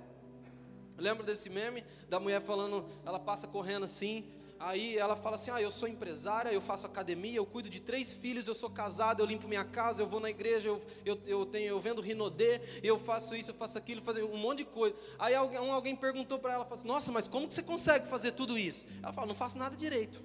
Lembra 0.98 1.24
desse 1.24 1.48
meme 1.48 1.84
da 2.08 2.18
mulher 2.18 2.42
falando, 2.42 2.84
ela 3.06 3.20
passa 3.20 3.46
correndo 3.46 3.84
assim, 3.84 4.24
aí 4.60 4.98
ela 4.98 5.16
fala 5.16 5.36
assim: 5.36 5.50
Ah, 5.50 5.60
eu 5.60 5.70
sou 5.70 5.88
empresária, 5.88 6.52
eu 6.52 6.60
faço 6.60 6.86
academia, 6.86 7.36
eu 7.36 7.46
cuido 7.46 7.70
de 7.70 7.80
três 7.80 8.12
filhos, 8.12 8.46
eu 8.46 8.54
sou 8.54 8.68
casada, 8.68 9.22
eu 9.22 9.26
limpo 9.26 9.48
minha 9.48 9.64
casa, 9.64 10.02
eu 10.02 10.06
vou 10.06 10.20
na 10.20 10.28
igreja, 10.28 10.68
eu, 10.68 10.82
eu, 11.04 11.18
eu, 11.26 11.46
tenho, 11.46 11.68
eu 11.68 11.80
vendo 11.80 12.02
Rinodê, 12.02 12.60
eu 12.82 12.98
faço 12.98 13.34
isso, 13.34 13.50
eu 13.50 13.54
faço 13.54 13.78
aquilo, 13.78 14.02
faço 14.02 14.20
um 14.20 14.36
monte 14.36 14.58
de 14.58 14.64
coisa. 14.66 14.94
Aí 15.18 15.34
alguém, 15.34 15.58
alguém 15.58 15.96
perguntou 15.96 16.38
para 16.38 16.52
ela, 16.52 16.68
assim, 16.70 16.86
Nossa, 16.86 17.10
mas 17.10 17.26
como 17.26 17.48
que 17.48 17.54
você 17.54 17.62
consegue 17.62 18.06
fazer 18.06 18.32
tudo 18.32 18.58
isso? 18.58 18.86
Ela 19.02 19.12
fala: 19.12 19.26
Não 19.26 19.34
faço 19.34 19.56
nada 19.56 19.74
direito. 19.74 20.22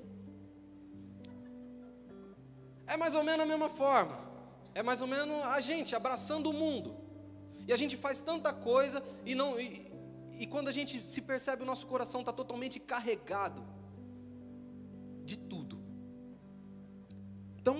É 2.85 2.97
mais 2.97 3.15
ou 3.15 3.23
menos 3.23 3.41
a 3.41 3.45
mesma 3.47 3.69
forma. 3.69 4.19
É 4.75 4.83
mais 4.83 5.01
ou 5.01 5.07
menos 5.07 5.43
a 5.45 5.61
gente 5.61 5.95
abraçando 5.95 6.49
o 6.49 6.53
mundo. 6.53 6.97
E 7.67 7.73
a 7.73 7.77
gente 7.77 7.95
faz 7.95 8.19
tanta 8.19 8.53
coisa 8.53 9.01
e 9.25 9.33
não. 9.33 9.57
E, 9.59 9.91
e 10.37 10.45
quando 10.45 10.67
a 10.67 10.71
gente 10.71 11.03
se 11.05 11.21
percebe, 11.21 11.63
o 11.63 11.65
nosso 11.65 11.87
coração 11.87 12.19
está 12.19 12.33
totalmente 12.33 12.79
carregado 12.79 13.74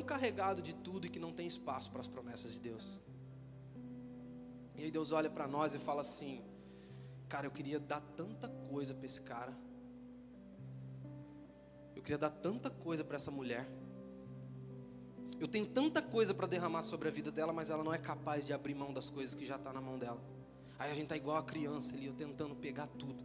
carregado 0.06 0.62
de 0.62 0.74
tudo 0.74 1.08
e 1.08 1.10
que 1.10 1.20
não 1.20 1.34
tem 1.34 1.48
espaço 1.48 1.92
para 1.92 2.02
as 2.02 2.08
promessas 2.08 2.54
de 2.54 2.60
Deus. 2.60 3.00
E 4.76 4.84
aí 4.84 4.92
Deus 4.92 5.12
olha 5.12 5.30
para 5.30 5.48
nós 5.48 5.74
e 5.74 5.80
fala 5.80 6.02
assim: 6.02 6.44
Cara, 7.28 7.48
eu 7.48 7.52
queria 7.52 7.80
dar 7.80 8.02
tanta 8.02 8.48
coisa 8.48 8.94
para 8.94 9.06
esse 9.06 9.22
cara. 9.22 9.54
Eu 11.96 12.02
queria 12.02 12.18
dar 12.18 12.30
tanta 12.30 12.70
coisa 12.70 13.04
para 13.04 13.16
essa 13.16 13.32
mulher. 13.32 13.68
Eu 15.40 15.48
tenho 15.48 15.66
tanta 15.66 16.02
coisa 16.02 16.34
para 16.34 16.48
derramar 16.48 16.84
sobre 16.84 17.08
a 17.08 17.12
vida 17.12 17.32
dela, 17.32 17.52
mas 17.52 17.70
ela 17.70 17.84
não 17.84 17.94
é 17.94 17.98
capaz 17.98 18.46
de 18.46 18.54
abrir 18.54 18.74
mão 18.74 18.94
das 18.94 19.10
coisas 19.10 19.36
que 19.36 19.46
já 19.46 19.56
está 19.56 19.74
na 19.74 19.82
mão 19.82 19.98
dela. 19.98 20.22
Aí 20.78 20.92
a 20.92 20.94
gente 20.94 21.06
está 21.06 21.18
igual 21.18 21.38
a 21.38 21.44
criança 21.44 21.96
ali, 21.96 22.06
eu 22.06 22.14
tentando 22.14 22.56
pegar 22.56 22.88
tudo. 22.88 23.24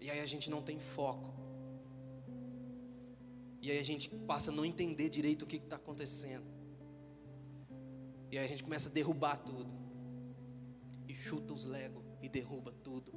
E 0.00 0.10
aí 0.10 0.20
a 0.20 0.26
gente 0.26 0.50
não 0.50 0.62
tem 0.62 0.78
foco. 0.78 1.35
E 3.66 3.70
aí 3.72 3.80
a 3.80 3.82
gente 3.82 4.08
passa 4.08 4.52
a 4.52 4.54
não 4.54 4.64
entender 4.64 5.08
direito 5.08 5.42
o 5.42 5.46
que 5.46 5.56
está 5.56 5.74
acontecendo. 5.74 6.46
E 8.30 8.38
aí 8.38 8.44
a 8.44 8.48
gente 8.48 8.62
começa 8.62 8.88
a 8.88 8.92
derrubar 8.92 9.38
tudo. 9.38 9.68
E 11.08 11.12
chuta 11.16 11.52
os 11.52 11.64
Lego 11.64 12.00
e 12.22 12.28
derruba 12.28 12.70
tudo. 12.84 13.12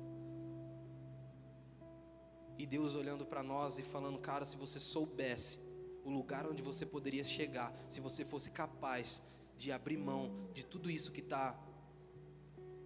E 2.57 2.65
Deus 2.65 2.95
olhando 2.95 3.27
para 3.27 3.43
nós 3.43 3.77
e 3.77 3.83
falando, 3.83 4.17
cara, 4.17 4.43
se 4.43 4.57
você 4.57 4.79
soubesse 4.79 5.59
o 6.03 6.09
lugar 6.09 6.47
onde 6.47 6.63
você 6.63 6.83
poderia 6.83 7.23
chegar, 7.23 7.71
se 7.87 8.01
você 8.01 8.25
fosse 8.25 8.49
capaz 8.49 9.21
de 9.55 9.71
abrir 9.71 9.97
mão 9.97 10.49
de 10.51 10.65
tudo 10.65 10.89
isso 10.89 11.11
que 11.11 11.21
está 11.21 11.55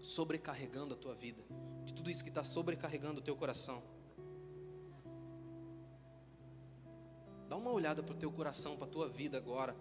sobrecarregando 0.01 0.95
a 0.95 0.97
tua 0.97 1.15
vida, 1.15 1.41
de 1.85 1.93
tudo 1.93 2.09
isso 2.09 2.25
que 2.25 2.29
está 2.29 2.43
sobrecarregando 2.43 3.21
o 3.21 3.23
teu 3.23 3.37
coração. 3.37 3.81
Dá 7.53 7.57
uma 7.57 7.69
olhada 7.69 8.01
para 8.01 8.15
o 8.15 8.17
teu 8.17 8.31
coração, 8.31 8.75
para 8.75 8.87
a 8.87 8.89
tua 8.89 9.07
vida 9.07 9.37
agora. 9.37 9.75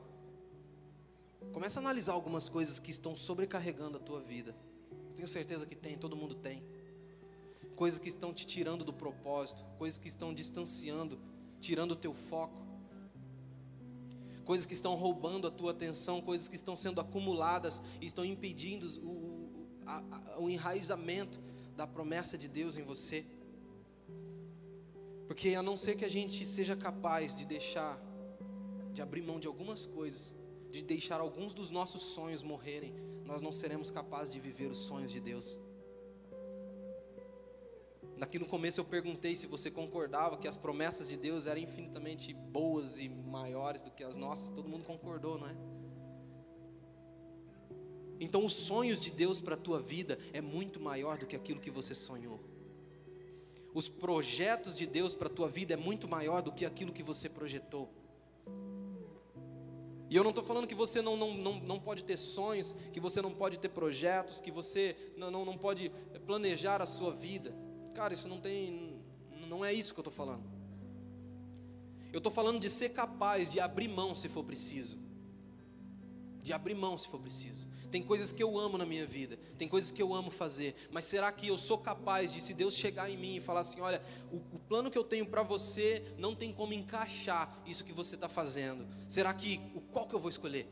Começa 1.55 1.81
a 1.81 1.83
analisar 1.83 2.13
algumas 2.13 2.47
coisas 2.47 2.79
que 2.79 2.91
estão 2.91 3.17
sobrecarregando 3.17 3.97
a 3.97 3.99
tua 3.99 4.21
vida. 4.21 4.55
Eu 4.91 5.15
tenho 5.15 5.27
certeza 5.27 5.65
que 5.65 5.75
tem, 5.75 5.97
todo 5.97 6.15
mundo 6.15 6.35
tem. 6.35 6.63
Coisas 7.75 7.99
que 7.99 8.09
estão 8.09 8.31
te 8.35 8.47
tirando 8.47 8.85
do 8.85 8.93
propósito, 8.93 9.65
coisas 9.79 9.99
que 9.99 10.07
estão 10.07 10.35
distanciando, 10.35 11.19
tirando 11.63 11.93
o 11.93 11.97
teu 11.97 12.13
foco 12.13 12.61
coisas 14.45 14.67
que 14.67 14.75
estão 14.75 14.95
roubando 14.97 15.47
a 15.47 15.51
tua 15.51 15.71
atenção, 15.71 16.21
coisas 16.21 16.49
que 16.49 16.57
estão 16.57 16.77
sendo 16.77 17.01
acumuladas 17.01 17.81
e 18.03 18.07
estão 18.07 18.25
impedindo 18.25 18.87
o, 19.01 19.67
a, 19.87 20.03
a, 20.11 20.41
o 20.41 20.51
enraizamento 20.51 21.41
da 21.75 21.87
promessa 21.87 22.37
de 22.37 22.49
Deus 22.49 22.77
em 22.77 22.83
você. 22.83 23.25
Porque 25.33 25.55
a 25.55 25.63
não 25.63 25.79
ser 25.79 25.97
que 25.97 26.05
a 26.05 26.11
gente 26.11 26.45
seja 26.45 26.77
capaz 26.77 27.35
de 27.35 27.47
deixar, 27.47 27.99
de 28.93 29.01
abrir 29.01 29.23
mão 29.23 29.41
de 29.41 29.47
algumas 29.47 29.87
coisas, 29.87 30.37
de 30.71 30.83
deixar 30.83 31.23
alguns 31.23 31.55
dos 31.55 31.71
nossos 31.71 32.03
sonhos 32.03 32.43
morrerem, 32.43 32.93
nós 33.25 33.41
não 33.41 33.51
seremos 33.51 33.91
capazes 33.91 34.31
de 34.31 34.39
viver 34.39 34.71
os 34.71 34.77
sonhos 34.77 35.11
de 35.11 35.23
Deus. 35.23 35.59
Aqui 38.21 38.39
no 38.39 38.45
começo 38.45 38.79
eu 38.79 38.85
perguntei 38.85 39.35
se 39.35 39.47
você 39.47 39.71
concordava 39.71 40.37
que 40.37 40.47
as 40.47 40.55
promessas 40.55 41.09
de 41.09 41.17
Deus 41.17 41.47
eram 41.47 41.63
infinitamente 41.63 42.35
boas 42.35 42.99
e 42.99 43.09
maiores 43.09 43.81
do 43.81 43.91
que 43.91 44.05
as 44.05 44.17
nossas. 44.17 44.51
Todo 44.51 44.69
mundo 44.69 44.85
concordou, 44.85 45.39
não 45.39 45.49
é? 45.49 45.57
Então 48.21 48.45
os 48.45 48.53
sonhos 48.53 49.03
de 49.03 49.11
Deus 49.11 49.41
para 49.41 49.55
a 49.55 49.59
tua 49.59 49.81
vida 49.81 50.19
é 50.31 50.43
muito 50.43 50.79
maior 50.79 51.17
do 51.17 51.27
que 51.27 51.35
aquilo 51.35 51.59
que 51.59 51.71
você 51.71 51.95
sonhou. 51.95 52.52
Os 53.75 53.89
projetos 53.89 54.77
de 54.77 54.87
Deus 54.87 55.15
para 55.15 55.29
a 55.29 55.31
tua 55.31 55.49
vida 55.49 55.75
é 55.75 55.77
muito 55.77 56.07
maior 56.07 56.43
do 56.43 56.53
que 56.53 56.65
aquilo 56.65 56.93
que 56.93 57.03
você 57.03 57.29
projetou. 57.29 57.89
E 60.11 60.17
eu 60.17 60.23
não 60.23 60.29
estou 60.29 60.45
falando 60.45 60.67
que 60.67 60.75
você 60.75 61.01
não, 61.01 61.17
não, 61.17 61.33
não, 61.33 61.61
não 61.61 61.81
pode 61.81 62.05
ter 62.05 62.19
sonhos, 62.19 62.77
que 62.93 63.01
você 63.01 63.23
não 63.23 63.33
pode 63.33 63.59
ter 63.59 63.71
projetos, 63.71 64.43
que 64.43 64.51
você 64.51 64.95
não, 65.17 65.31
não, 65.31 65.45
não 65.45 65.57
pode 65.57 65.91
planejar 66.27 66.83
a 66.83 66.87
sua 66.87 67.13
vida. 67.13 67.55
Cara, 67.95 68.13
isso 68.13 68.29
não 68.29 68.39
tem. 68.39 69.01
Não 69.49 69.65
é 69.65 69.73
isso 69.73 69.95
que 69.95 70.01
eu 70.01 70.03
estou 70.03 70.13
falando. 70.13 70.45
Eu 72.13 72.19
estou 72.19 72.31
falando 72.31 72.61
de 72.61 72.69
ser 72.69 72.91
capaz 72.91 73.49
de 73.49 73.59
abrir 73.59 73.89
mão 73.89 74.15
se 74.15 74.29
for 74.29 74.45
preciso. 74.45 74.99
De 76.43 76.53
abrir 76.53 76.75
mão 76.75 76.99
se 76.99 77.09
for 77.09 77.21
preciso. 77.21 77.69
Tem 77.91 78.03
coisas 78.03 78.33
que 78.33 78.43
eu 78.43 78.59
amo 78.59 78.79
na 78.79 78.87
minha 78.87 79.07
vida, 79.07 79.39
tem 79.59 79.69
coisas 79.69 79.91
que 79.91 80.03
eu 80.03 80.15
amo 80.15 80.31
fazer, 80.31 80.75
mas 80.91 81.05
será 81.05 81.31
que 81.31 81.49
eu 81.49 81.59
sou 81.59 81.77
capaz 81.77 82.33
de, 82.33 82.41
se 82.41 82.55
Deus 82.55 82.75
chegar 82.75 83.11
em 83.11 83.19
mim 83.19 83.37
e 83.37 83.41
falar 83.41 83.61
assim: 83.61 83.81
olha, 83.81 84.03
o, 84.33 84.37
o 84.57 84.59
plano 84.59 84.91
que 84.91 84.97
eu 84.97 85.05
tenho 85.05 85.27
para 85.27 85.43
você 85.43 86.03
não 86.17 86.35
tem 86.35 86.53
como 86.53 86.73
encaixar 86.73 87.55
isso 87.67 87.85
que 87.85 87.93
você 87.93 88.15
está 88.15 88.31
fazendo? 88.31 88.87
Será 89.07 89.35
que, 89.35 89.61
o, 89.75 89.81
qual 89.81 90.09
que 90.09 90.15
eu 90.15 90.19
vou 90.19 90.31
escolher? 90.31 90.67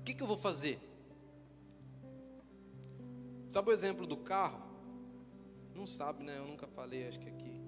O 0.00 0.02
que, 0.02 0.14
que 0.14 0.22
eu 0.22 0.26
vou 0.26 0.38
fazer? 0.38 0.80
Sabe 3.50 3.68
o 3.68 3.72
exemplo 3.72 4.06
do 4.06 4.16
carro? 4.16 4.62
Não 5.74 5.86
sabe, 5.86 6.24
né? 6.24 6.38
Eu 6.38 6.46
nunca 6.46 6.66
falei, 6.66 7.06
acho 7.06 7.20
que 7.20 7.28
aqui. 7.28 7.60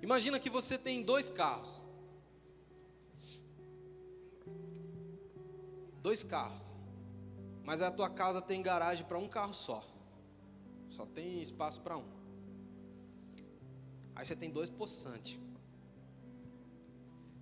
Imagina 0.00 0.38
que 0.38 0.48
você 0.48 0.78
tem 0.78 1.02
dois 1.02 1.28
carros. 1.28 1.84
Dois 6.02 6.22
carros. 6.22 6.72
Mas 7.64 7.80
a 7.80 7.90
tua 7.90 8.10
casa 8.10 8.42
tem 8.42 8.60
garagem 8.60 9.06
para 9.06 9.16
um 9.16 9.28
carro 9.28 9.54
só. 9.54 9.84
Só 10.90 11.06
tem 11.06 11.40
espaço 11.40 11.80
para 11.80 11.96
um. 11.96 12.04
Aí 14.14 14.26
você 14.26 14.36
tem 14.36 14.50
dois 14.50 14.68
poçantes. 14.68 15.38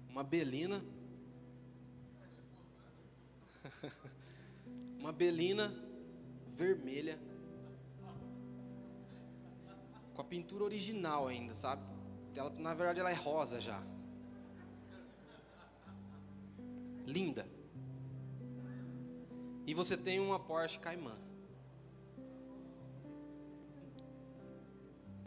Uma 0.08 0.22
belina. 0.22 0.84
uma 5.00 5.12
belina 5.12 5.74
vermelha 6.54 7.18
com 10.14 10.20
a 10.20 10.24
pintura 10.24 10.64
original 10.64 11.28
ainda, 11.28 11.54
sabe? 11.54 11.82
Ela, 12.34 12.50
na 12.50 12.74
verdade, 12.74 13.00
ela 13.00 13.10
é 13.10 13.14
rosa 13.14 13.58
já. 13.58 13.82
Linda. 17.06 17.59
E 19.70 19.74
você 19.80 19.96
tem 19.96 20.18
uma 20.18 20.36
Porsche 20.36 20.80
Cayman. 20.80 21.16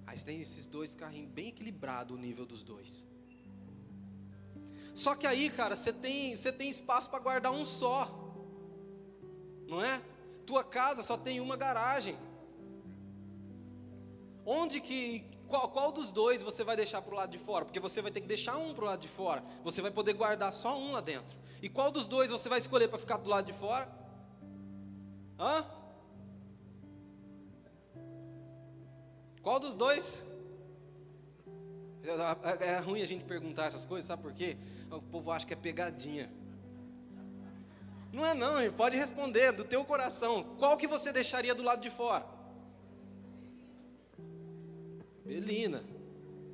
Aí 0.05 0.17
você 0.17 0.25
tem 0.25 0.41
esses 0.41 0.65
dois 0.65 0.93
carrinhos 0.93 1.31
bem 1.31 1.47
equilibrado 1.47 2.13
o 2.13 2.17
nível 2.17 2.45
dos 2.45 2.61
dois. 2.61 3.05
Só 4.93 5.15
que 5.15 5.25
aí, 5.25 5.49
cara, 5.49 5.77
você 5.77 5.93
tem, 5.93 6.35
você 6.35 6.51
tem 6.51 6.69
espaço 6.69 7.09
para 7.09 7.19
guardar 7.19 7.53
um 7.53 7.63
só. 7.63 8.01
Não 9.65 9.81
é? 9.81 10.03
Tua 10.45 10.61
casa 10.61 11.01
só 11.03 11.15
tem 11.15 11.39
uma 11.39 11.55
garagem. 11.55 12.17
Onde 14.45 14.81
que 14.81 15.23
qual, 15.47 15.69
qual 15.69 15.89
dos 15.89 16.11
dois 16.11 16.43
você 16.43 16.65
vai 16.65 16.75
deixar 16.75 17.01
para 17.01 17.13
o 17.13 17.15
lado 17.15 17.31
de 17.31 17.39
fora? 17.39 17.63
Porque 17.63 17.79
você 17.79 18.01
vai 18.01 18.11
ter 18.11 18.19
que 18.19 18.27
deixar 18.27 18.57
um 18.57 18.73
para 18.73 18.83
o 18.83 18.87
lado 18.87 18.99
de 18.99 19.07
fora. 19.07 19.41
Você 19.63 19.81
vai 19.81 19.89
poder 19.89 20.11
guardar 20.11 20.51
só 20.51 20.77
um 20.77 20.91
lá 20.91 20.99
dentro. 20.99 21.37
E 21.61 21.69
qual 21.69 21.89
dos 21.89 22.05
dois 22.05 22.29
você 22.29 22.49
vai 22.49 22.59
escolher 22.59 22.89
para 22.89 22.99
ficar 22.99 23.15
do 23.15 23.29
lado 23.29 23.45
de 23.45 23.57
fora? 23.57 24.02
Hã? 25.39 25.65
Qual 29.41 29.59
dos 29.59 29.75
dois? 29.75 30.23
É, 32.03 32.67
é 32.67 32.79
ruim 32.79 33.01
a 33.01 33.05
gente 33.07 33.23
perguntar 33.23 33.65
essas 33.65 33.85
coisas, 33.85 34.07
sabe 34.07 34.21
por 34.21 34.33
quê? 34.33 34.57
O 34.91 35.01
povo 35.01 35.31
acha 35.31 35.45
que 35.45 35.53
é 35.53 35.57
pegadinha. 35.57 36.29
Não 38.11 38.25
é 38.25 38.33
não, 38.33 38.71
pode 38.73 38.95
responder 38.95 39.51
do 39.51 39.63
teu 39.63 39.83
coração. 39.83 40.55
Qual 40.59 40.77
que 40.77 40.87
você 40.87 41.11
deixaria 41.11 41.55
do 41.55 41.63
lado 41.63 41.81
de 41.81 41.89
fora? 41.89 42.25
Belina. 45.25 45.83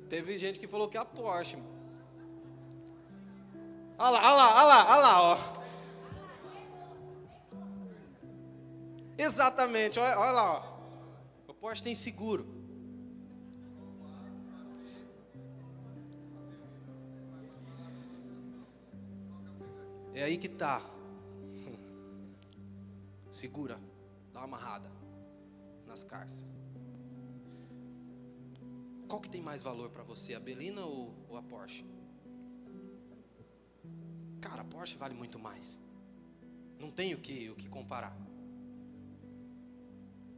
Teve 0.08 0.38
gente 0.38 0.58
que 0.58 0.66
falou 0.66 0.88
que 0.88 0.96
é 0.96 1.00
a 1.00 1.04
Porsche. 1.04 1.58
Olha 3.98 4.10
lá, 4.10 4.18
olha 4.18 4.34
lá, 4.34 4.54
olha 4.56 4.64
lá, 4.64 4.90
olha 4.90 5.02
lá, 5.02 5.22
ó. 5.22 5.59
Exatamente, 9.20 9.98
olha, 9.98 10.18
olha 10.18 10.30
lá. 10.30 10.52
Ó. 11.46 11.50
O 11.50 11.54
Porsche 11.54 11.82
tem 11.82 11.94
seguro. 11.94 12.46
É 20.14 20.22
aí 20.22 20.38
que 20.38 20.48
tá. 20.48 20.80
Segura, 23.30 23.78
dá 24.32 24.40
uma 24.40 24.56
amarrada 24.56 24.90
nas 25.86 26.02
carças. 26.02 26.46
Qual 29.06 29.20
que 29.20 29.28
tem 29.28 29.42
mais 29.42 29.62
valor 29.62 29.90
para 29.90 30.02
você, 30.02 30.34
a 30.34 30.40
Belina 30.40 30.86
ou, 30.86 31.14
ou 31.28 31.36
a 31.36 31.42
Porsche? 31.42 31.84
Cara, 34.40 34.62
a 34.62 34.64
Porsche 34.64 34.96
vale 34.96 35.14
muito 35.14 35.38
mais. 35.38 35.78
Não 36.78 36.90
tem 36.90 37.12
o 37.12 37.18
que, 37.18 37.50
o 37.50 37.54
que 37.54 37.68
comparar. 37.68 38.16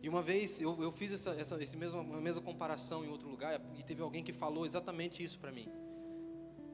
E 0.03 0.09
uma 0.09 0.21
vez 0.21 0.61
eu, 0.61 0.83
eu 0.83 0.91
fiz 0.91 1.13
essa, 1.13 1.31
essa 1.31 1.63
esse 1.63 1.77
mesmo, 1.77 2.01
a 2.01 2.21
mesma 2.21 2.43
comparação 2.43 3.05
em 3.05 3.09
outro 3.09 3.29
lugar 3.29 3.61
e 3.79 3.85
teve 3.85 4.03
alguém 4.03 4.25
que 4.25 4.33
falou 4.33 4.67
exatamente 4.67 5.23
isso 5.23 5.39
para 5.39 5.53
mim. 5.53 5.69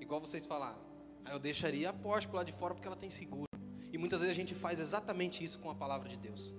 Igual 0.00 0.18
vocês 0.18 0.46
falaram. 0.46 0.80
Aí 1.26 1.34
eu 1.34 1.38
deixaria 1.38 1.90
a 1.90 1.92
Porsche 1.92 2.26
lá 2.32 2.42
de 2.42 2.52
fora 2.52 2.74
porque 2.74 2.88
ela 2.88 2.96
tem 2.96 3.10
seguro. 3.10 3.46
E 3.92 3.98
muitas 3.98 4.20
vezes 4.20 4.34
a 4.34 4.34
gente 4.34 4.54
faz 4.54 4.80
exatamente 4.80 5.44
isso 5.44 5.58
com 5.58 5.68
a 5.68 5.74
palavra 5.74 6.08
de 6.08 6.16
Deus. 6.16 6.54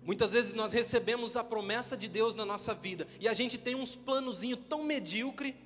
Muitas 0.00 0.32
vezes 0.32 0.54
nós 0.54 0.72
recebemos 0.72 1.36
a 1.36 1.42
promessa 1.42 1.96
de 1.96 2.08
Deus 2.08 2.36
na 2.36 2.44
nossa 2.44 2.72
vida 2.72 3.08
e 3.18 3.26
a 3.26 3.32
gente 3.32 3.58
tem 3.58 3.74
uns 3.74 3.96
planozinho 3.96 4.56
tão 4.56 4.84
medíocre 4.84 5.56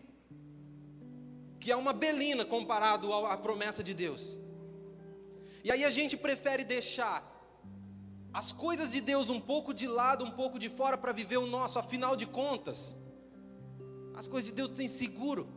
que 1.60 1.70
é 1.70 1.76
uma 1.76 1.92
belina 1.92 2.46
comparado 2.46 3.12
à 3.12 3.36
promessa 3.36 3.84
de 3.84 3.92
Deus. 3.92 4.38
E 5.62 5.70
aí 5.70 5.84
a 5.84 5.90
gente 5.90 6.16
prefere 6.16 6.64
deixar 6.64 7.31
as 8.32 8.50
coisas 8.50 8.92
de 8.92 9.00
Deus 9.00 9.28
um 9.28 9.40
pouco 9.40 9.74
de 9.74 9.86
lado, 9.86 10.24
um 10.24 10.30
pouco 10.30 10.58
de 10.58 10.68
fora 10.68 10.96
para 10.96 11.12
viver 11.12 11.36
o 11.36 11.46
nosso, 11.46 11.78
afinal 11.78 12.16
de 12.16 12.26
contas, 12.26 12.96
as 14.14 14.26
coisas 14.26 14.48
de 14.50 14.56
Deus 14.56 14.70
têm 14.70 14.88
seguro. 14.88 15.48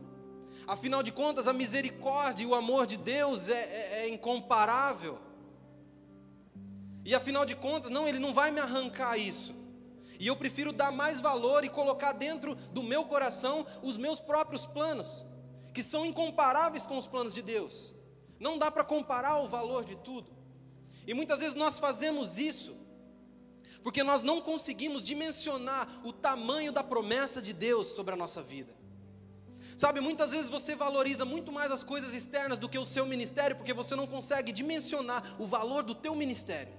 Afinal 0.66 1.02
de 1.02 1.12
contas, 1.12 1.46
a 1.46 1.52
misericórdia 1.52 2.42
e 2.42 2.46
o 2.46 2.54
amor 2.54 2.86
de 2.86 2.96
Deus 2.96 3.48
é, 3.48 3.54
é, 3.54 4.00
é 4.00 4.08
incomparável. 4.08 5.18
E 7.04 7.14
afinal 7.14 7.46
de 7.46 7.54
contas, 7.54 7.90
não, 7.90 8.06
Ele 8.06 8.18
não 8.18 8.34
vai 8.34 8.50
me 8.50 8.60
arrancar 8.60 9.16
isso. 9.16 9.54
E 10.18 10.26
eu 10.26 10.36
prefiro 10.36 10.72
dar 10.72 10.90
mais 10.90 11.20
valor 11.20 11.64
e 11.64 11.68
colocar 11.68 12.12
dentro 12.12 12.54
do 12.54 12.82
meu 12.82 13.04
coração 13.04 13.66
os 13.82 13.96
meus 13.96 14.18
próprios 14.18 14.66
planos, 14.66 15.24
que 15.72 15.82
são 15.82 16.04
incomparáveis 16.04 16.84
com 16.84 16.98
os 16.98 17.06
planos 17.06 17.32
de 17.32 17.42
Deus. 17.42 17.94
Não 18.40 18.58
dá 18.58 18.70
para 18.70 18.84
comparar 18.84 19.38
o 19.38 19.48
valor 19.48 19.84
de 19.84 19.96
tudo. 19.96 20.35
E 21.06 21.14
muitas 21.14 21.40
vezes 21.40 21.54
nós 21.54 21.78
fazemos 21.78 22.36
isso, 22.36 22.76
porque 23.82 24.02
nós 24.02 24.22
não 24.22 24.40
conseguimos 24.40 25.04
dimensionar 25.04 25.88
o 26.04 26.12
tamanho 26.12 26.72
da 26.72 26.82
promessa 26.82 27.40
de 27.40 27.52
Deus 27.52 27.88
sobre 27.88 28.14
a 28.14 28.16
nossa 28.16 28.42
vida. 28.42 28.74
Sabe, 29.76 30.00
muitas 30.00 30.30
vezes 30.30 30.48
você 30.48 30.74
valoriza 30.74 31.24
muito 31.24 31.52
mais 31.52 31.70
as 31.70 31.84
coisas 31.84 32.14
externas 32.14 32.58
do 32.58 32.68
que 32.68 32.78
o 32.78 32.86
seu 32.86 33.04
ministério, 33.06 33.54
porque 33.56 33.74
você 33.74 33.94
não 33.94 34.06
consegue 34.06 34.50
dimensionar 34.50 35.36
o 35.38 35.46
valor 35.46 35.82
do 35.82 35.94
teu 35.94 36.14
ministério. 36.14 36.72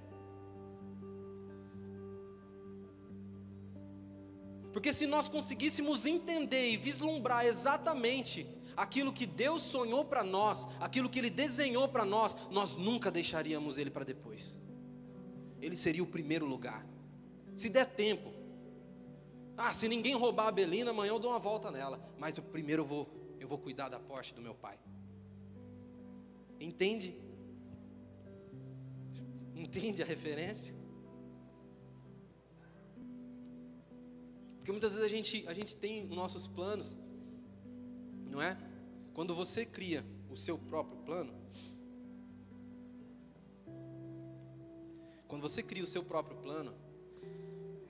Porque 4.72 4.92
se 4.92 5.06
nós 5.06 5.28
conseguíssemos 5.28 6.06
entender 6.06 6.70
e 6.70 6.76
vislumbrar 6.76 7.46
exatamente 7.46 8.46
aquilo 8.78 9.12
que 9.12 9.26
Deus 9.26 9.62
sonhou 9.62 10.04
para 10.04 10.22
nós, 10.22 10.66
aquilo 10.78 11.10
que 11.10 11.18
Ele 11.18 11.30
desenhou 11.30 11.88
para 11.88 12.04
nós, 12.04 12.36
nós 12.48 12.76
nunca 12.76 13.10
deixaríamos 13.10 13.76
Ele 13.76 13.90
para 13.90 14.04
depois. 14.04 14.56
Ele 15.60 15.74
seria 15.74 16.02
o 16.02 16.06
primeiro 16.06 16.46
lugar. 16.46 16.86
Se 17.56 17.68
der 17.68 17.86
tempo. 17.86 18.32
Ah, 19.56 19.74
se 19.74 19.88
ninguém 19.88 20.14
roubar 20.14 20.46
a 20.46 20.52
Belina, 20.52 20.92
amanhã 20.92 21.10
eu 21.10 21.18
dou 21.18 21.32
uma 21.32 21.40
volta 21.40 21.72
nela. 21.72 22.00
Mas 22.16 22.36
eu 22.38 22.44
primeiro 22.44 22.82
eu 22.82 22.86
vou, 22.86 23.08
eu 23.40 23.48
vou 23.48 23.58
cuidar 23.58 23.88
da 23.88 23.98
Porsche 23.98 24.32
do 24.32 24.40
meu 24.40 24.54
pai. 24.54 24.78
Entende? 26.60 27.16
Entende 29.56 30.04
a 30.04 30.06
referência? 30.06 30.72
Porque 34.58 34.70
muitas 34.70 34.92
vezes 34.92 35.04
a 35.04 35.08
gente, 35.08 35.48
a 35.48 35.54
gente 35.54 35.74
tem 35.74 36.06
nossos 36.06 36.46
planos, 36.46 36.96
não 38.30 38.40
é? 38.40 38.56
Quando 39.18 39.34
você 39.34 39.66
cria 39.66 40.06
o 40.30 40.36
seu 40.36 40.56
próprio 40.56 40.96
plano, 40.98 41.34
quando 45.26 45.42
você 45.42 45.60
cria 45.60 45.82
o 45.82 45.88
seu 45.88 46.04
próprio 46.04 46.36
plano, 46.36 46.72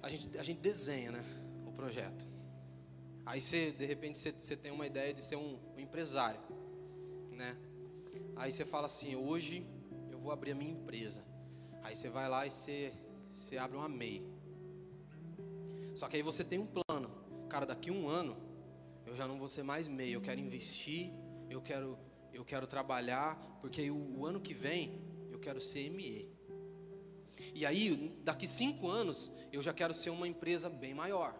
a 0.00 0.08
gente, 0.08 0.38
a 0.38 0.42
gente 0.42 0.58
desenha 0.58 1.12
né, 1.12 1.22
o 1.66 1.72
projeto. 1.72 2.26
Aí 3.26 3.42
você, 3.42 3.72
de 3.72 3.84
repente, 3.84 4.16
você, 4.16 4.32
você 4.32 4.56
tem 4.56 4.72
uma 4.72 4.86
ideia 4.86 5.12
de 5.12 5.20
ser 5.20 5.36
um, 5.36 5.58
um 5.76 5.78
empresário, 5.78 6.40
né? 7.30 7.58
Aí 8.34 8.50
você 8.50 8.64
fala 8.64 8.86
assim, 8.86 9.14
hoje 9.14 9.66
eu 10.10 10.18
vou 10.18 10.32
abrir 10.32 10.52
a 10.52 10.54
minha 10.54 10.72
empresa. 10.72 11.22
Aí 11.82 11.94
você 11.94 12.08
vai 12.08 12.26
lá 12.26 12.46
e 12.46 12.50
você, 12.50 12.94
você 13.30 13.58
abre 13.58 13.76
uma 13.76 13.86
MEI. 13.86 14.26
Só 15.94 16.08
que 16.08 16.16
aí 16.16 16.22
você 16.22 16.42
tem 16.42 16.58
um 16.58 16.66
plano. 16.66 17.10
Cara, 17.50 17.66
daqui 17.66 17.90
um 17.90 18.08
ano 18.08 18.47
eu 19.08 19.16
já 19.16 19.26
não 19.26 19.38
vou 19.38 19.48
ser 19.48 19.62
mais 19.62 19.88
meio. 19.88 20.14
Eu 20.14 20.20
quero 20.20 20.38
investir, 20.38 21.10
eu 21.48 21.60
quero, 21.62 21.98
eu 22.32 22.44
quero 22.44 22.66
trabalhar, 22.66 23.36
porque 23.60 23.90
o, 23.90 24.18
o 24.18 24.26
ano 24.26 24.40
que 24.40 24.52
vem 24.52 25.00
eu 25.30 25.38
quero 25.38 25.60
ser 25.60 25.90
ME. 25.90 26.28
E 27.54 27.64
aí, 27.64 28.12
daqui 28.22 28.46
cinco 28.46 28.88
anos, 28.88 29.32
eu 29.52 29.62
já 29.62 29.72
quero 29.72 29.94
ser 29.94 30.10
uma 30.10 30.28
empresa 30.28 30.68
bem 30.68 30.92
maior. 30.92 31.34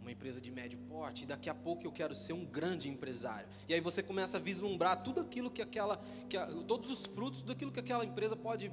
Uma 0.00 0.10
empresa 0.10 0.40
de 0.40 0.50
médio 0.50 0.78
porte. 0.88 1.22
E 1.22 1.26
daqui 1.26 1.48
a 1.48 1.54
pouco 1.54 1.86
eu 1.86 1.92
quero 1.92 2.14
ser 2.14 2.32
um 2.32 2.44
grande 2.44 2.88
empresário. 2.88 3.48
E 3.68 3.74
aí 3.74 3.80
você 3.80 4.02
começa 4.02 4.38
a 4.38 4.40
vislumbrar 4.40 5.02
tudo 5.04 5.20
aquilo 5.20 5.50
que 5.50 5.62
aquela. 5.62 6.02
Que 6.28 6.36
a, 6.36 6.46
todos 6.46 6.90
os 6.90 7.06
frutos 7.06 7.42
daquilo 7.42 7.70
que 7.70 7.78
aquela 7.78 8.04
empresa 8.04 8.34
pode 8.34 8.72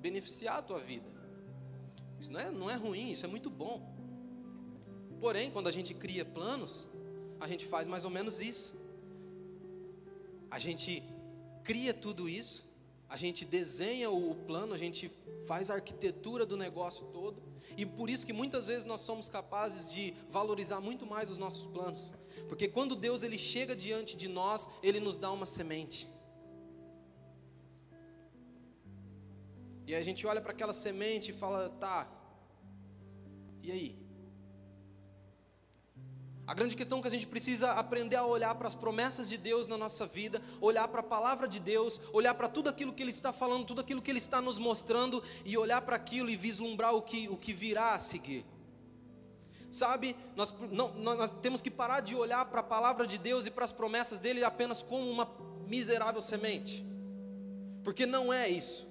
beneficiar 0.00 0.58
a 0.58 0.62
tua 0.62 0.78
vida. 0.78 1.08
Isso 2.20 2.30
não 2.30 2.40
é, 2.40 2.50
não 2.50 2.70
é 2.70 2.74
ruim, 2.74 3.12
isso 3.12 3.24
é 3.24 3.28
muito 3.28 3.48
bom. 3.48 3.94
Porém, 5.20 5.50
quando 5.50 5.68
a 5.68 5.72
gente 5.72 5.94
cria 5.94 6.24
planos, 6.24 6.86
a 7.40 7.46
gente 7.48 7.66
faz 7.66 7.86
mais 7.86 8.04
ou 8.04 8.10
menos 8.10 8.40
isso. 8.40 8.74
A 10.50 10.58
gente 10.58 11.02
cria 11.64 11.92
tudo 11.92 12.28
isso, 12.28 12.64
a 13.08 13.16
gente 13.16 13.44
desenha 13.44 14.10
o 14.10 14.34
plano, 14.34 14.72
a 14.72 14.78
gente 14.78 15.10
faz 15.46 15.70
a 15.70 15.74
arquitetura 15.74 16.46
do 16.46 16.56
negócio 16.56 17.06
todo, 17.06 17.42
e 17.76 17.84
por 17.84 18.08
isso 18.08 18.26
que 18.26 18.32
muitas 18.32 18.66
vezes 18.66 18.84
nós 18.84 19.00
somos 19.00 19.28
capazes 19.28 19.90
de 19.92 20.14
valorizar 20.30 20.80
muito 20.80 21.04
mais 21.04 21.30
os 21.30 21.38
nossos 21.38 21.66
planos. 21.66 22.12
Porque 22.48 22.68
quando 22.68 22.94
Deus 22.94 23.22
ele 23.22 23.38
chega 23.38 23.74
diante 23.74 24.16
de 24.16 24.28
nós, 24.28 24.68
ele 24.82 25.00
nos 25.00 25.16
dá 25.16 25.30
uma 25.30 25.46
semente. 25.46 26.08
E 29.86 29.94
a 29.94 30.02
gente 30.02 30.26
olha 30.26 30.40
para 30.40 30.52
aquela 30.52 30.72
semente 30.72 31.30
e 31.30 31.34
fala: 31.34 31.68
"Tá. 31.68 32.08
E 33.62 33.70
aí? 33.70 34.05
A 36.46 36.54
grande 36.54 36.76
questão 36.76 36.98
é 36.98 37.02
que 37.02 37.08
a 37.08 37.10
gente 37.10 37.26
precisa 37.26 37.72
aprender 37.72 38.14
a 38.14 38.24
olhar 38.24 38.54
para 38.54 38.68
as 38.68 38.74
promessas 38.74 39.28
de 39.28 39.36
Deus 39.36 39.66
na 39.66 39.76
nossa 39.76 40.06
vida, 40.06 40.40
olhar 40.60 40.86
para 40.86 41.00
a 41.00 41.02
palavra 41.02 41.48
de 41.48 41.58
Deus, 41.58 42.00
olhar 42.12 42.34
para 42.34 42.48
tudo 42.48 42.68
aquilo 42.68 42.92
que 42.92 43.02
Ele 43.02 43.10
está 43.10 43.32
falando, 43.32 43.66
tudo 43.66 43.80
aquilo 43.80 44.00
que 44.00 44.10
Ele 44.10 44.18
está 44.18 44.40
nos 44.40 44.56
mostrando 44.56 45.20
e 45.44 45.58
olhar 45.58 45.82
para 45.82 45.96
aquilo 45.96 46.30
e 46.30 46.36
vislumbrar 46.36 46.94
o 46.94 47.02
que, 47.02 47.28
o 47.28 47.36
que 47.36 47.52
virá 47.52 47.94
a 47.94 47.98
seguir. 47.98 48.46
Sabe, 49.72 50.14
nós, 50.36 50.54
não, 50.70 50.94
nós 50.94 51.32
temos 51.42 51.60
que 51.60 51.70
parar 51.70 52.00
de 52.00 52.14
olhar 52.14 52.44
para 52.44 52.60
a 52.60 52.64
palavra 52.64 53.08
de 53.08 53.18
Deus 53.18 53.44
e 53.46 53.50
para 53.50 53.64
as 53.64 53.72
promessas 53.72 54.20
dele 54.20 54.44
apenas 54.44 54.84
como 54.84 55.10
uma 55.10 55.28
miserável 55.66 56.22
semente, 56.22 56.86
porque 57.82 58.06
não 58.06 58.32
é 58.32 58.48
isso. 58.48 58.86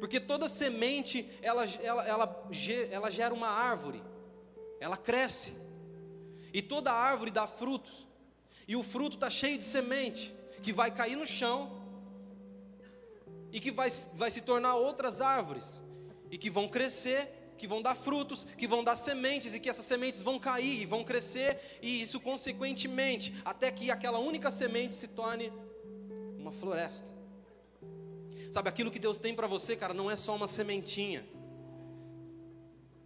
Porque 0.00 0.18
toda 0.18 0.48
semente 0.48 1.30
ela, 1.40 1.64
ela, 1.80 2.04
ela, 2.04 2.48
ela 2.90 3.10
gera 3.10 3.32
uma 3.32 3.48
árvore, 3.48 4.02
ela 4.80 4.96
cresce. 4.96 5.54
E 6.52 6.62
toda 6.62 6.92
árvore 6.92 7.30
dá 7.30 7.46
frutos. 7.46 8.06
E 8.66 8.76
o 8.76 8.82
fruto 8.82 9.16
está 9.16 9.28
cheio 9.30 9.58
de 9.58 9.64
semente, 9.64 10.34
que 10.62 10.72
vai 10.72 10.90
cair 10.90 11.16
no 11.16 11.26
chão 11.26 11.80
e 13.52 13.60
que 13.60 13.70
vai, 13.70 13.90
vai 14.14 14.30
se 14.30 14.40
tornar 14.42 14.76
outras 14.76 15.20
árvores, 15.20 15.82
e 16.30 16.38
que 16.38 16.50
vão 16.50 16.68
crescer, 16.68 17.54
que 17.58 17.66
vão 17.66 17.82
dar 17.82 17.94
frutos, 17.94 18.44
que 18.56 18.66
vão 18.66 18.82
dar 18.82 18.96
sementes, 18.96 19.54
e 19.54 19.60
que 19.60 19.68
essas 19.68 19.84
sementes 19.84 20.22
vão 20.22 20.38
cair 20.38 20.80
e 20.80 20.86
vão 20.86 21.02
crescer, 21.02 21.78
e 21.82 22.00
isso 22.00 22.20
consequentemente, 22.20 23.34
até 23.44 23.70
que 23.70 23.90
aquela 23.90 24.18
única 24.18 24.50
semente 24.50 24.94
se 24.94 25.08
torne 25.08 25.52
uma 26.38 26.52
floresta. 26.52 27.08
Sabe, 28.52 28.68
aquilo 28.68 28.90
que 28.90 28.98
Deus 28.98 29.18
tem 29.18 29.34
para 29.34 29.46
você, 29.46 29.76
cara, 29.76 29.94
não 29.94 30.10
é 30.10 30.16
só 30.16 30.34
uma 30.34 30.46
sementinha. 30.46 31.24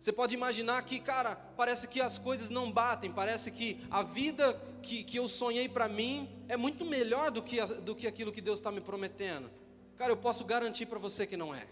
Você 0.04 0.12
pode 0.12 0.34
imaginar 0.34 0.82
que, 0.82 1.00
cara, 1.00 1.34
parece 1.56 1.88
que 1.88 1.98
as 1.98 2.18
coisas 2.18 2.50
não 2.50 2.70
batem, 2.70 3.10
parece 3.10 3.50
que 3.50 3.80
a 3.90 4.02
vida 4.02 4.52
que, 4.82 5.02
que 5.02 5.16
eu 5.18 5.26
sonhei 5.26 5.66
para 5.66 5.88
mim 5.88 6.28
é 6.46 6.58
muito 6.58 6.84
melhor 6.84 7.30
do 7.30 7.42
que, 7.42 7.58
do 7.80 7.94
que 7.94 8.06
aquilo 8.06 8.30
que 8.30 8.42
Deus 8.42 8.58
está 8.58 8.70
me 8.70 8.82
prometendo. 8.82 9.50
Cara, 9.96 10.12
eu 10.12 10.16
posso 10.18 10.44
garantir 10.44 10.84
para 10.84 10.98
você 10.98 11.26
que 11.26 11.38
não 11.38 11.54
é. 11.54 11.66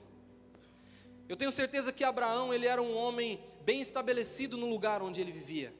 Eu 1.29 1.37
tenho 1.37 1.53
certeza 1.53 1.93
que 1.93 2.03
Abraão, 2.03 2.55
ele 2.55 2.67
era 2.67 2.81
um 2.81 2.97
homem 2.97 3.39
bem 3.67 3.83
estabelecido 3.83 4.57
no 4.57 4.65
lugar 4.67 5.03
onde 5.03 5.21
ele 5.21 5.31
vivia. 5.31 5.75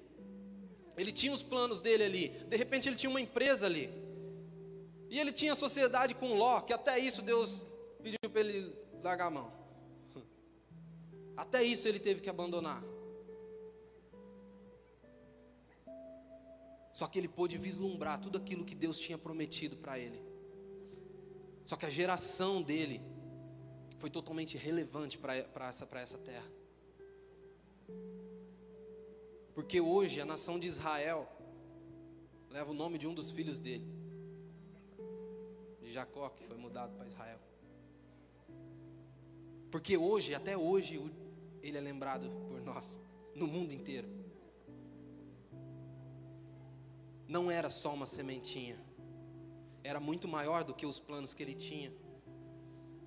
Ele 0.95 1.11
tinha 1.11 1.33
os 1.33 1.43
planos 1.43 1.81
dele 1.81 2.05
ali. 2.05 2.29
De 2.51 2.57
repente 2.59 2.87
ele 2.87 2.97
tinha 2.97 3.09
uma 3.09 3.23
empresa 3.23 3.65
ali. 3.65 3.91
E 5.09 5.19
ele 5.19 5.33
tinha 5.33 5.55
sociedade 5.55 6.15
com 6.15 6.35
Ló, 6.35 6.61
que 6.61 6.75
até 6.75 6.99
isso 6.99 7.23
Deus 7.23 7.65
pediu 8.03 8.19
para 8.31 8.43
ele 8.43 8.77
largar 9.03 9.29
a 9.29 9.31
mão. 9.31 9.62
Até 11.37 11.63
isso 11.63 11.89
ele 11.89 11.99
teve 11.99 12.21
que 12.21 12.31
abandonar. 12.31 12.83
Só 16.93 17.07
que 17.07 17.19
ele 17.19 17.29
pôde 17.29 17.57
vislumbrar 17.57 18.21
tudo 18.21 18.37
aquilo 18.37 18.65
que 18.65 18.75
Deus 18.75 18.99
tinha 18.99 19.17
prometido 19.17 19.77
para 19.77 19.99
ele. 19.99 20.23
Só 21.65 21.75
que 21.77 21.87
a 21.87 21.91
geração 21.91 22.61
dele 22.61 23.01
foi 23.99 24.11
totalmente 24.11 24.57
relevante 24.57 25.17
para 25.17 25.69
essa, 25.69 25.89
essa 25.95 26.19
terra. 26.19 26.51
Porque 29.55 29.81
hoje 29.81 30.21
a 30.21 30.25
nação 30.25 30.59
de 30.59 30.67
Israel 30.67 31.29
leva 32.51 32.71
o 32.71 32.75
nome 32.75 32.99
de 32.99 33.07
um 33.07 33.15
dos 33.15 33.31
filhos 33.31 33.59
dele, 33.59 33.87
de 35.81 35.93
Jacó, 35.93 36.29
que 36.29 36.45
foi 36.45 36.57
mudado 36.57 36.95
para 36.97 37.07
Israel. 37.07 37.39
Porque 39.71 39.97
hoje, 39.97 40.35
até 40.35 40.57
hoje, 40.57 40.99
ele 41.63 41.79
é 41.79 41.81
lembrado 41.81 42.31
por 42.49 42.61
nós, 42.61 43.01
no 43.35 43.47
mundo 43.47 43.73
inteiro. 43.73 44.09
Não 47.29 47.51
era 47.51 47.71
só 47.71 47.95
uma 47.95 48.07
sementinha, 48.07 48.79
era 49.83 50.01
muito 50.01 50.29
maior 50.29 50.65
do 50.65 50.75
que 50.75 50.85
os 50.85 50.99
planos 50.99 51.33
que 51.35 51.43
ele 51.43 51.55
tinha. 51.55 51.93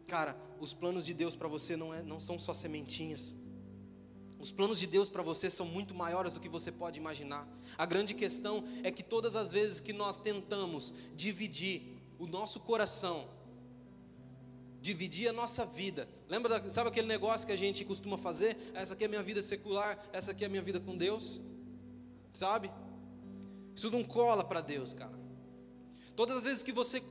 Cara, 0.08 0.38
os 0.60 0.74
planos 0.74 1.06
de 1.06 1.14
Deus 1.14 1.36
para 1.36 1.48
você 1.48 1.76
não, 1.76 1.94
é, 1.94 2.02
não 2.02 2.20
são 2.20 2.38
só 2.40 2.54
sementinhas. 2.54 3.36
Os 4.40 4.52
planos 4.52 4.80
de 4.80 4.86
Deus 4.86 5.10
para 5.10 5.24
você 5.24 5.50
são 5.50 5.66
muito 5.66 5.96
maiores 5.96 6.32
do 6.32 6.40
que 6.40 6.48
você 6.48 6.72
pode 6.72 7.00
imaginar. 7.00 7.48
A 7.78 7.86
grande 7.86 8.14
questão 8.14 8.64
é 8.84 8.92
que 8.92 9.02
todas 9.02 9.36
as 9.36 9.52
vezes 9.52 9.80
que 9.80 9.94
nós 9.94 10.18
tentamos 10.18 10.94
dividir 11.16 12.00
o 12.20 12.28
nosso 12.28 12.60
coração, 12.60 13.28
dividir 14.82 15.28
a 15.28 15.34
nossa 15.34 15.66
vida, 15.66 16.08
lembra, 16.28 16.60
da, 16.60 16.70
sabe 16.70 16.90
aquele 16.90 17.08
negócio 17.08 17.46
que 17.46 17.54
a 17.54 17.58
gente 17.58 17.84
costuma 17.86 18.18
fazer? 18.18 18.58
Essa 18.74 18.94
aqui 18.94 19.04
é 19.04 19.08
a 19.08 19.10
minha 19.10 19.24
vida 19.24 19.42
secular, 19.42 19.98
essa 20.12 20.32
aqui 20.32 20.44
é 20.44 20.48
a 20.48 20.50
minha 20.50 20.62
vida 20.62 20.80
com 20.80 20.98
Deus, 20.98 21.40
sabe? 22.34 22.72
Isso 23.76 23.92
não 23.92 24.04
cola 24.04 24.44
para 24.44 24.62
Deus, 24.62 24.94
cara. 24.94 25.18
Todas 26.16 26.38
as 26.38 26.44
vezes 26.46 26.64
que 26.64 26.72
você 26.72 27.04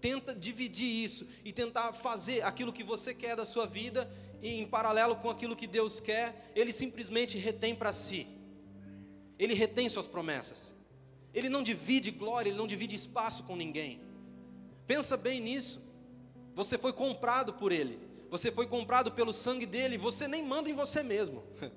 tenta 0.00 0.34
dividir 0.34 0.88
isso 1.04 1.26
e 1.44 1.52
tentar 1.52 1.92
fazer 1.92 2.42
aquilo 2.42 2.72
que 2.72 2.84
você 2.84 3.14
quer 3.14 3.36
da 3.36 3.46
sua 3.46 3.66
vida 3.66 4.10
em 4.42 4.66
paralelo 4.66 5.16
com 5.16 5.30
aquilo 5.30 5.56
que 5.56 5.66
Deus 5.66 6.00
quer, 6.00 6.52
ele 6.54 6.72
simplesmente 6.72 7.38
retém 7.38 7.74
para 7.74 7.92
si. 7.92 8.26
Ele 9.38 9.54
retém 9.54 9.88
suas 9.88 10.06
promessas. 10.06 10.74
Ele 11.32 11.48
não 11.48 11.62
divide 11.62 12.10
glória, 12.10 12.48
ele 12.48 12.58
não 12.58 12.66
divide 12.66 12.94
espaço 12.94 13.42
com 13.44 13.56
ninguém. 13.56 14.00
Pensa 14.86 15.16
bem 15.16 15.40
nisso. 15.40 15.80
Você 16.54 16.78
foi 16.78 16.92
comprado 16.92 17.52
por 17.52 17.70
ele. 17.70 18.07
Você 18.30 18.52
foi 18.52 18.66
comprado 18.66 19.12
pelo 19.12 19.32
sangue 19.32 19.66
dele, 19.66 19.96
você 19.96 20.28
nem 20.28 20.44
manda 20.44 20.68
em 20.68 20.74
você 20.74 21.02
mesmo. 21.02 21.42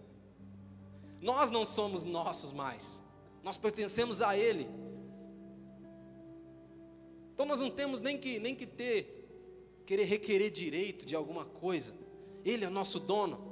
Nós 1.21 1.51
não 1.51 1.63
somos 1.63 2.03
nossos 2.03 2.51
mais. 2.51 3.01
Nós 3.43 3.57
pertencemos 3.57 4.21
a 4.21 4.37
ele. 4.37 4.67
Então 7.33 7.45
nós 7.45 7.59
não 7.59 7.71
temos 7.71 8.01
nem 8.01 8.17
que, 8.17 8.39
nem 8.39 8.53
que 8.53 8.67
ter, 8.67 9.27
querer 9.85 10.03
requerer 10.03 10.51
direito 10.51 11.05
de 11.05 11.15
alguma 11.15 11.45
coisa. 11.45 11.95
Ele 12.43 12.65
é 12.65 12.69
nosso 12.69 12.99
dono. 12.99 13.51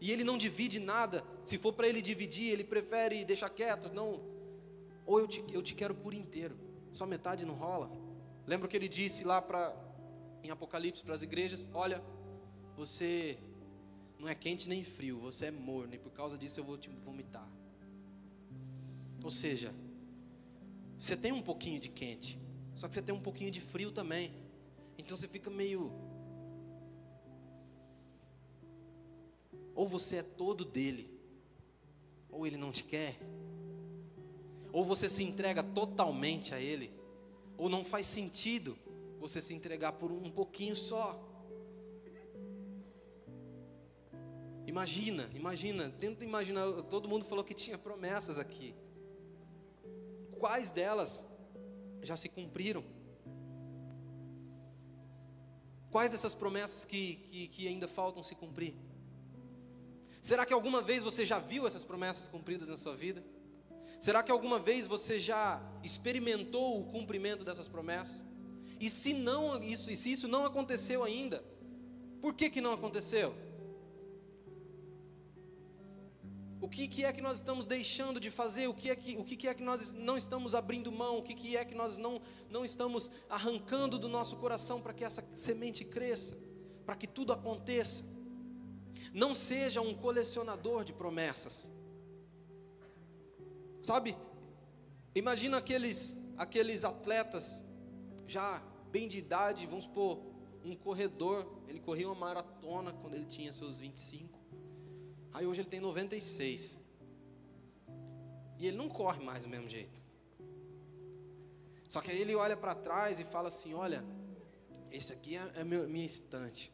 E 0.00 0.12
ele 0.12 0.22
não 0.22 0.38
divide 0.38 0.78
nada. 0.78 1.24
Se 1.42 1.58
for 1.58 1.72
para 1.72 1.88
ele 1.88 2.00
dividir, 2.00 2.52
ele 2.52 2.62
prefere 2.62 3.24
deixar 3.24 3.50
quieto. 3.50 3.92
Não. 3.92 4.22
Ou 5.06 5.18
eu 5.18 5.26
te, 5.26 5.44
eu 5.52 5.62
te 5.62 5.74
quero 5.74 5.94
por 5.94 6.14
inteiro. 6.14 6.56
Só 6.92 7.04
metade 7.06 7.44
não 7.44 7.54
rola. 7.54 7.90
Lembra 8.46 8.68
que 8.68 8.76
ele 8.76 8.88
disse 8.88 9.24
lá 9.24 9.42
para 9.42 9.74
em 10.42 10.50
Apocalipse 10.50 11.02
para 11.02 11.14
as 11.14 11.22
igrejas: 11.22 11.66
Olha, 11.72 12.02
você 12.76 13.38
não 14.18 14.28
é 14.28 14.34
quente 14.34 14.68
nem 14.68 14.82
frio, 14.84 15.18
você 15.18 15.46
é 15.46 15.50
morno, 15.50 15.94
e 15.94 15.98
por 15.98 16.10
causa 16.10 16.36
disso 16.36 16.60
eu 16.60 16.64
vou 16.64 16.76
te 16.76 16.88
vomitar. 16.88 17.48
Ou 19.22 19.30
seja, 19.30 19.74
você 20.98 21.16
tem 21.16 21.32
um 21.32 21.42
pouquinho 21.42 21.80
de 21.80 21.88
quente, 21.88 22.38
só 22.74 22.88
que 22.88 22.94
você 22.94 23.02
tem 23.02 23.14
um 23.14 23.20
pouquinho 23.20 23.50
de 23.50 23.60
frio 23.60 23.90
também. 23.90 24.32
Então 24.96 25.16
você 25.16 25.28
fica 25.28 25.50
meio. 25.50 25.92
Ou 29.74 29.88
você 29.88 30.16
é 30.16 30.22
todo 30.22 30.64
dele, 30.64 31.08
ou 32.28 32.46
ele 32.46 32.56
não 32.56 32.72
te 32.72 32.82
quer. 32.82 33.16
Ou 34.72 34.84
você 34.84 35.08
se 35.08 35.22
entrega 35.22 35.62
totalmente 35.62 36.54
a 36.54 36.60
ele, 36.60 36.92
ou 37.56 37.68
não 37.68 37.84
faz 37.84 38.06
sentido 38.06 38.76
você 39.18 39.42
se 39.42 39.54
entregar 39.54 39.92
por 39.92 40.10
um 40.12 40.30
pouquinho 40.30 40.76
só. 40.76 41.24
Imagina, 44.66 45.30
imagina, 45.34 45.90
tenta 45.98 46.24
imaginar, 46.24 46.82
todo 46.84 47.08
mundo 47.08 47.24
falou 47.24 47.42
que 47.42 47.54
tinha 47.54 47.78
promessas 47.78 48.38
aqui. 48.38 48.74
Quais 50.38 50.70
delas 50.70 51.26
já 52.02 52.16
se 52.16 52.28
cumpriram? 52.28 52.84
Quais 55.90 56.10
dessas 56.10 56.34
promessas 56.34 56.84
que, 56.84 57.16
que, 57.16 57.48
que, 57.48 57.66
ainda 57.66 57.88
faltam 57.88 58.22
se 58.22 58.34
cumprir? 58.34 58.76
Será 60.20 60.44
que 60.44 60.52
alguma 60.52 60.82
vez 60.82 61.02
você 61.02 61.24
já 61.24 61.38
viu 61.38 61.66
essas 61.66 61.82
promessas 61.82 62.28
cumpridas 62.28 62.68
na 62.68 62.76
sua 62.76 62.94
vida? 62.94 63.24
Será 63.98 64.22
que 64.22 64.30
alguma 64.30 64.58
vez 64.58 64.86
você 64.86 65.18
já 65.18 65.60
experimentou 65.82 66.80
o 66.80 66.84
cumprimento 66.90 67.42
dessas 67.42 67.66
promessas? 67.66 68.26
E 68.80 68.88
se 68.88 69.12
não 69.12 69.62
isso, 69.62 69.94
se 69.94 70.12
isso 70.12 70.28
não 70.28 70.44
aconteceu 70.44 71.02
ainda, 71.02 71.42
por 72.20 72.34
que 72.34 72.48
que 72.50 72.60
não 72.60 72.72
aconteceu? 72.72 73.34
O 76.60 76.68
que, 76.68 76.88
que, 76.88 77.04
é 77.04 77.12
que 77.12 77.22
nós 77.22 77.36
estamos 77.38 77.66
deixando 77.66 78.18
de 78.18 78.30
fazer? 78.30 78.66
O 78.66 78.74
que 78.74 78.90
é 78.90 78.96
que, 78.96 79.16
o 79.16 79.24
que, 79.24 79.36
que 79.36 79.48
é 79.48 79.54
que 79.54 79.62
nós 79.62 79.92
não 79.92 80.16
estamos 80.16 80.54
abrindo 80.54 80.90
mão? 80.90 81.18
O 81.18 81.22
que, 81.22 81.32
que 81.32 81.56
é 81.56 81.64
que 81.64 81.74
nós 81.74 81.96
não, 81.96 82.20
não 82.50 82.64
estamos 82.64 83.08
arrancando 83.28 83.98
do 83.98 84.08
nosso 84.08 84.36
coração 84.36 84.80
para 84.80 84.92
que 84.92 85.04
essa 85.04 85.24
semente 85.34 85.84
cresça? 85.84 86.36
Para 86.84 86.96
que 86.96 87.06
tudo 87.06 87.32
aconteça? 87.32 88.04
Não 89.14 89.34
seja 89.34 89.80
um 89.80 89.94
colecionador 89.94 90.82
de 90.84 90.92
promessas. 90.92 91.70
Sabe? 93.80 94.16
Imagina 95.14 95.58
aqueles, 95.58 96.18
aqueles 96.36 96.84
atletas 96.84 97.64
já 98.28 98.62
bem 98.92 99.08
de 99.08 99.18
idade, 99.18 99.66
vamos 99.66 99.84
supor, 99.84 100.20
um 100.64 100.76
corredor, 100.76 101.60
ele 101.66 101.80
corria 101.80 102.06
uma 102.06 102.14
maratona 102.14 102.92
quando 102.92 103.14
ele 103.14 103.26
tinha 103.26 103.50
seus 103.50 103.78
25 103.78 104.38
Aí 105.32 105.46
hoje 105.46 105.60
ele 105.60 105.68
tem 105.68 105.80
96. 105.80 106.78
E 108.58 108.66
ele 108.66 108.76
não 108.76 108.88
corre 108.88 109.22
mais 109.24 109.44
do 109.44 109.50
mesmo 109.50 109.68
jeito. 109.68 110.02
Só 111.88 112.00
que 112.00 112.10
aí 112.10 112.20
ele 112.20 112.34
olha 112.34 112.56
para 112.56 112.74
trás 112.74 113.20
e 113.20 113.24
fala 113.24 113.48
assim: 113.48 113.72
Olha, 113.72 114.04
esse 114.90 115.12
aqui 115.12 115.36
é, 115.36 115.52
é 115.54 115.64
meu, 115.64 115.88
minha 115.88 116.04
estante. 116.04 116.72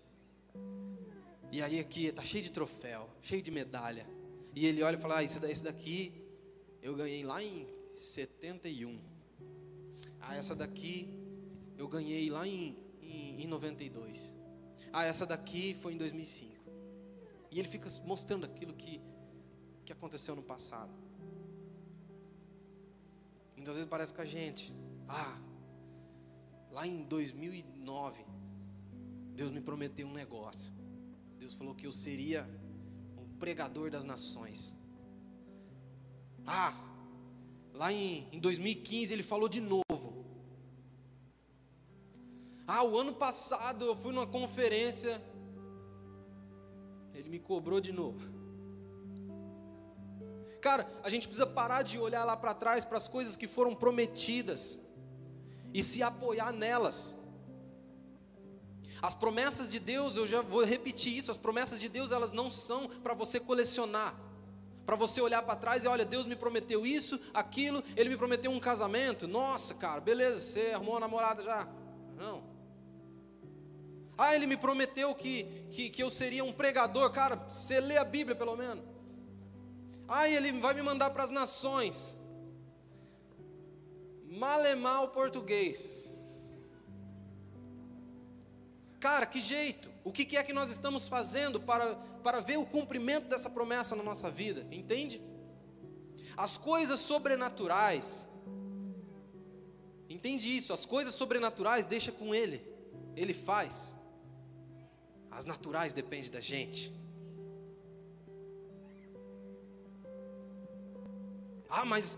E 1.52 1.62
aí 1.62 1.78
aqui 1.78 2.06
está 2.06 2.22
cheio 2.22 2.42
de 2.42 2.50
troféu, 2.50 3.08
cheio 3.20 3.42
de 3.42 3.50
medalha. 3.50 4.06
E 4.54 4.66
ele 4.66 4.82
olha 4.82 4.96
e 4.96 5.00
fala: 5.00 5.18
ah, 5.18 5.22
esse, 5.22 5.44
esse 5.44 5.62
daqui 5.62 6.24
eu 6.80 6.96
ganhei 6.96 7.22
lá 7.22 7.42
em 7.42 7.68
71. 7.96 8.98
Ah, 10.20 10.36
essa 10.36 10.54
daqui 10.54 11.08
eu 11.76 11.88
ganhei 11.88 12.30
lá 12.30 12.46
em, 12.46 12.76
em, 13.02 13.42
em 13.42 13.46
92. 13.46 14.34
Ah, 14.92 15.04
essa 15.04 15.26
daqui 15.26 15.76
foi 15.80 15.94
em 15.94 15.96
2005. 15.96 16.54
E 17.50 17.58
ele 17.58 17.68
fica 17.68 17.88
mostrando 18.04 18.44
aquilo 18.44 18.74
que, 18.74 19.00
que 19.84 19.92
aconteceu 19.92 20.34
no 20.34 20.42
passado. 20.42 20.92
Muitas 23.56 23.74
vezes 23.74 23.88
parece 23.88 24.12
com 24.12 24.22
a 24.22 24.26
gente, 24.26 24.74
ah, 25.08 25.38
lá 26.70 26.86
em 26.86 27.02
2009, 27.04 28.24
Deus 29.34 29.50
me 29.50 29.60
prometeu 29.60 30.06
um 30.06 30.12
negócio. 30.12 30.72
Deus 31.38 31.54
falou 31.54 31.74
que 31.74 31.86
eu 31.86 31.92
seria 31.92 32.48
um 33.16 33.36
pregador 33.38 33.90
das 33.90 34.04
nações. 34.04 34.76
Ah, 36.46 36.74
lá 37.72 37.92
em, 37.92 38.28
em 38.32 38.38
2015 38.38 39.12
ele 39.12 39.22
falou 39.22 39.48
de 39.48 39.60
novo. 39.60 39.83
Ah, 42.66 42.82
o 42.82 42.98
ano 42.98 43.12
passado 43.12 43.84
eu 43.84 43.96
fui 43.96 44.12
numa 44.12 44.26
conferência 44.26 45.20
ele 47.24 47.28
me 47.28 47.38
cobrou 47.38 47.80
de 47.80 47.92
novo. 47.92 48.20
Cara, 50.60 50.86
a 51.02 51.08
gente 51.08 51.26
precisa 51.26 51.46
parar 51.46 51.82
de 51.82 51.98
olhar 51.98 52.24
lá 52.24 52.36
para 52.36 52.54
trás 52.54 52.84
para 52.84 52.98
as 52.98 53.06
coisas 53.06 53.36
que 53.36 53.46
foram 53.46 53.74
prometidas 53.74 54.80
e 55.72 55.82
se 55.82 56.02
apoiar 56.02 56.52
nelas. 56.52 57.16
As 59.02 59.14
promessas 59.14 59.70
de 59.70 59.78
Deus, 59.78 60.16
eu 60.16 60.26
já 60.26 60.40
vou 60.40 60.64
repetir 60.64 61.16
isso, 61.16 61.30
as 61.30 61.36
promessas 61.36 61.80
de 61.80 61.88
Deus, 61.88 62.12
elas 62.12 62.32
não 62.32 62.48
são 62.48 62.88
para 62.88 63.14
você 63.14 63.38
colecionar. 63.38 64.14
Para 64.86 64.96
você 64.96 65.20
olhar 65.20 65.42
para 65.42 65.56
trás 65.56 65.84
e 65.84 65.88
olha, 65.88 66.04
Deus 66.04 66.26
me 66.26 66.36
prometeu 66.36 66.86
isso, 66.86 67.18
aquilo, 67.32 67.82
Ele 67.96 68.10
me 68.10 68.16
prometeu 68.16 68.50
um 68.50 68.60
casamento. 68.60 69.26
Nossa, 69.28 69.74
cara, 69.74 70.00
beleza, 70.00 70.40
você 70.40 70.72
arrumou 70.74 70.94
uma 70.94 71.00
namorada 71.00 71.42
já? 71.42 71.68
Não. 72.16 72.53
Ah, 74.16 74.34
Ele 74.34 74.46
me 74.46 74.56
prometeu 74.56 75.14
que, 75.14 75.44
que, 75.70 75.90
que 75.90 76.02
eu 76.02 76.08
seria 76.08 76.44
um 76.44 76.52
pregador. 76.52 77.10
Cara, 77.10 77.36
você 77.36 77.80
lê 77.80 77.96
a 77.96 78.04
Bíblia 78.04 78.36
pelo 78.36 78.56
menos. 78.56 78.84
Ah, 80.06 80.28
Ele 80.28 80.52
vai 80.52 80.74
me 80.74 80.82
mandar 80.82 81.10
para 81.10 81.24
as 81.24 81.30
nações. 81.30 82.16
Malemar 84.24 85.04
o 85.04 85.08
português. 85.08 86.04
Cara, 89.00 89.26
que 89.26 89.40
jeito? 89.40 89.90
O 90.02 90.12
que 90.12 90.36
é 90.36 90.42
que 90.42 90.52
nós 90.52 90.70
estamos 90.70 91.08
fazendo 91.08 91.60
para, 91.60 91.94
para 92.22 92.40
ver 92.40 92.58
o 92.58 92.66
cumprimento 92.66 93.28
dessa 93.28 93.50
promessa 93.50 93.94
na 93.94 94.02
nossa 94.02 94.30
vida? 94.30 94.66
Entende? 94.70 95.20
As 96.36 96.56
coisas 96.56 97.00
sobrenaturais, 97.00 98.28
entende 100.08 100.54
isso? 100.54 100.72
As 100.72 100.84
coisas 100.84 101.14
sobrenaturais 101.14 101.86
deixa 101.86 102.10
com 102.10 102.34
Ele, 102.34 102.66
Ele 103.14 103.32
faz. 103.32 103.93
As 105.34 105.44
naturais 105.44 105.92
dependem 105.92 106.30
da 106.30 106.40
gente. 106.40 106.92
Ah, 111.68 111.84
mas 111.84 112.16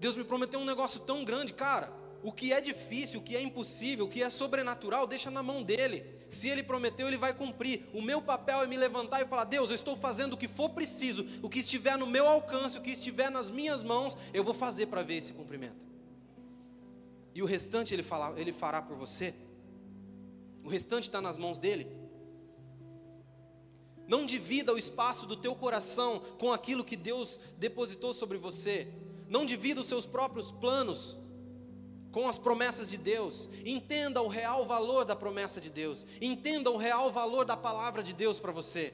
Deus 0.00 0.16
me 0.16 0.24
prometeu 0.24 0.58
um 0.58 0.64
negócio 0.64 1.00
tão 1.00 1.24
grande, 1.24 1.52
cara. 1.52 1.92
O 2.22 2.32
que 2.32 2.54
é 2.54 2.60
difícil, 2.60 3.20
o 3.20 3.22
que 3.22 3.36
é 3.36 3.42
impossível, 3.42 4.06
o 4.06 4.08
que 4.08 4.22
é 4.22 4.30
sobrenatural, 4.30 5.06
deixa 5.06 5.30
na 5.30 5.42
mão 5.42 5.62
dele. 5.62 6.06
Se 6.30 6.48
ele 6.48 6.62
prometeu, 6.62 7.06
ele 7.06 7.18
vai 7.18 7.34
cumprir. 7.34 7.84
O 7.92 8.00
meu 8.00 8.22
papel 8.22 8.62
é 8.62 8.66
me 8.66 8.78
levantar 8.78 9.20
e 9.20 9.26
falar: 9.26 9.44
Deus, 9.44 9.68
eu 9.68 9.76
estou 9.76 9.94
fazendo 9.94 10.32
o 10.32 10.36
que 10.36 10.48
for 10.48 10.70
preciso, 10.70 11.26
o 11.42 11.50
que 11.50 11.58
estiver 11.58 11.98
no 11.98 12.06
meu 12.06 12.26
alcance, 12.26 12.78
o 12.78 12.80
que 12.80 12.92
estiver 12.92 13.30
nas 13.30 13.50
minhas 13.50 13.82
mãos, 13.82 14.16
eu 14.32 14.42
vou 14.42 14.54
fazer 14.54 14.86
para 14.86 15.02
ver 15.02 15.16
esse 15.16 15.34
cumprimento. 15.34 15.84
E 17.34 17.42
o 17.42 17.46
restante 17.46 17.92
ele, 17.92 18.02
fala, 18.02 18.32
ele 18.40 18.52
fará 18.52 18.80
por 18.80 18.96
você. 18.96 19.34
O 20.64 20.68
restante 20.68 21.08
está 21.08 21.20
nas 21.20 21.36
mãos 21.36 21.58
dele. 21.58 22.03
Não 24.06 24.26
divida 24.26 24.72
o 24.72 24.78
espaço 24.78 25.26
do 25.26 25.36
teu 25.36 25.54
coração 25.54 26.20
com 26.38 26.52
aquilo 26.52 26.84
que 26.84 26.96
Deus 26.96 27.40
depositou 27.56 28.12
sobre 28.12 28.38
você. 28.38 28.92
Não 29.28 29.46
divida 29.46 29.80
os 29.80 29.88
seus 29.88 30.04
próprios 30.04 30.50
planos 30.50 31.16
com 32.12 32.28
as 32.28 32.38
promessas 32.38 32.90
de 32.90 32.98
Deus. 32.98 33.48
Entenda 33.64 34.22
o 34.22 34.28
real 34.28 34.66
valor 34.66 35.04
da 35.04 35.16
promessa 35.16 35.60
de 35.60 35.70
Deus. 35.70 36.06
Entenda 36.20 36.70
o 36.70 36.76
real 36.76 37.10
valor 37.10 37.44
da 37.44 37.56
palavra 37.56 38.02
de 38.02 38.12
Deus 38.12 38.38
para 38.38 38.52
você. 38.52 38.92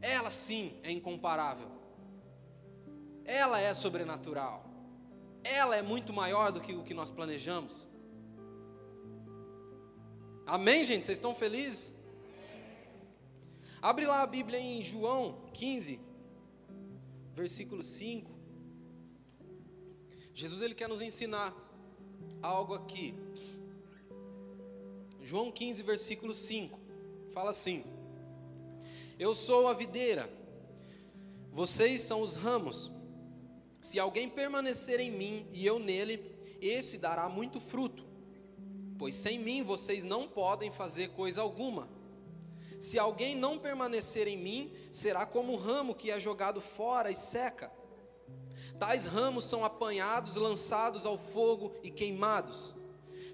Ela 0.00 0.30
sim 0.30 0.78
é 0.82 0.90
incomparável. 0.90 1.68
Ela 3.24 3.60
é 3.60 3.72
sobrenatural. 3.74 4.64
Ela 5.42 5.76
é 5.76 5.82
muito 5.82 6.12
maior 6.12 6.52
do 6.52 6.60
que 6.60 6.74
o 6.74 6.82
que 6.82 6.94
nós 6.94 7.10
planejamos. 7.10 7.88
Amém, 10.46 10.84
gente? 10.84 11.04
Vocês 11.06 11.18
estão 11.18 11.34
felizes? 11.34 11.94
Abre 13.82 14.04
lá 14.04 14.20
a 14.20 14.26
Bíblia 14.26 14.60
em 14.60 14.82
João 14.82 15.38
15, 15.54 15.98
versículo 17.34 17.82
5. 17.82 18.30
Jesus 20.34 20.60
ele 20.60 20.74
quer 20.74 20.86
nos 20.86 21.00
ensinar 21.00 21.56
algo 22.42 22.74
aqui. 22.74 23.14
João 25.22 25.50
15, 25.50 25.82
versículo 25.82 26.34
5. 26.34 26.78
Fala 27.32 27.52
assim: 27.52 27.82
Eu 29.18 29.34
sou 29.34 29.66
a 29.66 29.72
videira, 29.72 30.30
vocês 31.50 32.02
são 32.02 32.20
os 32.20 32.34
ramos. 32.34 32.90
Se 33.80 33.98
alguém 33.98 34.28
permanecer 34.28 35.00
em 35.00 35.10
mim 35.10 35.46
e 35.52 35.64
eu 35.64 35.78
nele, 35.78 36.34
esse 36.60 36.98
dará 36.98 37.30
muito 37.30 37.58
fruto, 37.58 38.04
pois 38.98 39.14
sem 39.14 39.38
mim 39.38 39.62
vocês 39.62 40.04
não 40.04 40.28
podem 40.28 40.70
fazer 40.70 41.12
coisa 41.12 41.40
alguma. 41.40 41.88
Se 42.80 42.98
alguém 42.98 43.36
não 43.36 43.58
permanecer 43.58 44.26
em 44.26 44.38
mim, 44.38 44.72
será 44.90 45.26
como 45.26 45.52
o 45.52 45.56
ramo 45.56 45.94
que 45.94 46.10
é 46.10 46.18
jogado 46.18 46.60
fora 46.60 47.10
e 47.10 47.14
seca. 47.14 47.70
Tais 48.78 49.04
ramos 49.04 49.44
são 49.44 49.62
apanhados, 49.64 50.36
lançados 50.36 51.04
ao 51.04 51.18
fogo 51.18 51.72
e 51.82 51.90
queimados. 51.90 52.74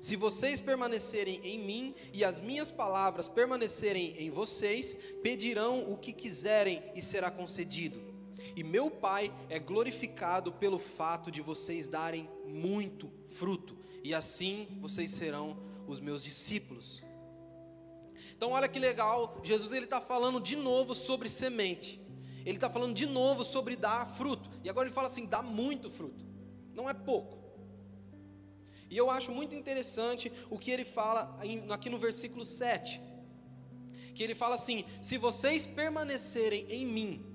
Se 0.01 0.16
vocês 0.16 0.61
permanecerem 0.61 1.40
em 1.44 1.59
mim 1.59 1.94
e 2.12 2.24
as 2.24 2.40
minhas 2.40 2.70
palavras 2.70 3.28
permanecerem 3.28 4.16
em 4.18 4.30
vocês, 4.30 4.97
pedirão 5.22 5.90
o 5.90 5.97
que 5.97 6.12
quiserem 6.12 6.82
e 6.94 7.01
será 7.01 7.30
concedido. 7.30 8.01
E 8.57 8.64
meu 8.64 8.90
Pai 8.90 9.32
é 9.49 9.59
glorificado 9.59 10.53
pelo 10.53 10.78
fato 10.78 11.30
de 11.30 11.40
vocês 11.40 11.88
darem 11.88 12.28
muito 12.44 13.11
fruto, 13.28 13.76
e 14.03 14.14
assim 14.14 14.66
vocês 14.80 15.11
serão 15.12 15.57
os 15.86 16.01
meus 16.01 16.22
discípulos. 16.22 17.06
Então, 18.37 18.53
olha 18.53 18.68
que 18.68 18.78
legal, 18.78 19.41
Jesus 19.43 19.72
ele 19.72 19.87
está 19.87 20.01
falando 20.01 20.41
de 20.41 20.57
novo 20.57 20.95
sobre 20.95 21.28
semente 21.28 22.07
ele 22.47 22.59
está 22.59 22.70
falando 22.70 22.95
de 22.95 23.07
novo 23.07 23.43
sobre 23.43 23.74
dar 23.74 24.07
fruto. 24.07 24.49
E 24.62 24.70
agora 24.70 24.87
ele 24.87 24.95
fala 24.95 25.09
assim: 25.09 25.26
dá 25.26 25.43
muito 25.43 25.91
fruto, 25.91 26.24
não 26.72 26.89
é 26.89 26.95
pouco. 26.95 27.37
E 28.89 28.97
eu 28.97 29.11
acho 29.11 29.32
muito 29.32 29.57
interessante 29.57 30.32
o 30.49 30.57
que 30.57 30.70
ele 30.70 30.84
fala 30.84 31.37
aqui 31.70 31.91
no 31.91 31.99
versículo 31.99 32.45
7. 32.45 33.01
Que 34.14 34.22
ele 34.22 34.37
fala 34.37 34.55
assim: 34.55 34.84
Se 35.03 35.18
vocês 35.18 35.66
permanecerem 35.66 36.66
em 36.70 36.87
mim, 36.87 37.26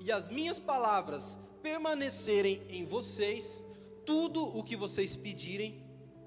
e 0.00 0.10
as 0.10 0.30
minhas 0.30 0.58
palavras 0.58 1.38
permanecerem 1.62 2.62
em 2.70 2.86
vocês, 2.86 3.62
tudo 4.06 4.42
o 4.42 4.64
que 4.64 4.76
vocês 4.76 5.14
pedirem 5.14 5.84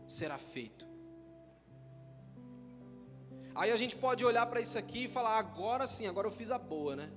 será 0.07 0.38
feito. 0.38 0.91
Aí 3.54 3.72
a 3.72 3.78
gente 3.78 3.95
pode 3.95 4.24
olhar 4.24 4.45
para 4.45 4.62
isso 4.62 4.78
aqui 4.78 5.06
e 5.06 5.08
falar: 5.08 5.38
agora 5.38 5.88
sim, 5.88 6.08
agora 6.08 6.28
eu 6.28 6.32
fiz 6.32 6.52
a 6.52 6.58
boa, 6.58 6.95
né? 6.95 7.12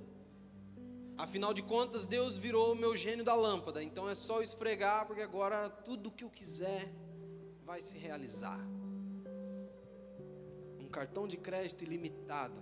Afinal 1.17 1.53
de 1.53 1.63
contas, 1.63 2.05
Deus 2.05 2.37
virou 2.37 2.73
o 2.73 2.75
meu 2.75 2.95
gênio 2.95 3.23
da 3.23 3.33
lâmpada, 3.33 3.81
então 3.81 4.09
é 4.09 4.15
só 4.15 4.41
esfregar, 4.41 5.05
porque 5.05 5.21
agora 5.21 5.69
tudo 5.69 6.11
que 6.11 6.25
eu 6.25 6.29
quiser 6.29 6.91
vai 7.63 7.79
se 7.81 7.97
realizar. 7.97 8.59
Um 10.77 10.89
cartão 10.89 11.25
de 11.25 11.37
crédito 11.37 11.83
ilimitado. 11.83 12.61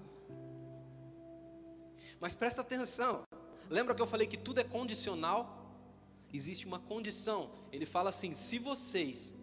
Mas 2.19 2.35
presta 2.35 2.61
atenção, 2.61 3.23
lembra 3.69 3.95
que 3.95 4.01
eu 4.01 4.07
falei 4.07 4.27
que 4.27 4.37
tudo 4.37 4.59
é 4.59 4.63
condicional? 4.63 5.59
Existe 6.31 6.67
uma 6.67 6.79
condição. 6.79 7.49
Ele 7.71 7.87
fala 7.87 8.09
assim: 8.09 8.35
se 8.35 8.59
vocês 8.59 9.35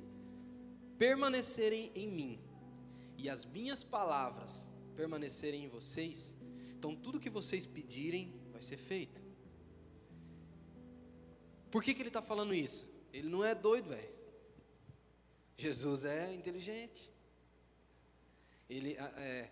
permanecerem 0.97 1.91
em 1.97 2.09
mim 2.09 2.50
e 3.23 3.29
as 3.29 3.45
minhas 3.45 3.83
palavras 3.83 4.67
permanecerem 4.97 5.65
em 5.65 5.69
vocês, 5.69 6.35
então 6.79 6.97
tudo 6.97 7.21
que 7.21 7.29
vocês 7.29 7.67
pedirem 7.67 8.35
vai 8.51 8.63
ser 8.63 8.79
feito. 8.79 9.23
Por 11.71 11.85
que, 11.85 11.93
que 11.93 12.01
ele 12.01 12.09
está 12.09 12.23
falando 12.23 12.55
isso? 12.55 12.89
Ele 13.13 13.29
não 13.29 13.45
é 13.45 13.55
doido, 13.55 13.91
velho. 13.91 14.09
Jesus 15.57 16.05
é 16.05 16.33
inteligente. 16.33 17.13
Ele, 18.69 18.97
é, 18.99 19.51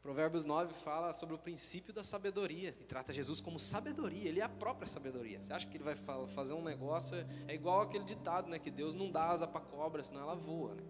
Provérbios 0.00 0.44
9 0.44 0.72
fala 0.74 1.12
sobre 1.12 1.34
o 1.34 1.38
princípio 1.38 1.92
da 1.92 2.04
sabedoria 2.04 2.76
e 2.80 2.84
trata 2.84 3.12
Jesus 3.12 3.40
como 3.40 3.58
sabedoria, 3.58 4.28
ele 4.28 4.38
é 4.38 4.44
a 4.44 4.48
própria 4.48 4.86
sabedoria. 4.86 5.42
Você 5.42 5.52
acha 5.52 5.66
que 5.66 5.76
ele 5.76 5.82
vai 5.82 5.96
fazer 5.96 6.52
um 6.54 6.62
negócio? 6.62 7.16
É 7.48 7.54
igual 7.54 7.80
aquele 7.80 8.04
ditado, 8.04 8.48
né? 8.48 8.58
Que 8.58 8.70
Deus 8.70 8.94
não 8.94 9.10
dá 9.10 9.24
asa 9.30 9.48
para 9.48 9.60
cobra, 9.60 10.04
senão 10.04 10.20
ela 10.20 10.36
voa. 10.36 10.74
Né? 10.74 10.82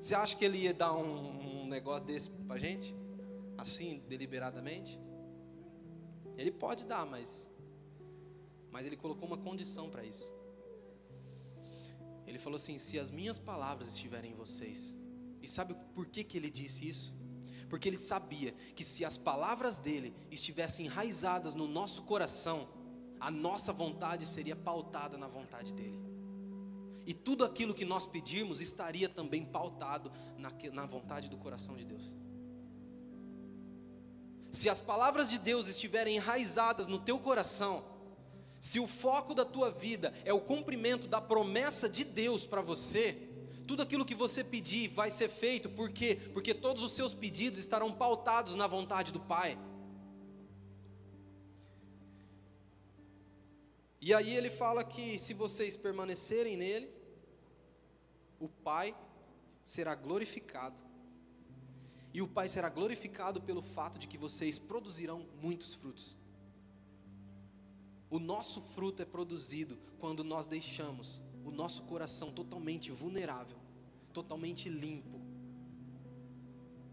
Você 0.00 0.14
acha 0.14 0.34
que 0.34 0.44
ele 0.44 0.58
ia 0.58 0.72
dar 0.72 0.94
um, 0.94 1.62
um 1.62 1.66
negócio 1.66 2.06
desse 2.06 2.30
para 2.30 2.58
gente? 2.58 2.96
Assim, 3.58 4.02
deliberadamente? 4.08 4.98
Ele 6.38 6.50
pode 6.50 6.86
dar, 6.86 7.04
mas 7.04 7.48
mas 8.70 8.86
ele 8.86 8.96
colocou 8.96 9.26
uma 9.26 9.36
condição 9.36 9.90
para 9.90 10.02
isso. 10.02 10.32
Ele 12.26 12.38
falou 12.38 12.56
assim: 12.56 12.78
"Se 12.78 12.98
as 12.98 13.10
minhas 13.10 13.38
palavras 13.38 13.88
estiverem 13.88 14.32
em 14.32 14.34
vocês". 14.34 14.96
E 15.42 15.46
sabe 15.46 15.74
por 15.94 16.06
que 16.06 16.24
que 16.24 16.38
ele 16.38 16.50
disse 16.50 16.88
isso? 16.88 17.14
Porque 17.68 17.86
ele 17.86 17.96
sabia 17.96 18.52
que 18.74 18.82
se 18.82 19.04
as 19.04 19.18
palavras 19.18 19.78
dele 19.78 20.14
estivessem 20.30 20.86
enraizadas 20.86 21.54
no 21.54 21.68
nosso 21.68 22.02
coração, 22.02 22.68
a 23.20 23.30
nossa 23.30 23.70
vontade 23.70 24.24
seria 24.26 24.56
pautada 24.56 25.18
na 25.18 25.28
vontade 25.28 25.74
dele. 25.74 26.00
E 27.10 27.12
tudo 27.12 27.44
aquilo 27.44 27.74
que 27.74 27.84
nós 27.84 28.06
pedirmos 28.06 28.60
estaria 28.60 29.08
também 29.08 29.44
pautado 29.44 30.12
na, 30.38 30.52
na 30.72 30.86
vontade 30.86 31.28
do 31.28 31.36
coração 31.36 31.74
de 31.76 31.84
Deus. 31.84 32.14
Se 34.52 34.68
as 34.68 34.80
palavras 34.80 35.28
de 35.28 35.36
Deus 35.36 35.66
estiverem 35.66 36.14
enraizadas 36.14 36.86
no 36.86 37.00
teu 37.00 37.18
coração, 37.18 37.84
se 38.60 38.78
o 38.78 38.86
foco 38.86 39.34
da 39.34 39.44
tua 39.44 39.72
vida 39.72 40.14
é 40.24 40.32
o 40.32 40.40
cumprimento 40.52 41.08
da 41.08 41.20
promessa 41.20 41.88
de 41.88 42.04
Deus 42.04 42.46
para 42.46 42.60
você, 42.60 43.06
Tudo 43.70 43.82
aquilo 43.82 44.04
que 44.04 44.16
você 44.16 44.42
pedir 44.42 44.88
vai 44.88 45.10
ser 45.12 45.28
feito, 45.28 45.68
por 45.68 45.90
quê? 45.90 46.18
Porque 46.32 46.52
todos 46.52 46.82
os 46.82 46.90
seus 46.90 47.14
pedidos 47.14 47.60
estarão 47.60 47.92
pautados 47.92 48.56
na 48.56 48.66
vontade 48.66 49.12
do 49.12 49.20
Pai. 49.20 49.56
E 54.00 54.12
aí 54.12 54.34
ele 54.34 54.50
fala 54.50 54.82
que 54.82 55.20
se 55.20 55.32
vocês 55.34 55.76
permanecerem 55.76 56.56
nele, 56.56 56.99
o 58.40 58.48
Pai 58.48 58.96
será 59.62 59.94
glorificado. 59.94 60.76
E 62.12 62.22
o 62.22 62.26
Pai 62.26 62.48
será 62.48 62.68
glorificado 62.68 63.40
pelo 63.40 63.62
fato 63.62 63.98
de 63.98 64.08
que 64.08 64.18
vocês 64.18 64.58
produzirão 64.58 65.26
muitos 65.40 65.74
frutos. 65.74 66.16
O 68.10 68.18
nosso 68.18 68.60
fruto 68.60 69.02
é 69.02 69.04
produzido 69.04 69.78
quando 70.00 70.24
nós 70.24 70.46
deixamos 70.46 71.20
o 71.44 71.50
nosso 71.52 71.84
coração 71.84 72.32
totalmente 72.32 72.90
vulnerável, 72.90 73.56
totalmente 74.12 74.68
limpo, 74.68 75.20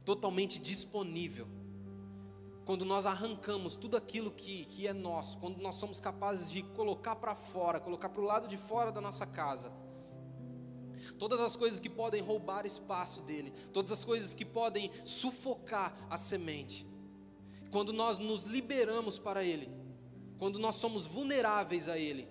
totalmente 0.06 0.60
disponível. 0.60 1.48
Quando 2.66 2.86
nós 2.86 3.06
arrancamos 3.06 3.76
tudo 3.76 3.98
aquilo 3.98 4.30
que, 4.30 4.66
que 4.66 4.86
é 4.86 4.94
nosso, 4.94 5.38
quando 5.40 5.58
nós 5.58 5.76
somos 5.76 6.00
capazes 6.00 6.52
de 6.52 6.62
colocar 6.62 7.16
para 7.16 7.34
fora, 7.34 7.80
colocar 7.80 8.10
para 8.10 8.22
o 8.22 8.26
lado 8.26 8.48
de 8.48 8.58
fora 8.58 8.92
da 8.92 9.02
nossa 9.02 9.26
casa, 9.26 9.72
todas 11.18 11.40
as 11.42 11.56
coisas 11.56 11.80
que 11.80 11.90
podem 11.90 12.22
roubar 12.22 12.66
espaço 12.66 13.22
dele, 13.22 13.54
todas 13.74 13.92
as 13.92 14.04
coisas 14.04 14.34
que 14.34 14.46
podem 14.46 14.92
sufocar 15.06 15.96
a 16.10 16.18
semente. 16.18 16.86
Quando 17.72 17.92
nós 17.92 18.18
nos 18.18 18.44
liberamos 18.44 19.20
para 19.20 19.44
ele, 19.44 19.70
quando 20.38 20.60
nós 20.60 20.76
somos 20.76 21.06
vulneráveis 21.06 21.90
a 21.90 21.98
ele, 21.98 22.28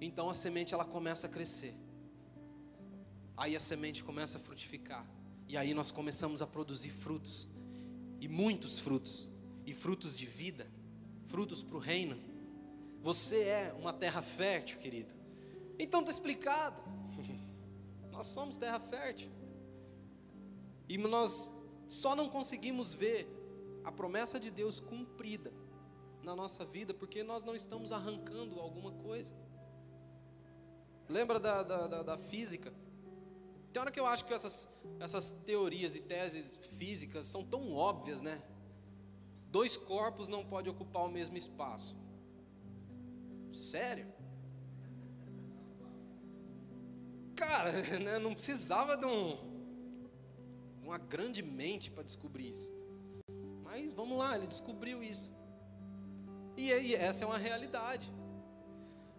então 0.00 0.28
a 0.28 0.34
semente 0.34 0.74
ela 0.74 0.84
começa 0.84 1.26
a 1.26 1.30
crescer. 1.30 1.74
Aí 3.36 3.56
a 3.56 3.60
semente 3.60 4.02
começa 4.04 4.38
a 4.38 4.40
frutificar. 4.40 5.06
E 5.48 5.56
aí 5.56 5.74
nós 5.74 5.90
começamos 5.90 6.42
a 6.42 6.46
produzir 6.46 6.90
frutos. 6.90 7.48
E 8.20 8.28
muitos 8.28 8.78
frutos. 8.78 9.30
E 9.64 9.72
frutos 9.72 10.16
de 10.16 10.26
vida, 10.26 10.66
frutos 11.28 11.62
para 11.62 11.76
o 11.76 11.80
reino. 11.80 12.18
Você 13.00 13.42
é 13.42 13.74
uma 13.78 13.92
terra 13.92 14.22
fértil, 14.22 14.78
querido. 14.78 15.21
Então 15.82 16.00
está 16.00 16.12
explicado. 16.12 16.80
Nós 18.10 18.26
somos 18.26 18.56
terra 18.56 18.78
fértil. 18.78 19.30
E 20.88 20.96
nós 20.96 21.50
só 21.88 22.14
não 22.14 22.28
conseguimos 22.28 22.94
ver 22.94 23.28
a 23.82 23.90
promessa 23.90 24.38
de 24.38 24.50
Deus 24.50 24.78
cumprida 24.78 25.52
na 26.22 26.36
nossa 26.36 26.64
vida 26.64 26.94
porque 26.94 27.24
nós 27.24 27.42
não 27.42 27.54
estamos 27.56 27.90
arrancando 27.90 28.60
alguma 28.60 28.92
coisa. 28.92 29.34
Lembra 31.08 31.40
da, 31.40 31.64
da, 31.64 31.86
da, 31.88 32.02
da 32.02 32.16
física? 32.16 32.72
Tem 33.72 33.80
hora 33.82 33.90
que 33.90 33.98
eu 33.98 34.06
acho 34.06 34.24
que 34.24 34.32
essas, 34.32 34.68
essas 35.00 35.32
teorias 35.44 35.96
e 35.96 36.00
teses 36.00 36.56
físicas 36.78 37.26
são 37.26 37.42
tão 37.42 37.72
óbvias, 37.74 38.22
né? 38.22 38.40
Dois 39.50 39.76
corpos 39.76 40.28
não 40.28 40.44
podem 40.44 40.70
ocupar 40.70 41.04
o 41.04 41.10
mesmo 41.10 41.36
espaço. 41.36 41.96
Sério? 43.52 44.21
Cara, 47.34 47.72
né, 47.98 48.18
não 48.18 48.34
precisava 48.34 48.96
de 48.96 49.06
um, 49.06 49.38
uma 50.82 50.98
grande 50.98 51.42
mente 51.42 51.90
para 51.90 52.02
descobrir 52.02 52.50
isso. 52.50 52.72
Mas 53.62 53.92
vamos 53.92 54.18
lá, 54.18 54.36
ele 54.36 54.46
descobriu 54.46 55.02
isso. 55.02 55.32
E, 56.56 56.70
e 56.70 56.94
essa 56.94 57.24
é 57.24 57.26
uma 57.26 57.38
realidade. 57.38 58.12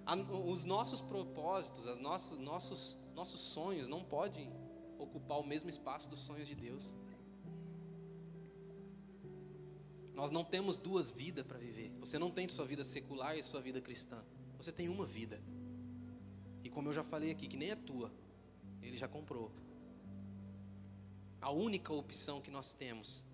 A, 0.06 0.16
os 0.16 0.64
nossos 0.64 1.02
propósitos, 1.02 1.86
os 1.86 2.00
nossos, 2.00 2.38
nossos, 2.38 2.98
nossos 3.16 3.40
sonhos 3.40 3.88
não 3.88 4.04
podem 4.04 4.52
ocupar 4.98 5.40
o 5.40 5.44
mesmo 5.44 5.70
espaço 5.70 6.10
dos 6.10 6.20
sonhos 6.20 6.48
de 6.48 6.56
Deus. 6.56 6.94
Nós 10.14 10.30
não 10.30 10.44
temos 10.44 10.78
duas 10.78 11.10
vidas 11.10 11.46
para 11.46 11.58
viver. 11.58 11.92
Você 12.00 12.20
não 12.20 12.30
tem 12.30 12.48
sua 12.48 12.66
vida 12.66 12.84
secular 12.84 13.36
e 13.38 13.42
sua 13.42 13.62
vida 13.62 13.82
cristã. 13.82 14.24
Você 14.58 14.72
tem 14.72 14.88
uma 14.88 15.06
vida. 15.06 15.42
E 16.64 16.70
como 16.70 16.90
eu 16.90 16.94
já 16.94 17.04
falei 17.04 17.32
aqui, 17.32 17.48
que 17.48 17.58
nem 17.58 17.72
é 17.72 17.76
tua, 17.76 18.12
ele 18.82 18.98
já 18.98 19.08
comprou. 19.08 19.52
A 21.42 21.52
única 21.52 21.92
opção 21.94 22.42
que 22.42 22.50
nós 22.50 22.74
temos 22.74 23.26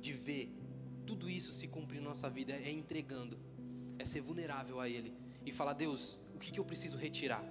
de 0.00 0.12
ver 0.12 0.52
tudo 1.06 1.28
isso 1.30 1.52
se 1.52 1.68
cumprir 1.68 2.00
na 2.00 2.08
nossa 2.08 2.28
vida 2.28 2.52
é 2.52 2.70
entregando, 2.70 3.38
é 3.98 4.04
ser 4.04 4.20
vulnerável 4.20 4.80
a 4.80 4.88
Ele 4.88 5.14
e 5.44 5.52
falar: 5.52 5.72
Deus, 5.72 6.18
o 6.34 6.38
que, 6.38 6.50
que 6.50 6.58
eu 6.58 6.64
preciso 6.64 6.96
retirar? 6.96 7.44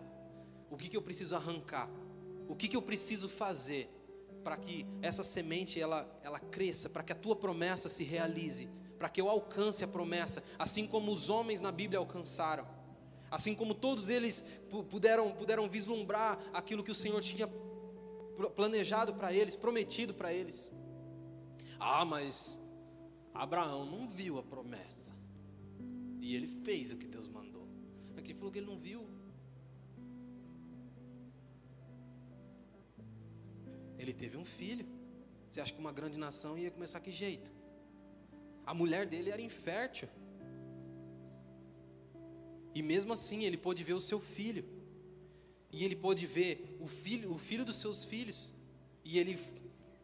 O 0.69 0.75
que, 0.75 0.89
que 0.89 0.97
eu 0.97 1.01
preciso 1.01 1.35
arrancar? 1.35 1.89
O 2.47 2.55
que, 2.55 2.67
que 2.67 2.75
eu 2.75 2.81
preciso 2.81 3.29
fazer 3.29 3.89
para 4.43 4.57
que 4.57 4.85
essa 5.01 5.23
semente 5.23 5.79
ela, 5.79 6.19
ela 6.21 6.39
cresça, 6.39 6.89
para 6.89 7.03
que 7.03 7.13
a 7.13 7.15
tua 7.15 7.35
promessa 7.35 7.87
se 7.87 8.03
realize, 8.03 8.67
para 8.99 9.07
que 9.07 9.21
eu 9.21 9.29
alcance 9.29 9.83
a 9.83 9.87
promessa, 9.87 10.43
assim 10.59 10.85
como 10.85 11.11
os 11.11 11.29
homens 11.29 11.61
na 11.61 11.71
Bíblia 11.71 11.99
alcançaram? 11.99 12.67
Assim 13.33 13.55
como 13.55 13.73
todos 13.73 14.09
eles 14.09 14.43
puderam, 14.91 15.31
puderam 15.31 15.67
vislumbrar 15.67 16.39
aquilo 16.53 16.83
que 16.83 16.91
o 16.91 16.99
Senhor 17.03 17.19
tinha 17.19 17.47
planejado 18.55 19.15
para 19.15 19.33
eles, 19.33 19.55
prometido 19.55 20.13
para 20.13 20.31
eles. 20.31 20.71
Ah, 21.79 22.05
mas 22.05 22.59
Abraão 23.33 23.87
não 23.87 24.07
viu 24.07 24.37
a 24.37 24.43
promessa. 24.43 25.11
E 26.21 26.35
ele 26.35 26.45
fez 26.45 26.93
o 26.93 26.97
que 26.97 27.07
Deus 27.07 27.27
mandou. 27.27 27.67
Aqui 28.15 28.35
falou 28.35 28.51
que 28.51 28.59
ele 28.59 28.67
não 28.67 28.77
viu. 28.77 29.03
Ele 33.97 34.13
teve 34.13 34.37
um 34.37 34.45
filho. 34.45 34.85
Você 35.49 35.59
acha 35.59 35.73
que 35.73 35.79
uma 35.79 35.91
grande 35.91 36.19
nação 36.19 36.55
ia 36.55 36.69
começar 36.69 36.99
que 36.99 37.11
jeito? 37.11 37.51
A 38.63 38.75
mulher 38.75 39.07
dele 39.07 39.31
era 39.31 39.41
infértil. 39.41 40.07
E 42.73 42.81
mesmo 42.81 43.13
assim 43.13 43.43
ele 43.43 43.57
pôde 43.57 43.83
ver 43.83 43.93
o 43.93 44.01
seu 44.01 44.19
filho. 44.19 44.65
E 45.71 45.83
ele 45.83 45.95
pôde 45.95 46.25
ver 46.25 46.77
o 46.79 46.87
filho, 46.87 47.31
o 47.31 47.37
filho 47.37 47.65
dos 47.65 47.77
seus 47.77 48.03
filhos. 48.03 48.53
E 49.03 49.17
ele, 49.17 49.39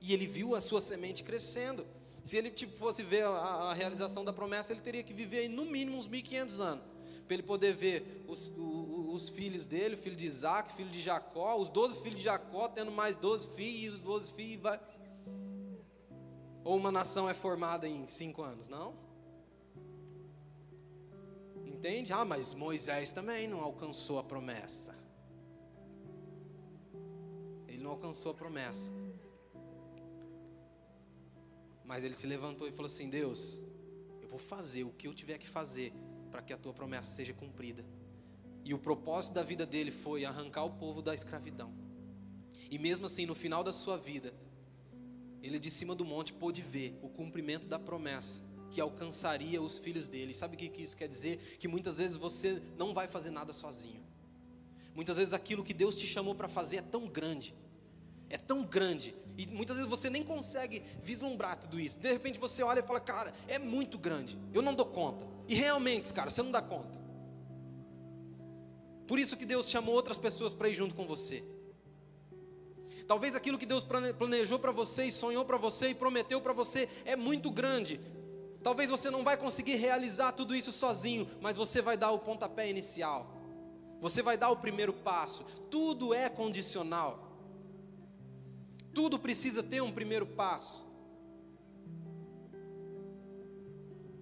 e 0.01 0.13
ele 0.13 0.27
viu 0.27 0.55
a 0.55 0.61
sua 0.61 0.81
semente 0.81 1.23
crescendo. 1.23 1.85
Se 2.23 2.37
ele 2.37 2.51
tipo, 2.51 2.77
fosse 2.77 3.03
ver 3.03 3.23
a, 3.23 3.29
a, 3.29 3.73
realização 3.73 4.25
da 4.25 4.33
promessa, 4.33 4.73
ele 4.73 4.81
teria 4.81 5.03
que 5.03 5.13
viver 5.13 5.39
aí, 5.39 5.47
no 5.47 5.65
mínimo 5.65 5.97
uns 5.97 6.07
1500 6.07 6.59
anos. 6.59 6.83
Para 7.25 7.35
ele 7.35 7.43
poder 7.43 7.75
ver 7.75 8.25
os, 8.27 8.51
os, 8.57 9.13
os, 9.13 9.29
filhos 9.29 9.65
dele, 9.65 9.93
o 9.95 9.97
filho 9.97 10.15
de 10.15 10.25
Isaac, 10.25 10.75
filho 10.75 10.89
de 10.89 10.99
Jacó, 10.99 11.55
os 11.55 11.69
12 11.69 12.01
filhos 12.01 12.17
de 12.17 12.23
Jacó, 12.23 12.67
tendo 12.67 12.91
mais 12.91 13.15
12 13.15 13.47
filhos, 13.55 13.95
os 13.95 13.99
12 13.99 14.31
filhos 14.31 14.61
vai. 14.61 14.79
Ou 16.63 16.75
uma 16.75 16.91
nação 16.91 17.29
é 17.29 17.33
formada 17.33 17.87
em 17.87 18.07
cinco 18.07 18.41
anos? 18.41 18.67
Não. 18.67 19.08
Entende? 21.69 22.11
Ah, 22.11 22.25
mas 22.25 22.53
Moisés 22.53 23.11
também 23.11 23.47
não 23.47 23.61
alcançou 23.61 24.17
a 24.17 24.23
promessa. 24.23 24.93
Ele 27.67 27.77
não 27.83 27.91
alcançou 27.91 28.31
a 28.31 28.35
promessa. 28.35 28.91
Mas 31.85 32.03
ele 32.03 32.15
se 32.15 32.27
levantou 32.27 32.67
e 32.67 32.71
falou 32.71 32.87
assim: 32.87 33.07
Deus, 33.07 33.59
eu 34.21 34.27
vou 34.27 34.39
fazer 34.39 34.83
o 34.83 34.91
que 34.91 35.07
eu 35.07 35.13
tiver 35.13 35.37
que 35.37 35.47
fazer 35.47 35.93
para 36.31 36.41
que 36.41 36.51
a 36.51 36.57
tua 36.57 36.73
promessa 36.73 37.11
seja 37.11 37.33
cumprida. 37.33 37.85
E 38.65 38.73
o 38.73 38.79
propósito 38.79 39.35
da 39.35 39.43
vida 39.43 39.65
dele 39.65 39.91
foi 39.91 40.25
arrancar 40.25 40.65
o 40.65 40.71
povo 40.71 41.01
da 41.01 41.13
escravidão. 41.13 41.71
E 42.69 42.77
mesmo 42.77 43.05
assim, 43.05 43.25
no 43.25 43.35
final 43.35 43.63
da 43.63 43.71
sua 43.71 43.97
vida, 43.97 44.33
ele 45.41 45.57
de 45.59 45.71
cima 45.71 45.95
do 45.95 46.03
monte 46.03 46.33
pôde 46.33 46.61
ver 46.61 46.99
o 47.01 47.09
cumprimento 47.09 47.67
da 47.67 47.79
promessa 47.79 48.48
que 48.71 48.79
alcançaria 48.81 49.61
os 49.61 49.77
filhos 49.77 50.07
dele. 50.07 50.33
Sabe 50.33 50.55
o 50.55 50.57
que 50.57 50.81
isso 50.81 50.95
quer 50.95 51.07
dizer? 51.07 51.57
Que 51.59 51.67
muitas 51.67 51.97
vezes 51.97 52.17
você 52.17 52.61
não 52.77 52.93
vai 52.93 53.07
fazer 53.07 53.31
nada 53.31 53.53
sozinho. 53.53 54.01
Muitas 54.95 55.17
vezes 55.17 55.33
aquilo 55.33 55.63
que 55.63 55.73
Deus 55.73 55.95
te 55.95 56.05
chamou 56.05 56.35
para 56.35 56.47
fazer 56.47 56.77
é 56.77 56.81
tão 56.81 57.07
grande, 57.07 57.55
é 58.29 58.37
tão 58.37 58.63
grande, 58.63 59.15
e 59.37 59.47
muitas 59.47 59.77
vezes 59.77 59.89
você 59.89 60.09
nem 60.09 60.23
consegue 60.23 60.83
vislumbrar 61.01 61.57
tudo 61.57 61.79
isso. 61.79 61.97
De 61.99 62.11
repente 62.11 62.37
você 62.37 62.61
olha 62.61 62.81
e 62.81 62.83
fala, 62.83 62.99
cara, 62.99 63.33
é 63.47 63.57
muito 63.57 63.97
grande, 63.97 64.37
eu 64.53 64.61
não 64.61 64.73
dou 64.73 64.85
conta. 64.85 65.25
E 65.47 65.55
realmente, 65.55 66.13
cara, 66.13 66.29
você 66.29 66.43
não 66.43 66.51
dá 66.51 66.61
conta. 66.61 66.99
Por 69.07 69.17
isso 69.17 69.37
que 69.37 69.45
Deus 69.45 69.69
chamou 69.69 69.95
outras 69.95 70.17
pessoas 70.17 70.53
para 70.53 70.69
ir 70.69 70.75
junto 70.75 70.93
com 70.93 71.07
você. 71.07 71.43
Talvez 73.07 73.33
aquilo 73.33 73.57
que 73.57 73.65
Deus 73.65 73.83
planejou 73.83 74.59
para 74.59 74.71
você 74.71 75.05
e 75.05 75.11
sonhou 75.11 75.43
para 75.43 75.57
você 75.57 75.89
e 75.89 75.95
prometeu 75.95 76.39
para 76.39 76.53
você 76.53 76.87
é 77.05 77.15
muito 77.15 77.49
grande, 77.49 77.99
Talvez 78.61 78.89
você 78.89 79.09
não 79.09 79.23
vai 79.23 79.37
conseguir 79.37 79.75
realizar 79.75 80.33
tudo 80.33 80.55
isso 80.55 80.71
sozinho, 80.71 81.27
mas 81.39 81.55
você 81.55 81.81
vai 81.81 81.95
dar 81.95 82.11
o 82.11 82.19
pontapé 82.19 82.69
inicial. 82.69 83.33
Você 84.01 84.21
vai 84.21 84.37
dar 84.37 84.49
o 84.49 84.57
primeiro 84.57 84.93
passo. 84.93 85.43
Tudo 85.69 86.13
é 86.13 86.29
condicional. 86.29 87.27
Tudo 88.93 89.19
precisa 89.19 89.63
ter 89.63 89.81
um 89.81 89.91
primeiro 89.91 90.25
passo. 90.25 90.85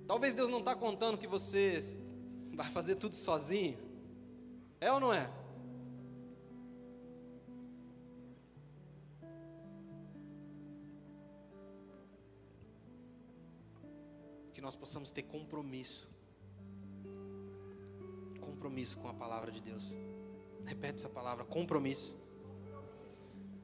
Talvez 0.06 0.34
Deus 0.34 0.50
não 0.50 0.60
está 0.60 0.76
contando 0.76 1.18
que 1.18 1.28
você 1.28 1.80
vai 2.54 2.70
fazer 2.70 2.96
tudo 2.96 3.16
sozinho. 3.16 3.78
É 4.80 4.92
ou 4.92 5.00
não 5.00 5.14
é? 5.14 5.30
Que 14.58 14.62
nós 14.62 14.76
possamos 14.76 15.12
ter 15.12 15.22
compromisso. 15.22 16.10
Compromisso 18.41 18.97
com 18.97 19.08
a 19.08 19.14
palavra 19.14 19.51
de 19.51 19.62
Deus. 19.62 19.95
Repete 20.66 20.95
essa 20.95 21.10
palavra: 21.10 21.45
compromisso. 21.45 22.18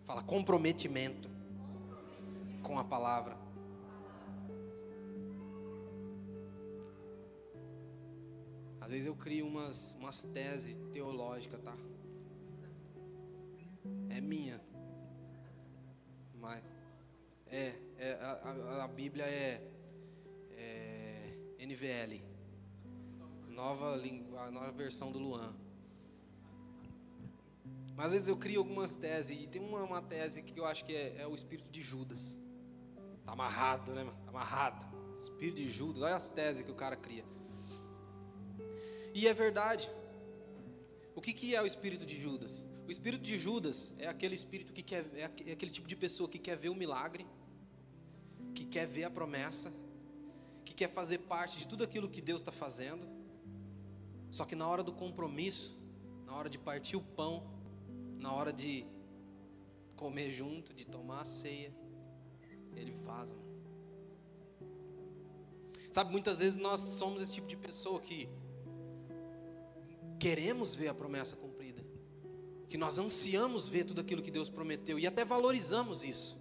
Fala 0.05 0.21
comprometimento 0.21 1.31
com 2.61 2.77
a 2.77 2.83
palavra. 2.83 3.35
Às 8.79 8.91
vezes 8.91 9.07
eu 9.07 9.15
crio 9.15 9.47
umas, 9.47 9.95
umas 9.95 10.21
teses 10.21 10.77
teológicas, 10.91 11.59
tá? 11.63 11.75
É 14.09 14.21
minha. 14.21 14.61
Mas 16.35 16.63
é, 17.47 17.73
é 17.97 18.13
a, 18.21 18.31
a, 18.33 18.83
a 18.83 18.87
Bíblia 18.87 19.25
é, 19.25 19.59
é 19.81 19.82
NVL. 21.65 22.21
Nova, 23.49 24.01
a 24.45 24.51
nova 24.51 24.71
versão 24.71 25.11
do 25.11 25.19
Luan. 25.19 25.53
Mas 27.95 28.07
às 28.07 28.11
vezes 28.13 28.27
eu 28.27 28.37
crio 28.37 28.59
algumas 28.59 28.95
teses, 28.95 29.39
e 29.43 29.47
tem 29.47 29.61
uma, 29.61 29.83
uma 29.83 30.01
tese 30.01 30.41
que 30.41 30.59
eu 30.59 30.65
acho 30.65 30.83
que 30.83 30.95
é, 30.95 31.21
é 31.21 31.27
o 31.27 31.35
espírito 31.35 31.69
de 31.69 31.81
Judas. 31.81 32.37
Tá 33.23 33.33
amarrado, 33.33 33.93
né, 33.93 34.03
mano? 34.03 34.17
Tá 34.25 34.31
amarrado. 34.31 34.85
Espírito 35.15 35.57
de 35.57 35.69
Judas, 35.69 36.01
olha 36.01 36.15
as 36.15 36.27
teses 36.27 36.63
que 36.63 36.71
o 36.71 36.75
cara 36.75 36.95
cria. 36.95 37.23
E 39.13 39.27
é 39.27 39.33
verdade. 39.33 39.89
O 41.15 41.21
que, 41.21 41.31
que 41.31 41.55
é 41.55 41.61
o 41.61 41.67
espírito 41.67 42.05
de 42.05 42.19
Judas? 42.19 42.65
O 42.87 42.91
espírito 42.91 43.23
de 43.23 43.37
Judas 43.37 43.93
é 43.99 44.07
aquele 44.07 44.33
espírito 44.33 44.73
que 44.73 44.81
quer, 44.81 45.05
é, 45.13 45.21
é 45.21 45.51
aquele 45.53 45.71
tipo 45.71 45.87
de 45.87 45.95
pessoa 45.95 46.27
que 46.27 46.39
quer 46.39 46.57
ver 46.57 46.69
o 46.69 46.75
milagre, 46.75 47.25
que 48.55 48.65
quer 48.65 48.87
ver 48.87 49.03
a 49.03 49.11
promessa, 49.11 49.71
que 50.73 50.79
quer 50.85 50.89
fazer 50.89 51.19
parte 51.19 51.59
de 51.59 51.67
tudo 51.67 51.83
aquilo 51.83 52.09
que 52.09 52.19
Deus 52.19 52.41
está 52.41 52.51
fazendo. 52.51 53.07
Só 54.31 54.43
que 54.43 54.55
na 54.55 54.67
hora 54.67 54.83
do 54.83 54.91
compromisso, 54.91 55.77
na 56.25 56.35
hora 56.35 56.49
de 56.49 56.57
partir 56.57 56.95
o 56.95 57.01
pão, 57.01 57.43
na 58.19 58.33
hora 58.33 58.51
de 58.51 58.85
comer 59.95 60.31
junto, 60.31 60.73
de 60.73 60.83
tomar 60.83 61.21
a 61.21 61.25
ceia, 61.25 61.71
ele 62.75 62.91
faz. 62.91 63.33
Sabe, 65.91 66.11
muitas 66.11 66.39
vezes 66.39 66.57
nós 66.57 66.79
somos 66.79 67.21
esse 67.21 67.31
tipo 67.31 67.45
de 67.45 67.55
pessoa 67.55 68.01
que 68.01 68.27
queremos 70.19 70.73
ver 70.73 70.87
a 70.87 70.93
promessa 70.93 71.35
cumprida, 71.35 71.85
que 72.67 72.77
nós 72.77 72.97
ansiamos 72.97 73.69
ver 73.69 73.83
tudo 73.83 74.01
aquilo 74.01 74.23
que 74.23 74.31
Deus 74.31 74.49
prometeu 74.49 74.97
e 74.97 75.05
até 75.05 75.23
valorizamos 75.23 76.03
isso, 76.03 76.35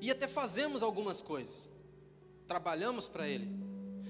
e 0.00 0.12
até 0.12 0.28
fazemos 0.28 0.80
algumas 0.80 1.20
coisas, 1.20 1.68
trabalhamos 2.46 3.08
para 3.08 3.28
Ele, 3.28 3.48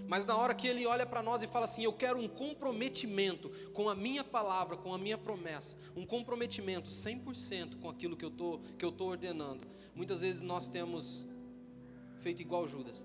mas 0.07 0.27
na 0.27 0.37
hora 0.37 0.55
que 0.55 0.67
Ele 0.67 0.87
olha 0.87 1.07
para 1.07 1.23
nós 1.23 1.43
e 1.43 1.47
fala 1.47 1.65
assim: 1.65 1.85
Eu 1.85 1.93
quero 1.93 2.19
um 2.19 2.29
comprometimento 2.29 3.51
com 3.73 3.89
a 3.89 3.95
minha 3.95 4.23
palavra, 4.23 4.77
com 4.77 4.93
a 4.93 4.99
minha 4.99 5.17
promessa, 5.17 5.77
um 5.97 6.05
comprometimento 6.05 6.91
100% 6.91 7.81
com 7.81 7.89
aquilo 7.89 8.17
que 8.17 8.25
eu 8.25 8.31
tô, 8.31 8.61
que 8.79 8.85
eu 8.85 8.91
estou 8.91 9.09
ordenando. 9.09 9.67
Muitas 9.95 10.21
vezes 10.21 10.43
nós 10.43 10.67
temos 10.67 11.27
feito 12.21 12.43
igual 12.43 12.69
Judas. 12.69 13.05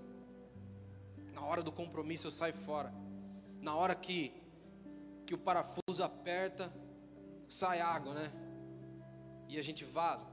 Na 1.32 1.42
hora 1.42 1.62
do 1.62 1.72
compromisso 1.72 2.26
eu 2.26 2.30
saio 2.30 2.54
fora. 2.54 2.92
Na 3.60 3.74
hora 3.74 3.94
que 3.94 4.32
que 5.30 5.34
o 5.34 5.38
parafuso 5.38 6.02
aperta, 6.02 6.72
sai 7.48 7.80
água, 7.80 8.12
né? 8.14 8.32
E 9.48 9.56
a 9.60 9.62
gente 9.62 9.84
vaza. 9.84 10.26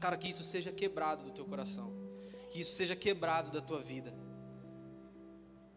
Cara, 0.00 0.16
que 0.16 0.26
isso 0.26 0.42
seja 0.42 0.72
quebrado 0.72 1.22
do 1.22 1.30
teu 1.30 1.44
coração. 1.44 2.01
Que 2.52 2.60
isso 2.60 2.72
seja 2.72 2.94
quebrado 2.94 3.50
da 3.50 3.62
tua 3.62 3.80
vida. 3.80 4.14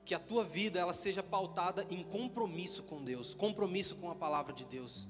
Que 0.04 0.14
a 0.14 0.20
tua 0.20 0.44
vida 0.44 0.78
ela 0.78 0.94
seja 0.94 1.24
pautada 1.24 1.88
em 1.90 2.04
compromisso 2.04 2.84
com 2.84 3.02
Deus, 3.02 3.34
compromisso 3.34 3.96
com 3.96 4.12
a 4.12 4.16
palavra 4.16 4.52
de 4.52 4.66
Deus, 4.66 5.08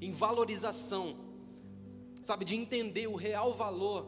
em 0.00 0.12
valorização. 0.12 1.18
Sabe, 2.22 2.44
de 2.44 2.54
entender 2.54 3.08
o 3.08 3.16
real 3.16 3.52
valor, 3.52 4.06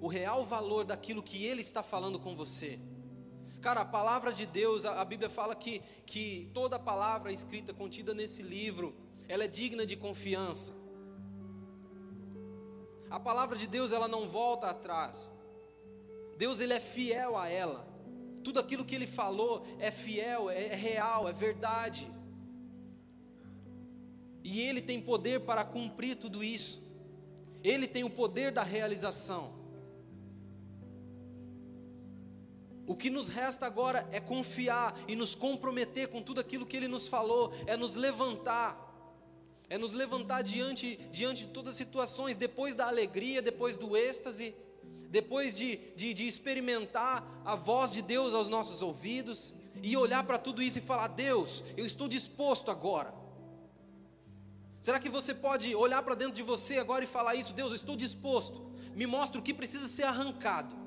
o 0.00 0.06
real 0.06 0.44
valor 0.44 0.84
daquilo 0.84 1.20
que 1.20 1.44
ele 1.44 1.62
está 1.62 1.82
falando 1.82 2.20
com 2.20 2.36
você. 2.36 2.78
Cara, 3.60 3.80
a 3.80 3.84
palavra 3.84 4.32
de 4.32 4.46
Deus, 4.46 4.84
a, 4.84 5.00
a 5.00 5.04
Bíblia 5.04 5.28
fala 5.28 5.52
que, 5.56 5.82
que 6.06 6.48
toda 6.54 6.78
palavra 6.78 7.32
escrita, 7.32 7.74
contida 7.74 8.14
nesse 8.14 8.40
livro, 8.40 8.94
ela 9.26 9.42
é 9.42 9.48
digna 9.48 9.84
de 9.84 9.96
confiança. 9.96 10.72
A 13.10 13.18
palavra 13.18 13.58
de 13.58 13.66
Deus, 13.66 13.90
ela 13.90 14.06
não 14.06 14.28
volta 14.28 14.68
atrás. 14.68 15.32
Deus, 16.36 16.60
ele 16.60 16.72
é 16.72 16.80
fiel 16.80 17.36
a 17.36 17.48
ela. 17.48 17.86
Tudo 18.44 18.60
aquilo 18.60 18.84
que 18.84 18.94
ele 18.94 19.06
falou 19.06 19.66
é 19.78 19.90
fiel, 19.90 20.48
é, 20.50 20.66
é 20.66 20.74
real, 20.74 21.28
é 21.28 21.32
verdade. 21.32 22.10
E 24.44 24.60
ele 24.60 24.80
tem 24.80 25.00
poder 25.00 25.40
para 25.40 25.64
cumprir 25.64 26.16
tudo 26.16 26.44
isso. 26.44 26.80
Ele 27.64 27.88
tem 27.88 28.04
o 28.04 28.10
poder 28.10 28.52
da 28.52 28.62
realização. 28.62 29.56
O 32.86 32.94
que 32.94 33.10
nos 33.10 33.26
resta 33.26 33.66
agora 33.66 34.08
é 34.12 34.20
confiar 34.20 34.96
e 35.08 35.16
nos 35.16 35.34
comprometer 35.34 36.06
com 36.08 36.22
tudo 36.22 36.40
aquilo 36.40 36.64
que 36.64 36.76
Ele 36.76 36.86
nos 36.86 37.08
falou, 37.08 37.52
é 37.66 37.76
nos 37.76 37.96
levantar, 37.96 38.80
é 39.68 39.76
nos 39.76 39.92
levantar 39.92 40.42
diante, 40.42 40.96
diante 41.10 41.46
de 41.46 41.48
todas 41.48 41.72
as 41.72 41.76
situações, 41.76 42.36
depois 42.36 42.76
da 42.76 42.86
alegria, 42.86 43.42
depois 43.42 43.76
do 43.76 43.96
êxtase, 43.96 44.54
depois 45.18 45.56
de, 45.60 45.70
de, 46.00 46.08
de 46.18 46.24
experimentar 46.32 47.14
a 47.44 47.54
voz 47.70 47.92
de 47.96 48.02
Deus 48.02 48.34
aos 48.34 48.48
nossos 48.48 48.80
ouvidos, 48.88 49.54
e 49.82 49.96
olhar 49.96 50.22
para 50.28 50.38
tudo 50.46 50.62
isso 50.62 50.78
e 50.78 50.88
falar: 50.90 51.08
Deus, 51.08 51.64
eu 51.76 51.84
estou 51.84 52.08
disposto 52.16 52.70
agora. 52.70 53.12
Será 54.86 54.98
que 55.00 55.08
você 55.18 55.32
pode 55.34 55.74
olhar 55.74 56.02
para 56.02 56.14
dentro 56.14 56.34
de 56.34 56.42
você 56.42 56.78
agora 56.78 57.04
e 57.04 57.08
falar 57.18 57.34
isso? 57.34 57.52
Deus, 57.52 57.70
eu 57.70 57.76
estou 57.76 57.96
disposto, 57.96 58.58
me 58.94 59.06
mostra 59.06 59.40
o 59.40 59.42
que 59.42 59.54
precisa 59.54 59.88
ser 59.88 60.04
arrancado 60.04 60.86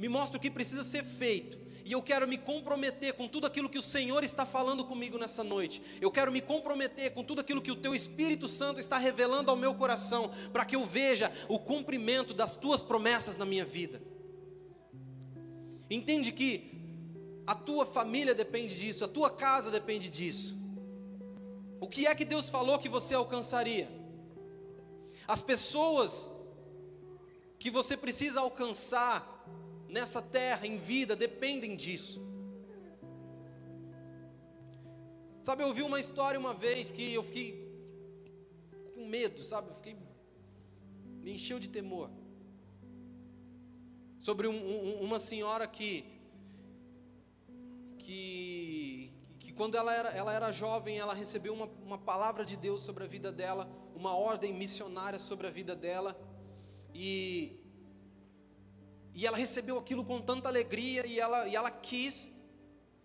me 0.00 0.08
mostra 0.08 0.38
o 0.38 0.40
que 0.40 0.50
precisa 0.50 0.82
ser 0.82 1.04
feito. 1.04 1.58
E 1.90 1.92
eu 1.92 2.00
quero 2.00 2.28
me 2.28 2.38
comprometer 2.38 3.14
com 3.14 3.26
tudo 3.26 3.48
aquilo 3.48 3.68
que 3.68 3.76
o 3.76 3.82
Senhor 3.82 4.22
está 4.22 4.46
falando 4.46 4.84
comigo 4.84 5.18
nessa 5.18 5.42
noite. 5.42 5.82
Eu 6.00 6.08
quero 6.08 6.30
me 6.30 6.40
comprometer 6.40 7.12
com 7.12 7.24
tudo 7.24 7.40
aquilo 7.40 7.60
que 7.60 7.72
o 7.72 7.74
Teu 7.74 7.92
Espírito 7.92 8.46
Santo 8.46 8.78
está 8.78 8.96
revelando 8.96 9.50
ao 9.50 9.56
meu 9.56 9.74
coração, 9.74 10.30
para 10.52 10.64
que 10.64 10.76
eu 10.76 10.86
veja 10.86 11.32
o 11.48 11.58
cumprimento 11.58 12.32
das 12.32 12.54
Tuas 12.54 12.80
promessas 12.80 13.36
na 13.36 13.44
minha 13.44 13.64
vida. 13.64 14.00
Entende 15.90 16.30
que 16.30 16.80
a 17.44 17.56
tua 17.56 17.84
família 17.84 18.36
depende 18.36 18.78
disso, 18.78 19.04
a 19.04 19.08
tua 19.08 19.28
casa 19.28 19.68
depende 19.68 20.08
disso. 20.08 20.56
O 21.80 21.88
que 21.88 22.06
é 22.06 22.14
que 22.14 22.24
Deus 22.24 22.48
falou 22.48 22.78
que 22.78 22.88
você 22.88 23.16
alcançaria? 23.16 23.90
As 25.26 25.42
pessoas 25.42 26.30
que 27.58 27.68
você 27.68 27.96
precisa 27.96 28.38
alcançar 28.38 29.29
nessa 29.90 30.22
terra, 30.22 30.66
em 30.66 30.78
vida, 30.78 31.14
dependem 31.16 31.76
disso. 31.76 32.20
Sabe, 35.42 35.62
eu 35.62 35.68
ouvi 35.68 35.82
uma 35.82 35.98
história 35.98 36.38
uma 36.38 36.54
vez 36.54 36.90
que 36.90 37.12
eu 37.12 37.22
fiquei 37.22 37.48
com 38.94 39.06
medo, 39.06 39.42
sabe? 39.42 39.70
Eu 39.70 39.74
fiquei. 39.74 39.96
me 41.22 41.32
encheu 41.32 41.58
de 41.58 41.68
temor. 41.68 42.10
Sobre 44.18 44.46
um, 44.46 44.54
um, 44.54 45.02
uma 45.02 45.18
senhora 45.18 45.66
que. 45.66 46.04
que. 47.98 49.12
que 49.38 49.52
quando 49.52 49.76
ela 49.76 49.94
era, 49.94 50.10
ela 50.10 50.32
era 50.32 50.52
jovem, 50.52 50.98
ela 50.98 51.14
recebeu 51.14 51.54
uma, 51.54 51.66
uma 51.84 51.98
palavra 51.98 52.44
de 52.44 52.56
Deus 52.56 52.82
sobre 52.82 53.04
a 53.04 53.06
vida 53.06 53.32
dela, 53.32 53.70
uma 53.94 54.14
ordem 54.14 54.52
missionária 54.52 55.18
sobre 55.18 55.46
a 55.46 55.50
vida 55.50 55.74
dela. 55.74 56.14
E 56.94 57.59
e 59.14 59.26
ela 59.26 59.36
recebeu 59.36 59.78
aquilo 59.78 60.04
com 60.04 60.20
tanta 60.20 60.48
alegria 60.48 61.06
e 61.06 61.18
ela, 61.18 61.48
e 61.48 61.56
ela 61.56 61.70
quis. 61.70 62.30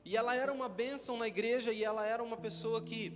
E 0.03 0.15
ela 0.15 0.35
era 0.35 0.53
uma 0.53 0.69
bênção 0.69 1.17
na 1.17 1.27
igreja 1.27 1.71
e 1.71 1.83
ela 1.83 2.05
era 2.05 2.23
uma 2.23 2.37
pessoa 2.37 2.81
que, 2.81 3.11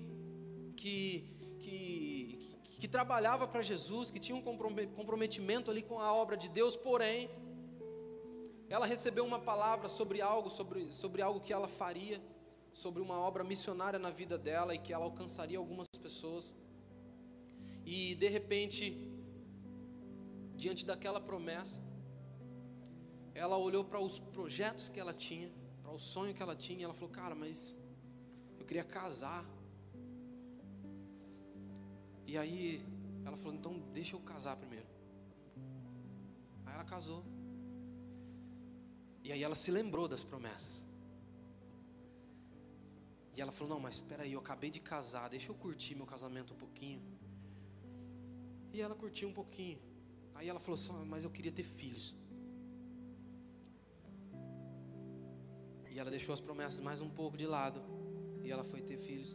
que, 0.76 1.24
que, 1.60 2.40
que, 2.64 2.80
que 2.80 2.88
trabalhava 2.88 3.48
para 3.48 3.62
Jesus, 3.62 4.10
que 4.10 4.20
tinha 4.20 4.36
um 4.36 4.42
comprometimento 4.42 5.70
ali 5.70 5.84
com 5.84 6.00
a 6.00 6.12
obra 6.12 6.36
de 6.36 6.50
Deus, 6.50 6.76
porém, 6.76 7.30
ela 8.70 8.86
recebeu 8.86 9.24
uma 9.24 9.40
palavra 9.40 9.88
sobre 9.88 10.22
algo, 10.22 10.50
sobre, 10.50 10.92
sobre 10.94 11.22
algo 11.22 11.40
que 11.40 11.54
ela 11.54 11.68
faria, 11.68 12.20
sobre 12.74 13.02
uma 13.02 13.20
obra 13.20 13.44
missionária 13.44 14.00
na 14.00 14.10
vida 14.10 14.38
dela 14.38 14.74
e 14.74 14.80
que 14.80 14.94
ela 14.94 15.06
alcançaria 15.06 15.58
algumas 15.58 15.88
pessoas. 16.02 16.56
E 17.86 18.16
de 18.16 18.28
repente, 18.28 19.12
diante 20.56 20.86
daquela 20.86 21.20
promessa, 21.20 21.82
ela 23.34 23.58
olhou 23.58 23.84
para 23.84 24.00
os 24.00 24.20
projetos 24.20 24.90
que 24.90 25.00
ela 25.00 25.14
tinha, 25.14 25.52
para 25.82 25.92
o 25.92 26.00
sonho 26.00 26.34
que 26.34 26.42
ela 26.42 26.56
tinha, 26.56 26.80
e 26.80 26.84
ela 26.84 26.94
falou: 26.94 27.10
Cara, 27.10 27.36
mas 27.36 27.76
eu 28.60 28.66
queria 28.66 28.84
casar. 28.84 29.46
E 32.26 32.38
aí 32.38 32.86
ela 33.26 33.38
falou: 33.38 33.54
Então 33.54 33.80
deixa 33.94 34.16
eu 34.16 34.20
casar 34.20 34.56
primeiro. 34.58 34.88
Aí 36.66 36.74
ela 36.74 36.86
casou. 36.86 37.24
E 39.24 39.32
aí 39.32 39.44
ela 39.44 39.56
se 39.56 39.72
lembrou 39.72 40.08
das 40.08 40.24
promessas. 40.24 40.86
E 43.36 43.42
ela 43.42 43.52
falou: 43.52 43.70
Não, 43.74 43.80
mas 43.80 43.96
espera 43.96 44.24
aí, 44.24 44.34
eu 44.34 44.40
acabei 44.40 44.70
de 44.70 44.80
casar, 44.80 45.30
deixa 45.30 45.50
eu 45.52 45.56
curtir 45.56 45.96
meu 45.96 46.06
casamento 46.06 46.54
um 46.54 46.58
pouquinho. 46.58 47.02
E 48.74 48.82
ela 48.82 48.96
curtiu 48.96 49.28
um 49.30 49.34
pouquinho. 49.34 49.80
Aí 50.36 50.48
ela 50.48 50.60
falou 50.60 50.80
Mas 51.06 51.24
eu 51.24 51.30
queria 51.30 51.52
ter 51.52 51.64
filhos. 51.64 52.16
E 56.00 56.02
ela 56.02 56.12
deixou 56.12 56.32
as 56.32 56.40
promessas 56.40 56.80
mais 56.80 57.02
um 57.02 57.10
pouco 57.10 57.36
de 57.36 57.46
lado. 57.46 57.82
E 58.42 58.50
ela 58.50 58.64
foi 58.64 58.80
ter 58.90 58.98
filhos. 58.98 59.32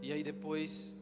E 0.00 0.12
aí 0.12 0.24
depois. 0.24 0.98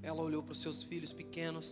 Ela 0.00 0.22
olhou 0.22 0.42
para 0.42 0.52
os 0.52 0.62
seus 0.62 0.82
filhos 0.82 1.12
pequenos 1.12 1.66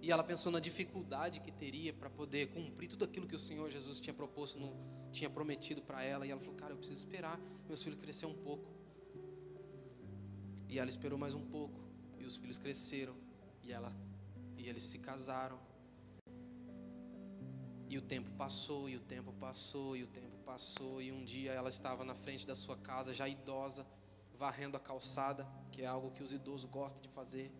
e 0.00 0.10
ela 0.10 0.24
pensou 0.24 0.50
na 0.50 0.58
dificuldade 0.58 1.40
que 1.40 1.52
teria 1.52 1.92
para 1.92 2.08
poder 2.08 2.44
cumprir 2.54 2.88
tudo 2.88 3.04
aquilo 3.04 3.26
que 3.26 3.36
o 3.36 3.38
Senhor 3.38 3.70
Jesus 3.70 4.00
tinha 4.00 4.14
proposto, 4.14 4.58
no, 4.58 4.74
tinha 5.10 5.28
prometido 5.28 5.82
para 5.82 6.02
ela. 6.02 6.26
E 6.26 6.30
ela 6.30 6.40
falou: 6.40 6.54
Cara, 6.54 6.72
eu 6.72 6.78
preciso 6.78 6.98
esperar 6.98 7.38
meus 7.68 7.82
filhos 7.84 7.98
crescer 7.98 8.24
um 8.24 8.38
pouco. 8.48 8.70
E 10.66 10.78
ela 10.78 10.88
esperou 10.88 11.18
mais 11.18 11.34
um 11.34 11.44
pouco. 11.44 11.78
E 12.18 12.24
os 12.24 12.36
filhos 12.36 12.56
cresceram. 12.56 13.14
E, 13.62 13.70
ela, 13.70 13.92
e 14.56 14.66
eles 14.66 14.82
se 14.82 14.98
casaram. 14.98 15.60
E 17.92 17.98
o 17.98 18.00
tempo 18.00 18.30
passou, 18.38 18.88
e 18.88 18.96
o 18.96 19.00
tempo 19.00 19.34
passou, 19.34 19.94
e 19.94 20.02
o 20.02 20.06
tempo 20.06 20.38
passou. 20.46 21.02
E 21.02 21.12
um 21.12 21.22
dia 21.22 21.52
ela 21.52 21.68
estava 21.68 22.06
na 22.06 22.14
frente 22.14 22.46
da 22.46 22.54
sua 22.54 22.74
casa, 22.74 23.12
já 23.12 23.28
idosa, 23.28 23.86
varrendo 24.32 24.78
a 24.78 24.80
calçada, 24.80 25.46
que 25.70 25.82
é 25.82 25.86
algo 25.86 26.10
que 26.10 26.22
os 26.22 26.32
idosos 26.32 26.70
gostam 26.70 27.02
de 27.02 27.10
fazer. 27.10 27.52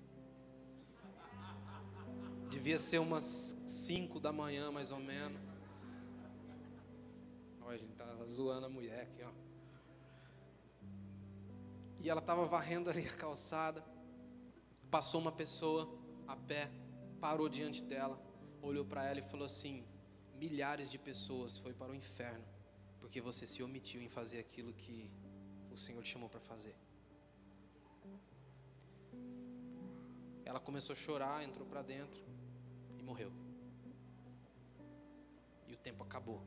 Devia 2.49 2.79
ser 2.79 2.99
umas 2.99 3.63
5 3.67 4.19
da 4.19 4.33
manhã, 4.33 4.73
mais 4.73 4.91
ou 4.91 5.01
menos. 5.01 5.39
Olha, 7.61 7.75
a 7.75 7.79
gente 7.79 7.93
tá 7.93 8.07
zoando 8.25 8.65
a 8.65 8.71
mulher 8.71 9.03
aqui, 9.03 9.23
ó. 9.23 9.33
E 12.01 12.09
ela 12.09 12.23
estava 12.23 12.47
varrendo 12.47 12.89
ali 12.89 13.07
a 13.07 13.17
calçada. 13.17 13.85
Passou 14.91 15.21
uma 15.21 15.33
pessoa 15.33 15.95
a 16.27 16.35
pé, 16.35 16.71
parou 17.21 17.51
diante 17.51 17.85
dela, 17.85 18.19
olhou 18.63 18.87
para 18.87 19.05
ela 19.05 19.19
e 19.19 19.23
falou 19.23 19.45
assim: 19.45 19.92
milhares 20.43 20.89
de 20.91 20.99
pessoas 20.99 21.57
foi 21.65 21.73
para 21.81 21.93
o 21.93 21.95
inferno 21.95 22.45
porque 23.01 23.21
você 23.29 23.45
se 23.53 23.61
omitiu 23.63 24.01
em 24.07 24.09
fazer 24.09 24.39
aquilo 24.45 24.73
que 24.83 24.97
o 25.75 25.79
Senhor 25.85 26.03
te 26.03 26.11
chamou 26.15 26.29
para 26.29 26.41
fazer. 26.41 26.75
Ela 30.45 30.61
começou 30.69 30.95
a 30.95 30.97
chorar, 30.97 31.45
entrou 31.49 31.67
para 31.67 31.83
dentro 31.83 32.23
e 32.99 33.03
morreu. 33.03 33.33
E 35.69 35.73
o 35.73 35.77
tempo 35.77 36.03
acabou. 36.03 36.41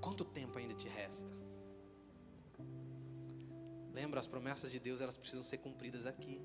Quanto 0.00 0.24
tempo 0.24 0.58
ainda 0.58 0.74
te 0.74 0.88
resta? 0.88 1.30
Lembra, 3.92 4.20
as 4.20 4.28
promessas 4.28 4.70
de 4.70 4.78
Deus, 4.78 5.00
elas 5.00 5.16
precisam 5.16 5.42
ser 5.42 5.58
cumpridas 5.58 6.06
aqui. 6.06 6.40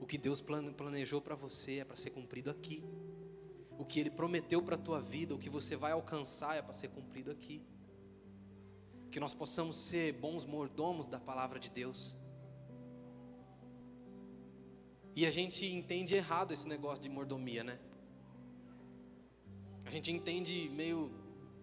O 0.00 0.06
que 0.06 0.18
Deus 0.18 0.40
planejou 0.40 1.20
para 1.20 1.34
você 1.34 1.78
é 1.78 1.84
para 1.84 1.96
ser 1.96 2.10
cumprido 2.10 2.50
aqui. 2.50 2.84
O 3.78 3.84
que 3.84 4.00
Ele 4.00 4.10
prometeu 4.10 4.62
para 4.62 4.76
a 4.76 4.78
tua 4.78 5.00
vida, 5.00 5.34
o 5.34 5.38
que 5.38 5.50
você 5.50 5.76
vai 5.76 5.92
alcançar 5.92 6.56
é 6.56 6.62
para 6.62 6.72
ser 6.72 6.88
cumprido 6.88 7.30
aqui. 7.30 7.62
Que 9.10 9.20
nós 9.20 9.34
possamos 9.34 9.76
ser 9.76 10.12
bons 10.12 10.44
mordomos 10.44 11.08
da 11.08 11.18
palavra 11.18 11.58
de 11.58 11.70
Deus. 11.70 12.16
E 15.14 15.24
a 15.24 15.30
gente 15.30 15.64
entende 15.64 16.14
errado 16.14 16.52
esse 16.52 16.68
negócio 16.68 17.02
de 17.02 17.08
mordomia, 17.08 17.64
né? 17.64 17.78
A 19.84 19.90
gente 19.90 20.10
entende 20.10 20.68
meio 20.68 21.10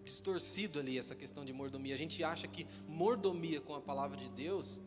distorcido 0.02 0.78
ali 0.80 0.98
essa 0.98 1.14
questão 1.14 1.44
de 1.44 1.52
mordomia. 1.52 1.94
A 1.94 1.98
gente 1.98 2.22
acha 2.24 2.48
que 2.48 2.66
mordomia 2.86 3.60
com 3.60 3.74
a 3.74 3.80
palavra 3.80 4.16
de 4.16 4.28
Deus 4.28 4.80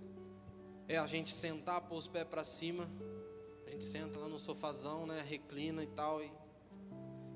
é 0.88 0.98
a 0.98 1.06
gente 1.06 1.34
sentar, 1.34 1.82
pôr 1.82 1.98
os 1.98 2.08
pés 2.08 2.28
para 2.28 2.44
cima, 2.44 2.90
gente 3.78 3.86
senta 3.86 4.18
lá 4.18 4.28
no 4.28 4.40
sofazão, 4.40 5.06
né, 5.06 5.22
reclina 5.22 5.84
e 5.84 5.88
tal 5.88 6.20
e, 6.20 6.32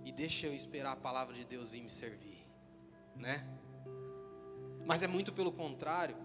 e 0.03 0.11
deixa 0.11 0.47
eu 0.47 0.55
esperar 0.55 0.93
a 0.93 0.95
palavra 0.95 1.35
de 1.35 1.45
Deus 1.45 1.69
vir 1.69 1.83
me 1.83 1.89
servir, 1.89 2.43
né? 3.15 3.47
Mas 4.83 5.03
é 5.03 5.07
muito 5.07 5.31
pelo 5.31 5.51
contrário. 5.51 6.17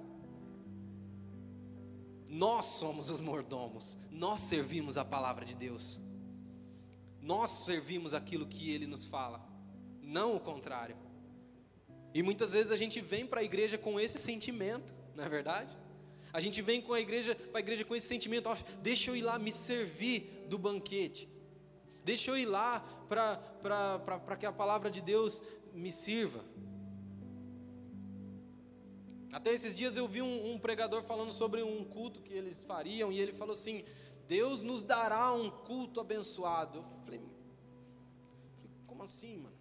Nós 2.31 2.65
somos 2.65 3.11
os 3.11 3.21
mordomos, 3.21 3.99
nós 4.11 4.41
servimos 4.41 4.97
a 4.97 5.05
palavra 5.05 5.45
de 5.45 5.55
Deus, 5.55 6.01
nós 7.21 7.51
servimos 7.51 8.15
aquilo 8.15 8.47
que 8.47 8.71
Ele 8.71 8.87
nos 8.87 9.05
fala, 9.05 9.47
não 10.01 10.35
o 10.35 10.41
contrário. 10.41 10.97
E 12.15 12.23
muitas 12.23 12.55
vezes 12.55 12.73
a 12.73 12.77
gente 12.77 13.03
vem 13.03 13.27
para 13.27 13.41
a 13.41 13.45
igreja 13.45 13.77
com 13.77 14.01
esse 14.01 14.17
sentimento, 14.17 14.95
não 15.15 15.25
é 15.25 15.29
verdade? 15.29 15.77
A 16.37 16.41
gente 16.41 16.61
vem 16.61 16.83
com 16.83 16.93
a 16.93 17.01
igreja 17.01 17.35
para 17.35 17.61
a 17.61 17.61
igreja 17.61 17.83
com 17.83 17.97
esse 17.97 18.07
sentimento, 18.07 18.51
deixa 18.83 19.11
eu 19.11 19.17
ir 19.17 19.23
lá 19.23 19.39
me 19.39 19.51
servir 19.51 20.45
do 20.51 20.59
banquete, 20.59 21.27
deixa 22.05 22.31
eu 22.31 22.37
ir 22.37 22.45
lá 22.45 22.81
para 23.09 24.37
que 24.39 24.45
a 24.45 24.53
palavra 24.53 24.91
de 24.91 25.01
Deus 25.01 25.41
me 25.73 25.91
sirva. 25.91 26.45
Até 29.33 29.55
esses 29.55 29.75
dias 29.75 29.97
eu 29.97 30.07
vi 30.07 30.21
um, 30.21 30.53
um, 30.53 30.59
pregador 30.59 31.03
falando 31.05 31.33
sobre 31.33 31.63
um 31.63 31.83
culto 31.87 32.21
que 32.21 32.35
eles 32.35 32.63
fariam, 32.63 33.11
e 33.11 33.19
ele 33.19 33.33
falou 33.33 33.55
assim: 33.55 33.83
Deus 34.29 34.61
nos 34.61 34.83
dará 34.83 35.33
um 35.33 35.49
culto 35.51 36.03
abençoado. 36.03 36.81
Eu 36.81 37.01
falei, 37.03 37.21
como 38.87 39.03
assim, 39.03 39.39
mano? 39.39 39.57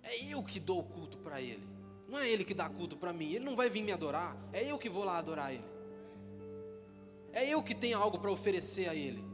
É 0.00 0.16
eu 0.26 0.44
que 0.44 0.60
dou 0.60 0.78
o 0.78 0.84
culto 0.84 1.18
para 1.18 1.42
ele, 1.42 1.66
não 2.12 2.20
é 2.20 2.28
ele 2.28 2.44
que 2.44 2.54
dá 2.54 2.68
culto 2.68 2.96
para 2.96 3.12
mim. 3.12 3.32
Ele 3.32 3.44
não 3.44 3.56
vai 3.56 3.68
vir 3.68 3.82
me 3.82 3.90
adorar, 3.90 4.36
é 4.52 4.70
eu 4.70 4.78
que 4.78 4.88
vou 4.88 5.02
lá 5.02 5.18
adorar 5.18 5.52
ele. 5.52 5.64
É 7.32 7.48
eu 7.48 7.62
que 7.62 7.74
tenho 7.74 7.98
algo 7.98 8.18
para 8.18 8.30
oferecer 8.30 8.88
a 8.88 8.94
ele 8.94 9.32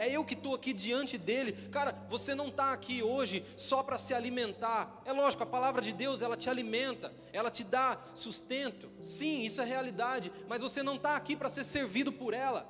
é 0.00 0.10
eu 0.10 0.24
que 0.24 0.32
estou 0.32 0.54
aqui 0.54 0.72
diante 0.72 1.18
dele. 1.18 1.52
Cara, 1.70 1.94
você 2.08 2.34
não 2.34 2.48
está 2.48 2.72
aqui 2.72 3.02
hoje 3.02 3.44
só 3.54 3.82
para 3.82 3.98
se 3.98 4.14
alimentar. 4.14 5.02
É 5.04 5.12
lógico, 5.12 5.42
a 5.42 5.46
palavra 5.46 5.82
de 5.82 5.92
Deus 5.92 6.22
ela 6.22 6.38
te 6.38 6.48
alimenta, 6.48 7.12
ela 7.34 7.50
te 7.50 7.62
dá 7.62 7.98
sustento. 8.14 8.90
Sim, 9.02 9.42
isso 9.42 9.60
é 9.60 9.64
realidade, 9.66 10.32
mas 10.48 10.62
você 10.62 10.82
não 10.82 10.96
está 10.96 11.16
aqui 11.16 11.36
para 11.36 11.50
ser 11.50 11.64
servido 11.64 12.10
por 12.10 12.32
ela. 12.32 12.66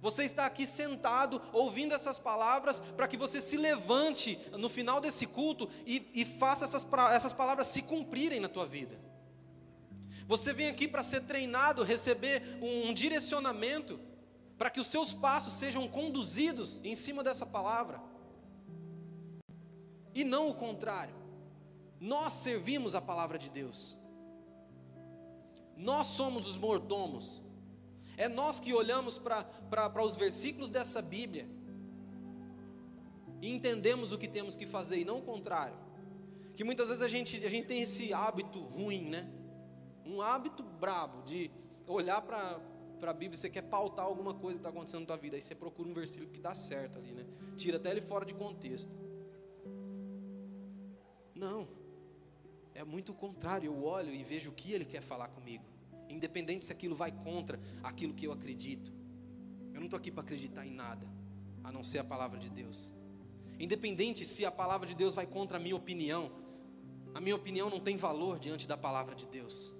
Você 0.00 0.24
está 0.24 0.46
aqui 0.46 0.66
sentado, 0.66 1.42
ouvindo 1.52 1.94
essas 1.94 2.18
palavras, 2.18 2.80
para 2.80 3.08
que 3.08 3.16
você 3.16 3.40
se 3.40 3.56
levante 3.56 4.38
no 4.52 4.68
final 4.68 5.00
desse 5.00 5.26
culto 5.26 5.68
e, 5.84 6.08
e 6.14 6.24
faça 6.24 6.64
essas, 6.64 6.86
essas 7.12 7.32
palavras 7.32 7.66
se 7.66 7.82
cumprirem 7.82 8.40
na 8.40 8.48
tua 8.48 8.66
vida. 8.66 8.98
Você 10.26 10.52
vem 10.52 10.68
aqui 10.68 10.86
para 10.86 11.02
ser 11.02 11.22
treinado, 11.22 11.82
receber 11.82 12.58
um, 12.60 12.90
um 12.90 12.94
direcionamento 12.94 13.98
para 14.58 14.70
que 14.70 14.80
os 14.80 14.88
seus 14.88 15.14
passos 15.14 15.54
sejam 15.54 15.88
conduzidos 15.88 16.80
em 16.84 16.94
cima 16.94 17.22
dessa 17.22 17.46
palavra, 17.46 18.00
e 20.14 20.24
não 20.24 20.48
o 20.48 20.54
contrário. 20.54 21.14
Nós 22.00 22.32
servimos 22.34 22.94
a 22.94 23.00
palavra 23.00 23.38
de 23.38 23.48
Deus, 23.50 23.96
nós 25.76 26.08
somos 26.08 26.46
os 26.46 26.56
mordomos, 26.56 27.42
é 28.18 28.28
nós 28.28 28.58
que 28.58 28.74
olhamos 28.74 29.16
para 29.16 30.02
os 30.04 30.16
versículos 30.16 30.68
dessa 30.68 31.00
Bíblia 31.00 31.48
e 33.40 33.48
entendemos 33.50 34.10
o 34.10 34.18
que 34.18 34.26
temos 34.26 34.56
que 34.56 34.66
fazer, 34.66 34.98
e 34.98 35.04
não 35.04 35.18
o 35.18 35.22
contrário. 35.22 35.76
Que 36.56 36.64
muitas 36.64 36.88
vezes 36.88 37.02
a 37.02 37.08
gente, 37.08 37.42
a 37.46 37.48
gente 37.48 37.68
tem 37.68 37.80
esse 37.80 38.12
hábito 38.12 38.58
ruim, 38.58 39.08
né? 39.08 39.30
Um 40.04 40.20
hábito 40.20 40.64
brabo 40.64 41.22
de 41.22 41.50
olhar 41.86 42.20
para 42.20 42.60
para 42.98 43.12
a 43.12 43.14
Bíblia, 43.14 43.38
você 43.38 43.48
quer 43.48 43.62
pautar 43.62 44.04
alguma 44.04 44.34
coisa 44.34 44.58
que 44.58 44.66
está 44.66 44.70
acontecendo 44.70 45.02
na 45.02 45.06
tua 45.06 45.16
vida, 45.16 45.36
aí 45.36 45.40
você 45.40 45.54
procura 45.54 45.88
um 45.88 45.94
versículo 45.94 46.28
que 46.30 46.40
dá 46.40 46.52
certo 46.52 46.98
ali, 46.98 47.12
né? 47.12 47.24
Tira 47.56 47.76
até 47.76 47.92
ele 47.92 48.00
fora 48.00 48.24
de 48.24 48.34
contexto. 48.34 48.90
Não, 51.32 51.68
é 52.74 52.82
muito 52.82 53.12
o 53.12 53.14
contrário. 53.14 53.68
Eu 53.68 53.84
olho 53.84 54.12
e 54.12 54.24
vejo 54.24 54.50
o 54.50 54.52
que 54.52 54.72
ele 54.72 54.84
quer 54.84 55.00
falar 55.00 55.28
comigo, 55.28 55.64
independente 56.08 56.64
se 56.64 56.72
aquilo 56.72 56.94
vai 56.94 57.12
contra 57.12 57.60
aquilo 57.82 58.14
que 58.14 58.26
eu 58.26 58.32
acredito. 58.32 58.92
Eu 59.72 59.80
não 59.80 59.86
estou 59.86 59.98
aqui 59.98 60.10
para 60.10 60.22
acreditar 60.22 60.66
em 60.66 60.72
nada, 60.72 61.06
a 61.62 61.70
não 61.70 61.84
ser 61.84 61.98
a 61.98 62.04
palavra 62.04 62.38
de 62.38 62.50
Deus. 62.50 62.94
Independente 63.58 64.24
se 64.24 64.44
a 64.44 64.50
palavra 64.50 64.86
de 64.86 64.94
Deus 64.94 65.14
vai 65.14 65.26
contra 65.26 65.56
a 65.56 65.60
minha 65.60 65.76
opinião, 65.76 66.30
a 67.14 67.20
minha 67.20 67.34
opinião 67.34 67.68
não 67.68 67.80
tem 67.80 67.96
valor 67.96 68.38
diante 68.38 68.68
da 68.68 68.76
palavra 68.76 69.14
de 69.14 69.26
Deus. 69.26 69.74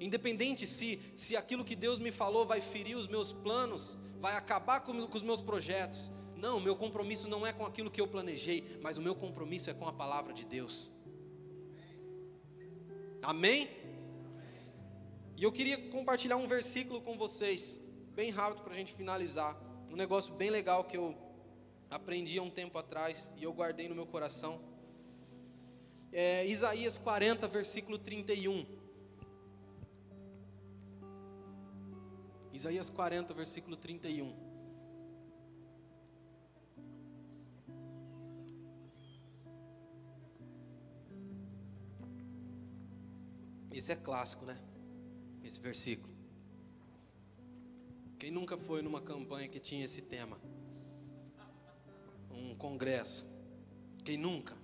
Independente 0.00 0.66
se, 0.66 1.00
se 1.14 1.36
aquilo 1.36 1.64
que 1.64 1.76
Deus 1.76 1.98
me 1.98 2.10
falou 2.10 2.46
vai 2.46 2.60
ferir 2.60 2.96
os 2.96 3.06
meus 3.06 3.32
planos, 3.32 3.98
vai 4.18 4.34
acabar 4.34 4.80
com, 4.80 5.06
com 5.06 5.16
os 5.16 5.22
meus 5.22 5.40
projetos. 5.40 6.10
Não, 6.36 6.58
meu 6.58 6.74
compromisso 6.74 7.28
não 7.28 7.46
é 7.46 7.52
com 7.52 7.66
aquilo 7.66 7.90
que 7.90 8.00
eu 8.00 8.08
planejei, 8.08 8.78
mas 8.80 8.96
o 8.96 9.02
meu 9.02 9.14
compromisso 9.14 9.68
é 9.68 9.74
com 9.74 9.86
a 9.86 9.92
palavra 9.92 10.32
de 10.32 10.44
Deus. 10.44 10.90
Amém? 13.22 13.68
E 15.40 15.42
eu 15.42 15.50
queria 15.50 15.78
compartilhar 15.88 16.36
um 16.36 16.46
versículo 16.46 17.00
com 17.00 17.16
vocês, 17.16 17.80
bem 18.14 18.30
rápido 18.30 18.62
para 18.62 18.74
a 18.74 18.76
gente 18.76 18.92
finalizar. 18.92 19.56
um 19.88 19.96
negócio 19.96 20.34
bem 20.34 20.50
legal 20.50 20.84
que 20.84 20.98
eu 20.98 21.16
aprendi 21.88 22.38
há 22.38 22.42
um 22.42 22.50
tempo 22.50 22.76
atrás 22.76 23.32
e 23.38 23.44
eu 23.44 23.50
guardei 23.50 23.88
no 23.88 23.94
meu 23.94 24.04
coração. 24.04 24.60
É 26.12 26.46
Isaías 26.46 26.98
40, 26.98 27.48
versículo 27.48 27.96
31. 27.96 28.66
Isaías 32.52 32.90
40, 32.90 33.32
versículo 33.32 33.76
31. 33.78 34.36
Esse 43.72 43.90
é 43.90 43.96
clássico, 43.96 44.44
né? 44.44 44.69
Esse 45.44 45.60
versículo. 45.60 46.12
Quem 48.18 48.30
nunca 48.30 48.58
foi 48.58 48.82
numa 48.82 49.00
campanha 49.00 49.48
que 49.48 49.58
tinha 49.58 49.84
esse 49.84 50.02
tema? 50.02 50.38
Um 52.30 52.54
congresso. 52.54 53.26
Quem 54.04 54.16
nunca? 54.16 54.56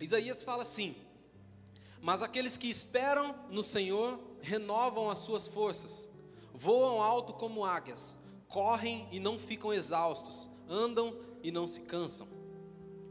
Isaías 0.00 0.42
fala 0.42 0.62
assim: 0.62 0.94
Mas 2.00 2.22
aqueles 2.22 2.56
que 2.56 2.68
esperam 2.68 3.34
no 3.50 3.62
Senhor 3.62 4.18
renovam 4.40 5.10
as 5.10 5.18
suas 5.18 5.46
forças, 5.46 6.10
voam 6.54 7.02
alto 7.02 7.34
como 7.34 7.64
águias, 7.64 8.16
correm 8.48 9.08
e 9.10 9.20
não 9.20 9.38
ficam 9.38 9.72
exaustos, 9.72 10.50
andam 10.68 11.18
e 11.42 11.50
não 11.50 11.66
se 11.66 11.82
cansam. 11.82 12.28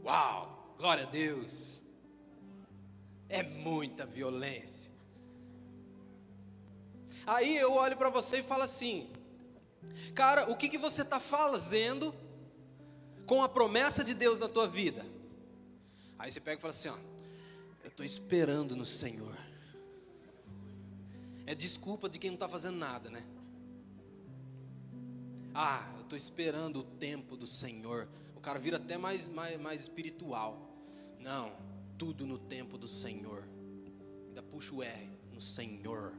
Uau! 0.04 0.74
Glória 0.76 1.04
a 1.04 1.06
Deus! 1.06 1.85
É 3.28 3.42
muita 3.42 4.06
violência. 4.06 4.90
Aí 7.26 7.56
eu 7.56 7.72
olho 7.72 7.96
para 7.96 8.08
você 8.08 8.38
e 8.38 8.42
falo 8.42 8.62
assim: 8.62 9.10
Cara, 10.14 10.50
o 10.50 10.56
que, 10.56 10.68
que 10.68 10.78
você 10.78 11.02
está 11.02 11.18
fazendo 11.18 12.14
com 13.26 13.42
a 13.42 13.48
promessa 13.48 14.04
de 14.04 14.14
Deus 14.14 14.38
na 14.38 14.48
tua 14.48 14.68
vida? 14.68 15.04
Aí 16.18 16.30
você 16.30 16.40
pega 16.40 16.58
e 16.58 16.60
fala 16.60 16.70
assim: 16.70 16.88
ó, 16.88 16.96
Eu 17.82 17.88
estou 17.88 18.06
esperando 18.06 18.76
no 18.76 18.86
Senhor. 18.86 19.36
É 21.46 21.54
desculpa 21.54 22.08
de 22.08 22.18
quem 22.18 22.30
não 22.30 22.36
está 22.36 22.48
fazendo 22.48 22.76
nada, 22.76 23.10
né? 23.10 23.24
Ah, 25.54 25.88
eu 25.96 26.02
estou 26.02 26.16
esperando 26.16 26.80
o 26.80 26.84
tempo 26.84 27.36
do 27.36 27.46
Senhor. 27.46 28.08
O 28.34 28.40
cara 28.40 28.58
vira 28.58 28.76
até 28.76 28.98
mais, 28.98 29.26
mais, 29.26 29.58
mais 29.60 29.80
espiritual. 29.80 30.70
Não, 31.18 31.52
tudo 31.98 32.26
no 32.26 32.38
tempo 32.38 32.78
do 32.78 32.88
Senhor. 32.88 33.46
Ainda 34.28 34.42
puxa 34.42 34.74
o 34.74 34.82
R 34.82 35.10
no 35.32 35.40
Senhor. 35.40 36.14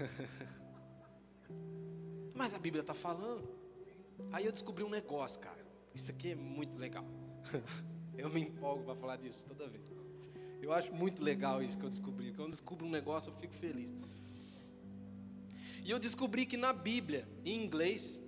Mas 2.34 2.54
a 2.54 2.58
Bíblia 2.58 2.80
está 2.80 2.94
falando. 2.94 3.48
Aí 4.32 4.46
eu 4.46 4.52
descobri 4.52 4.84
um 4.84 4.90
negócio, 4.90 5.40
cara. 5.40 5.64
Isso 5.94 6.10
aqui 6.10 6.32
é 6.32 6.34
muito 6.34 6.78
legal. 6.78 7.04
Eu 8.18 8.28
me 8.28 8.40
empolgo 8.40 8.84
para 8.84 8.94
falar 8.94 9.16
disso 9.16 9.42
toda 9.48 9.66
vez. 9.66 9.90
Eu 10.60 10.72
acho 10.72 10.92
muito 10.92 11.24
legal 11.24 11.62
isso 11.62 11.78
que 11.78 11.86
eu 11.86 11.88
descobri. 11.88 12.32
Quando 12.32 12.48
eu 12.48 12.50
descubro 12.50 12.86
um 12.86 12.90
negócio, 12.90 13.30
eu 13.30 13.36
fico 13.36 13.54
feliz. 13.54 13.94
E 15.82 15.90
eu 15.90 15.98
descobri 15.98 16.44
que 16.44 16.58
na 16.58 16.72
Bíblia, 16.72 17.26
em 17.46 17.64
inglês, 17.64 18.20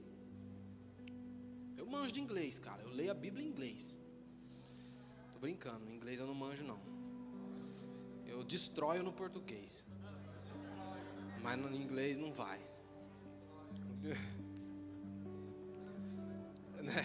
eu 1.83 1.87
manjo 1.87 2.13
de 2.13 2.21
inglês, 2.21 2.61
cara. 2.61 2.81
Eu 2.83 2.91
leio 2.91 3.11
a 3.11 3.15
Bíblia 3.15 3.45
em 3.45 3.49
inglês. 3.49 3.99
Tô 5.33 5.39
brincando, 5.41 5.85
em 5.91 5.97
inglês 5.97 6.21
eu 6.21 6.27
não 6.29 6.35
manjo 6.35 6.63
não. 6.63 6.79
Eu 8.25 8.45
destroio 8.45 9.03
no 9.03 9.13
português. 9.13 9.85
Mas 11.43 11.59
no 11.59 11.75
inglês 11.75 12.17
não 12.19 12.33
vai. 12.33 12.61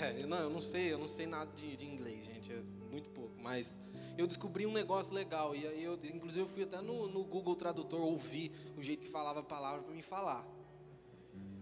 É, 0.02 0.26
não, 0.26 0.40
eu 0.40 0.49
não 0.49 0.60
sei, 0.60 0.91
eu 0.91 0.98
não 0.98 1.08
sei 1.08 1.28
nada 1.28 1.52
de, 1.54 1.78
de 1.78 1.86
inglês, 1.86 2.26
gente, 2.26 2.52
é 2.52 2.64
muito 2.90 3.12
pouco. 3.12 3.40
Mas 3.40 3.80
eu 4.18 4.26
descobri 4.26 4.66
um 4.66 4.72
negócio 4.74 5.14
legal 5.14 5.56
e 5.56 5.68
aí 5.68 5.84
eu, 5.84 5.94
inclusive, 6.04 6.41
eu 6.45 6.49
fui 6.49 6.64
até 6.64 6.82
no, 6.82 7.08
no 7.08 7.24
Google 7.24 7.56
Tradutor 7.56 8.02
ouvir 8.02 8.52
o 8.76 8.82
jeito 8.82 9.04
que 9.04 9.10
falava 9.12 9.41
a 9.41 9.44
palavra 9.44 9.84
para 9.84 9.94
me 9.94 10.02
falar. 10.02 10.44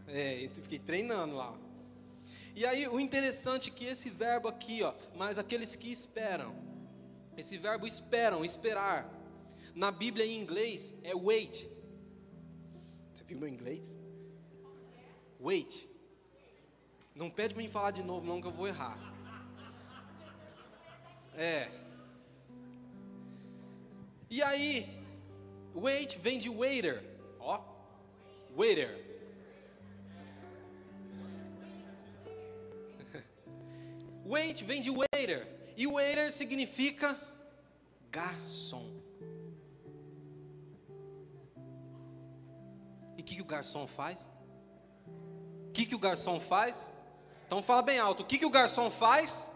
É, 0.07 0.45
eu 0.45 0.49
fiquei 0.49 0.79
treinando 0.79 1.35
lá. 1.35 1.53
E 2.55 2.65
aí 2.65 2.87
o 2.87 2.99
interessante 2.99 3.69
é 3.69 3.73
que 3.73 3.83
esse 3.83 4.09
verbo 4.09 4.47
aqui, 4.47 4.81
ó, 4.81 4.93
mas 5.13 5.37
aqueles 5.37 5.75
que 5.75 5.91
esperam, 5.91 6.55
esse 7.37 7.57
verbo 7.57 7.85
esperam, 7.85 8.45
esperar, 8.45 9.13
na 9.75 9.91
Bíblia 9.91 10.25
em 10.25 10.39
inglês 10.39 10.93
é 11.03 11.13
wait. 11.13 11.69
Você 13.13 13.25
viu 13.25 13.37
meu 13.37 13.49
inglês? 13.49 13.99
Wait. 15.39 15.89
Não 17.13 17.29
pede 17.29 17.53
para 17.53 17.61
mim 17.61 17.69
falar 17.69 17.91
de 17.91 18.01
novo, 18.01 18.25
não, 18.25 18.41
que 18.41 18.47
eu 18.47 18.51
vou 18.51 18.67
errar. 18.67 18.97
É. 21.37 21.69
E 24.29 24.41
aí, 24.41 25.03
wait 25.75 26.17
vem 26.17 26.37
de 26.39 26.49
waiter. 26.49 27.03
Ó, 27.37 27.61
waiter. 28.55 29.04
Wait 34.25 34.63
vem 34.63 34.81
de 34.81 34.89
waiter. 34.89 35.47
E 35.77 35.85
waiter 35.87 36.31
significa 36.31 37.19
garçom. 38.09 39.01
E 43.17 43.21
o 43.21 43.23
que, 43.23 43.35
que 43.35 43.41
o 43.41 43.45
garçom 43.45 43.87
faz? 43.87 44.29
O 45.69 45.71
que, 45.71 45.85
que 45.85 45.95
o 45.95 45.99
garçom 45.99 46.39
faz? 46.39 46.91
Então 47.45 47.61
fala 47.61 47.81
bem 47.81 47.99
alto. 47.99 48.23
O 48.23 48.25
que, 48.25 48.37
que 48.37 48.45
o 48.45 48.49
garçom 48.49 48.89
faz? 48.89 49.49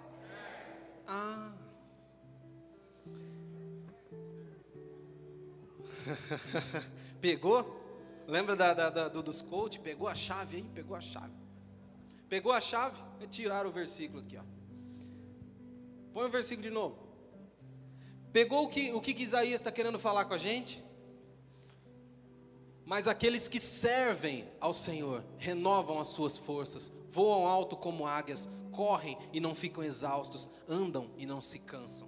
Ah. 1.08 1.52
Pegou? 7.20 7.78
Lembra 8.28 8.56
da, 8.56 8.74
da, 8.74 8.90
da, 8.90 9.10
do, 9.10 9.24
dos 9.24 9.42
coach? 9.42 9.80
Pegou 9.80 10.08
a 10.08 10.16
chave 10.16 10.58
aí? 10.58 10.70
Pegou 10.70 10.96
a 10.96 11.02
chave. 11.02 11.34
Pegou 12.28 12.52
a 12.52 12.62
chave? 12.62 13.02
Tiraram 13.32 13.70
o 13.70 13.74
versículo 13.74 14.22
aqui, 14.22 14.38
ó. 14.38 14.59
Põe 16.14 16.26
o 16.26 16.30
versículo 16.30 16.68
de 16.68 16.74
novo. 16.74 16.98
Pegou 18.32 18.66
o 18.66 18.68
que, 18.68 18.92
o 18.94 19.02
que 19.02 19.12
Isaías 19.22 19.56
está 19.62 19.72
querendo 19.72 20.00
falar 20.00 20.26
com 20.26 20.34
a 20.34 20.38
gente? 20.38 20.84
Mas 22.86 23.08
aqueles 23.08 23.48
que 23.48 23.60
servem 23.60 24.48
ao 24.60 24.74
Senhor 24.74 25.24
renovam 25.38 26.00
as 26.00 26.08
suas 26.08 26.38
forças, 26.38 26.92
voam 27.12 27.48
alto 27.48 27.76
como 27.76 28.08
águias, 28.08 28.50
correm 28.72 29.18
e 29.32 29.40
não 29.40 29.54
ficam 29.54 29.84
exaustos, 29.84 30.50
andam 30.68 31.12
e 31.18 31.26
não 31.26 31.42
se 31.42 31.60
cansam. 31.60 32.08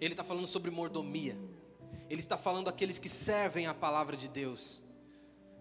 Ele 0.00 0.14
está 0.14 0.24
falando 0.24 0.46
sobre 0.46 0.70
mordomia, 0.70 1.36
ele 2.08 2.20
está 2.20 2.38
falando 2.38 2.68
aqueles 2.68 2.98
que 2.98 3.08
servem 3.08 3.66
a 3.66 3.74
palavra 3.74 4.16
de 4.16 4.28
Deus. 4.28 4.82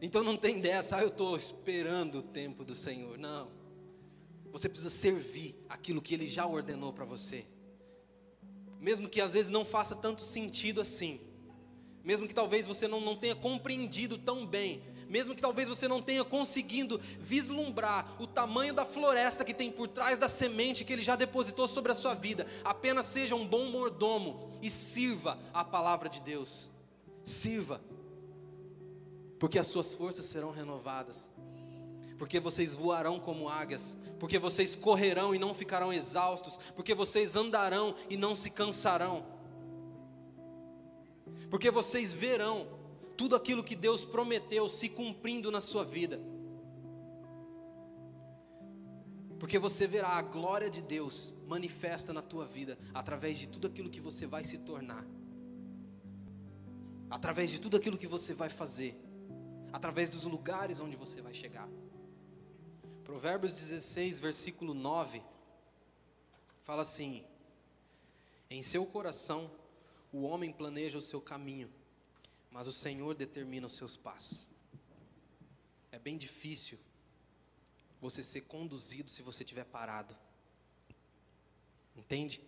Então 0.01 0.23
não 0.23 0.37
tem 0.37 0.61
dessa, 0.61 0.97
ah, 0.97 1.01
eu 1.01 1.07
estou 1.07 1.35
esperando 1.35 2.19
o 2.19 2.23
tempo 2.23 2.63
do 2.63 2.75
Senhor. 2.75 3.17
Não. 3.17 3.56
Você 4.51 4.67
precisa 4.67 4.89
servir 4.89 5.55
aquilo 5.69 6.01
que 6.01 6.13
Ele 6.13 6.27
já 6.27 6.45
ordenou 6.45 6.93
para 6.93 7.05
você. 7.05 7.45
Mesmo 8.79 9.09
que 9.09 9.21
às 9.21 9.33
vezes 9.33 9.49
não 9.49 9.65
faça 9.65 9.95
tanto 9.95 10.21
sentido 10.21 10.81
assim. 10.81 11.19
Mesmo 12.03 12.27
que 12.27 12.33
talvez 12.33 12.65
você 12.65 12.87
não, 12.87 13.01
não 13.01 13.17
tenha 13.17 13.35
compreendido 13.35 14.17
tão 14.17 14.45
bem 14.45 14.81
mesmo 15.09 15.33
que 15.33 15.41
talvez 15.41 15.67
você 15.67 15.87
não 15.87 16.01
tenha 16.01 16.23
conseguido 16.23 16.99
vislumbrar 17.19 18.21
o 18.21 18.27
tamanho 18.27 18.73
da 18.73 18.85
floresta 18.85 19.45
que 19.45 19.53
tem 19.53 19.71
por 19.71 19.87
trás 19.87 20.17
da 20.17 20.27
semente 20.27 20.83
que 20.83 20.93
ele 20.93 21.01
já 21.01 21.15
depositou 21.15 21.67
sobre 21.67 21.91
a 21.91 21.95
sua 21.95 22.13
vida, 22.13 22.45
apenas 22.63 23.05
seja 23.05 23.35
um 23.35 23.47
bom 23.47 23.65
mordomo 23.65 24.51
e 24.61 24.69
sirva 24.69 25.39
a 25.53 25.63
palavra 25.63 26.09
de 26.09 26.19
Deus. 26.21 26.69
Sirva, 27.23 27.81
porque 29.39 29.59
as 29.59 29.67
suas 29.67 29.93
forças 29.93 30.25
serão 30.25 30.51
renovadas, 30.51 31.29
porque 32.17 32.39
vocês 32.39 32.73
voarão 32.73 33.19
como 33.19 33.47
águias, 33.47 33.95
porque 34.19 34.39
vocês 34.39 34.75
correrão 34.75 35.35
e 35.35 35.39
não 35.39 35.53
ficarão 35.53 35.93
exaustos, 35.93 36.57
porque 36.75 36.95
vocês 36.95 37.35
andarão 37.35 37.95
e 38.09 38.17
não 38.17 38.33
se 38.33 38.49
cansarão, 38.49 39.25
porque 41.49 41.69
vocês 41.71 42.13
verão 42.13 42.67
tudo 43.15 43.35
aquilo 43.35 43.63
que 43.63 43.75
Deus 43.75 44.03
prometeu 44.05 44.67
se 44.69 44.89
cumprindo 44.89 45.51
na 45.51 45.61
sua 45.61 45.83
vida. 45.83 46.19
Porque 49.39 49.59
você 49.59 49.85
verá 49.85 50.09
a 50.09 50.21
glória 50.21 50.69
de 50.69 50.81
Deus 50.81 51.35
manifesta 51.47 52.11
na 52.11 52.21
tua 52.21 52.45
vida 52.45 52.77
através 52.93 53.37
de 53.37 53.47
tudo 53.47 53.67
aquilo 53.67 53.89
que 53.89 54.01
você 54.01 54.25
vai 54.25 54.43
se 54.43 54.57
tornar. 54.59 55.05
Através 57.09 57.49
de 57.51 57.61
tudo 57.61 57.77
aquilo 57.77 57.97
que 57.97 58.07
você 58.07 58.33
vai 58.33 58.49
fazer. 58.49 58.99
Através 59.71 60.09
dos 60.09 60.23
lugares 60.23 60.79
onde 60.79 60.97
você 60.97 61.21
vai 61.21 61.33
chegar. 61.33 61.69
Provérbios 63.07 63.53
16, 63.53 64.19
versículo 64.19 64.73
9 64.73 65.23
fala 66.65 66.81
assim: 66.81 67.23
Em 68.49 68.61
seu 68.61 68.85
coração, 68.85 69.49
o 70.11 70.23
homem 70.23 70.51
planeja 70.51 70.97
o 70.97 71.01
seu 71.01 71.21
caminho, 71.21 71.71
mas 72.51 72.67
o 72.67 72.73
Senhor 72.73 73.15
determina 73.15 73.65
os 73.65 73.77
seus 73.77 73.95
passos. 73.95 74.49
É 75.89 75.97
bem 75.97 76.17
difícil 76.17 76.77
você 78.01 78.21
ser 78.21 78.41
conduzido 78.41 79.09
se 79.09 79.21
você 79.21 79.43
estiver 79.43 79.63
parado. 79.63 80.13
Entende? 81.95 82.41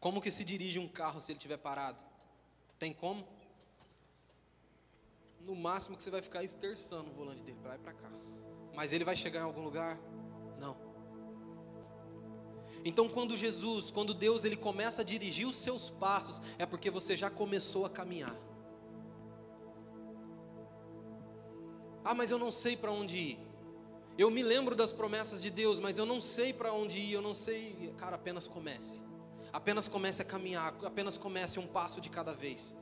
Como 0.00 0.22
que 0.22 0.30
se 0.30 0.42
dirige 0.42 0.78
um 0.78 0.88
carro 0.88 1.20
se 1.20 1.32
ele 1.32 1.38
estiver 1.38 1.58
parado? 1.58 2.02
Tem 2.78 2.94
como? 2.94 3.28
No 5.48 5.56
máximo 5.56 5.96
que 5.96 6.04
você 6.04 6.10
vai 6.10 6.20
ficar 6.20 6.44
esterçando 6.44 7.10
o 7.10 7.14
volante 7.14 7.42
dele 7.42 7.58
para 7.62 7.74
e 7.74 7.78
para 7.78 7.94
cá. 7.94 8.10
Mas 8.76 8.92
ele 8.92 9.02
vai 9.02 9.16
chegar 9.16 9.40
em 9.40 9.44
algum 9.44 9.62
lugar? 9.62 9.98
Não. 10.60 10.76
Então, 12.84 13.08
quando 13.08 13.34
Jesus, 13.34 13.90
quando 13.90 14.12
Deus 14.12 14.44
ele 14.44 14.58
começa 14.58 15.00
a 15.00 15.04
dirigir 15.04 15.48
os 15.48 15.56
seus 15.56 15.88
passos, 15.88 16.42
é 16.58 16.66
porque 16.66 16.90
você 16.90 17.16
já 17.16 17.30
começou 17.30 17.86
a 17.86 17.90
caminhar. 17.90 18.36
Ah, 22.04 22.12
mas 22.14 22.30
eu 22.30 22.38
não 22.38 22.50
sei 22.50 22.76
para 22.76 22.92
onde 22.92 23.16
ir. 23.16 23.38
Eu 24.18 24.30
me 24.30 24.42
lembro 24.42 24.76
das 24.76 24.92
promessas 24.92 25.40
de 25.40 25.50
Deus, 25.50 25.80
mas 25.80 25.96
eu 25.96 26.04
não 26.04 26.20
sei 26.20 26.52
para 26.52 26.74
onde 26.74 26.98
ir, 26.98 27.12
eu 27.12 27.22
não 27.22 27.32
sei. 27.32 27.94
Cara, 27.96 28.16
apenas 28.16 28.46
comece. 28.46 29.00
Apenas 29.50 29.88
comece 29.88 30.20
a 30.20 30.26
caminhar, 30.26 30.74
apenas 30.84 31.16
comece 31.16 31.58
um 31.58 31.66
passo 31.66 32.02
de 32.02 32.10
cada 32.10 32.34
vez. 32.34 32.76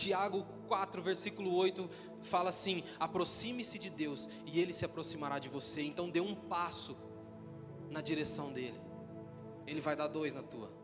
Tiago 0.00 0.46
4, 0.66 1.02
versículo 1.02 1.54
8 1.54 1.90
fala 2.22 2.48
assim: 2.48 2.82
aproxime-se 2.98 3.78
de 3.78 3.90
Deus 3.90 4.28
e 4.46 4.58
Ele 4.58 4.72
se 4.72 4.84
aproximará 4.84 5.38
de 5.38 5.48
você. 5.48 5.82
Então 5.82 6.08
dê 6.08 6.20
um 6.20 6.34
passo 6.34 6.96
na 7.90 8.00
direção 8.00 8.50
dele, 8.50 8.80
Ele 9.66 9.80
vai 9.80 9.94
dar 9.94 10.08
dois 10.08 10.32
na 10.32 10.42
tua. 10.42 10.79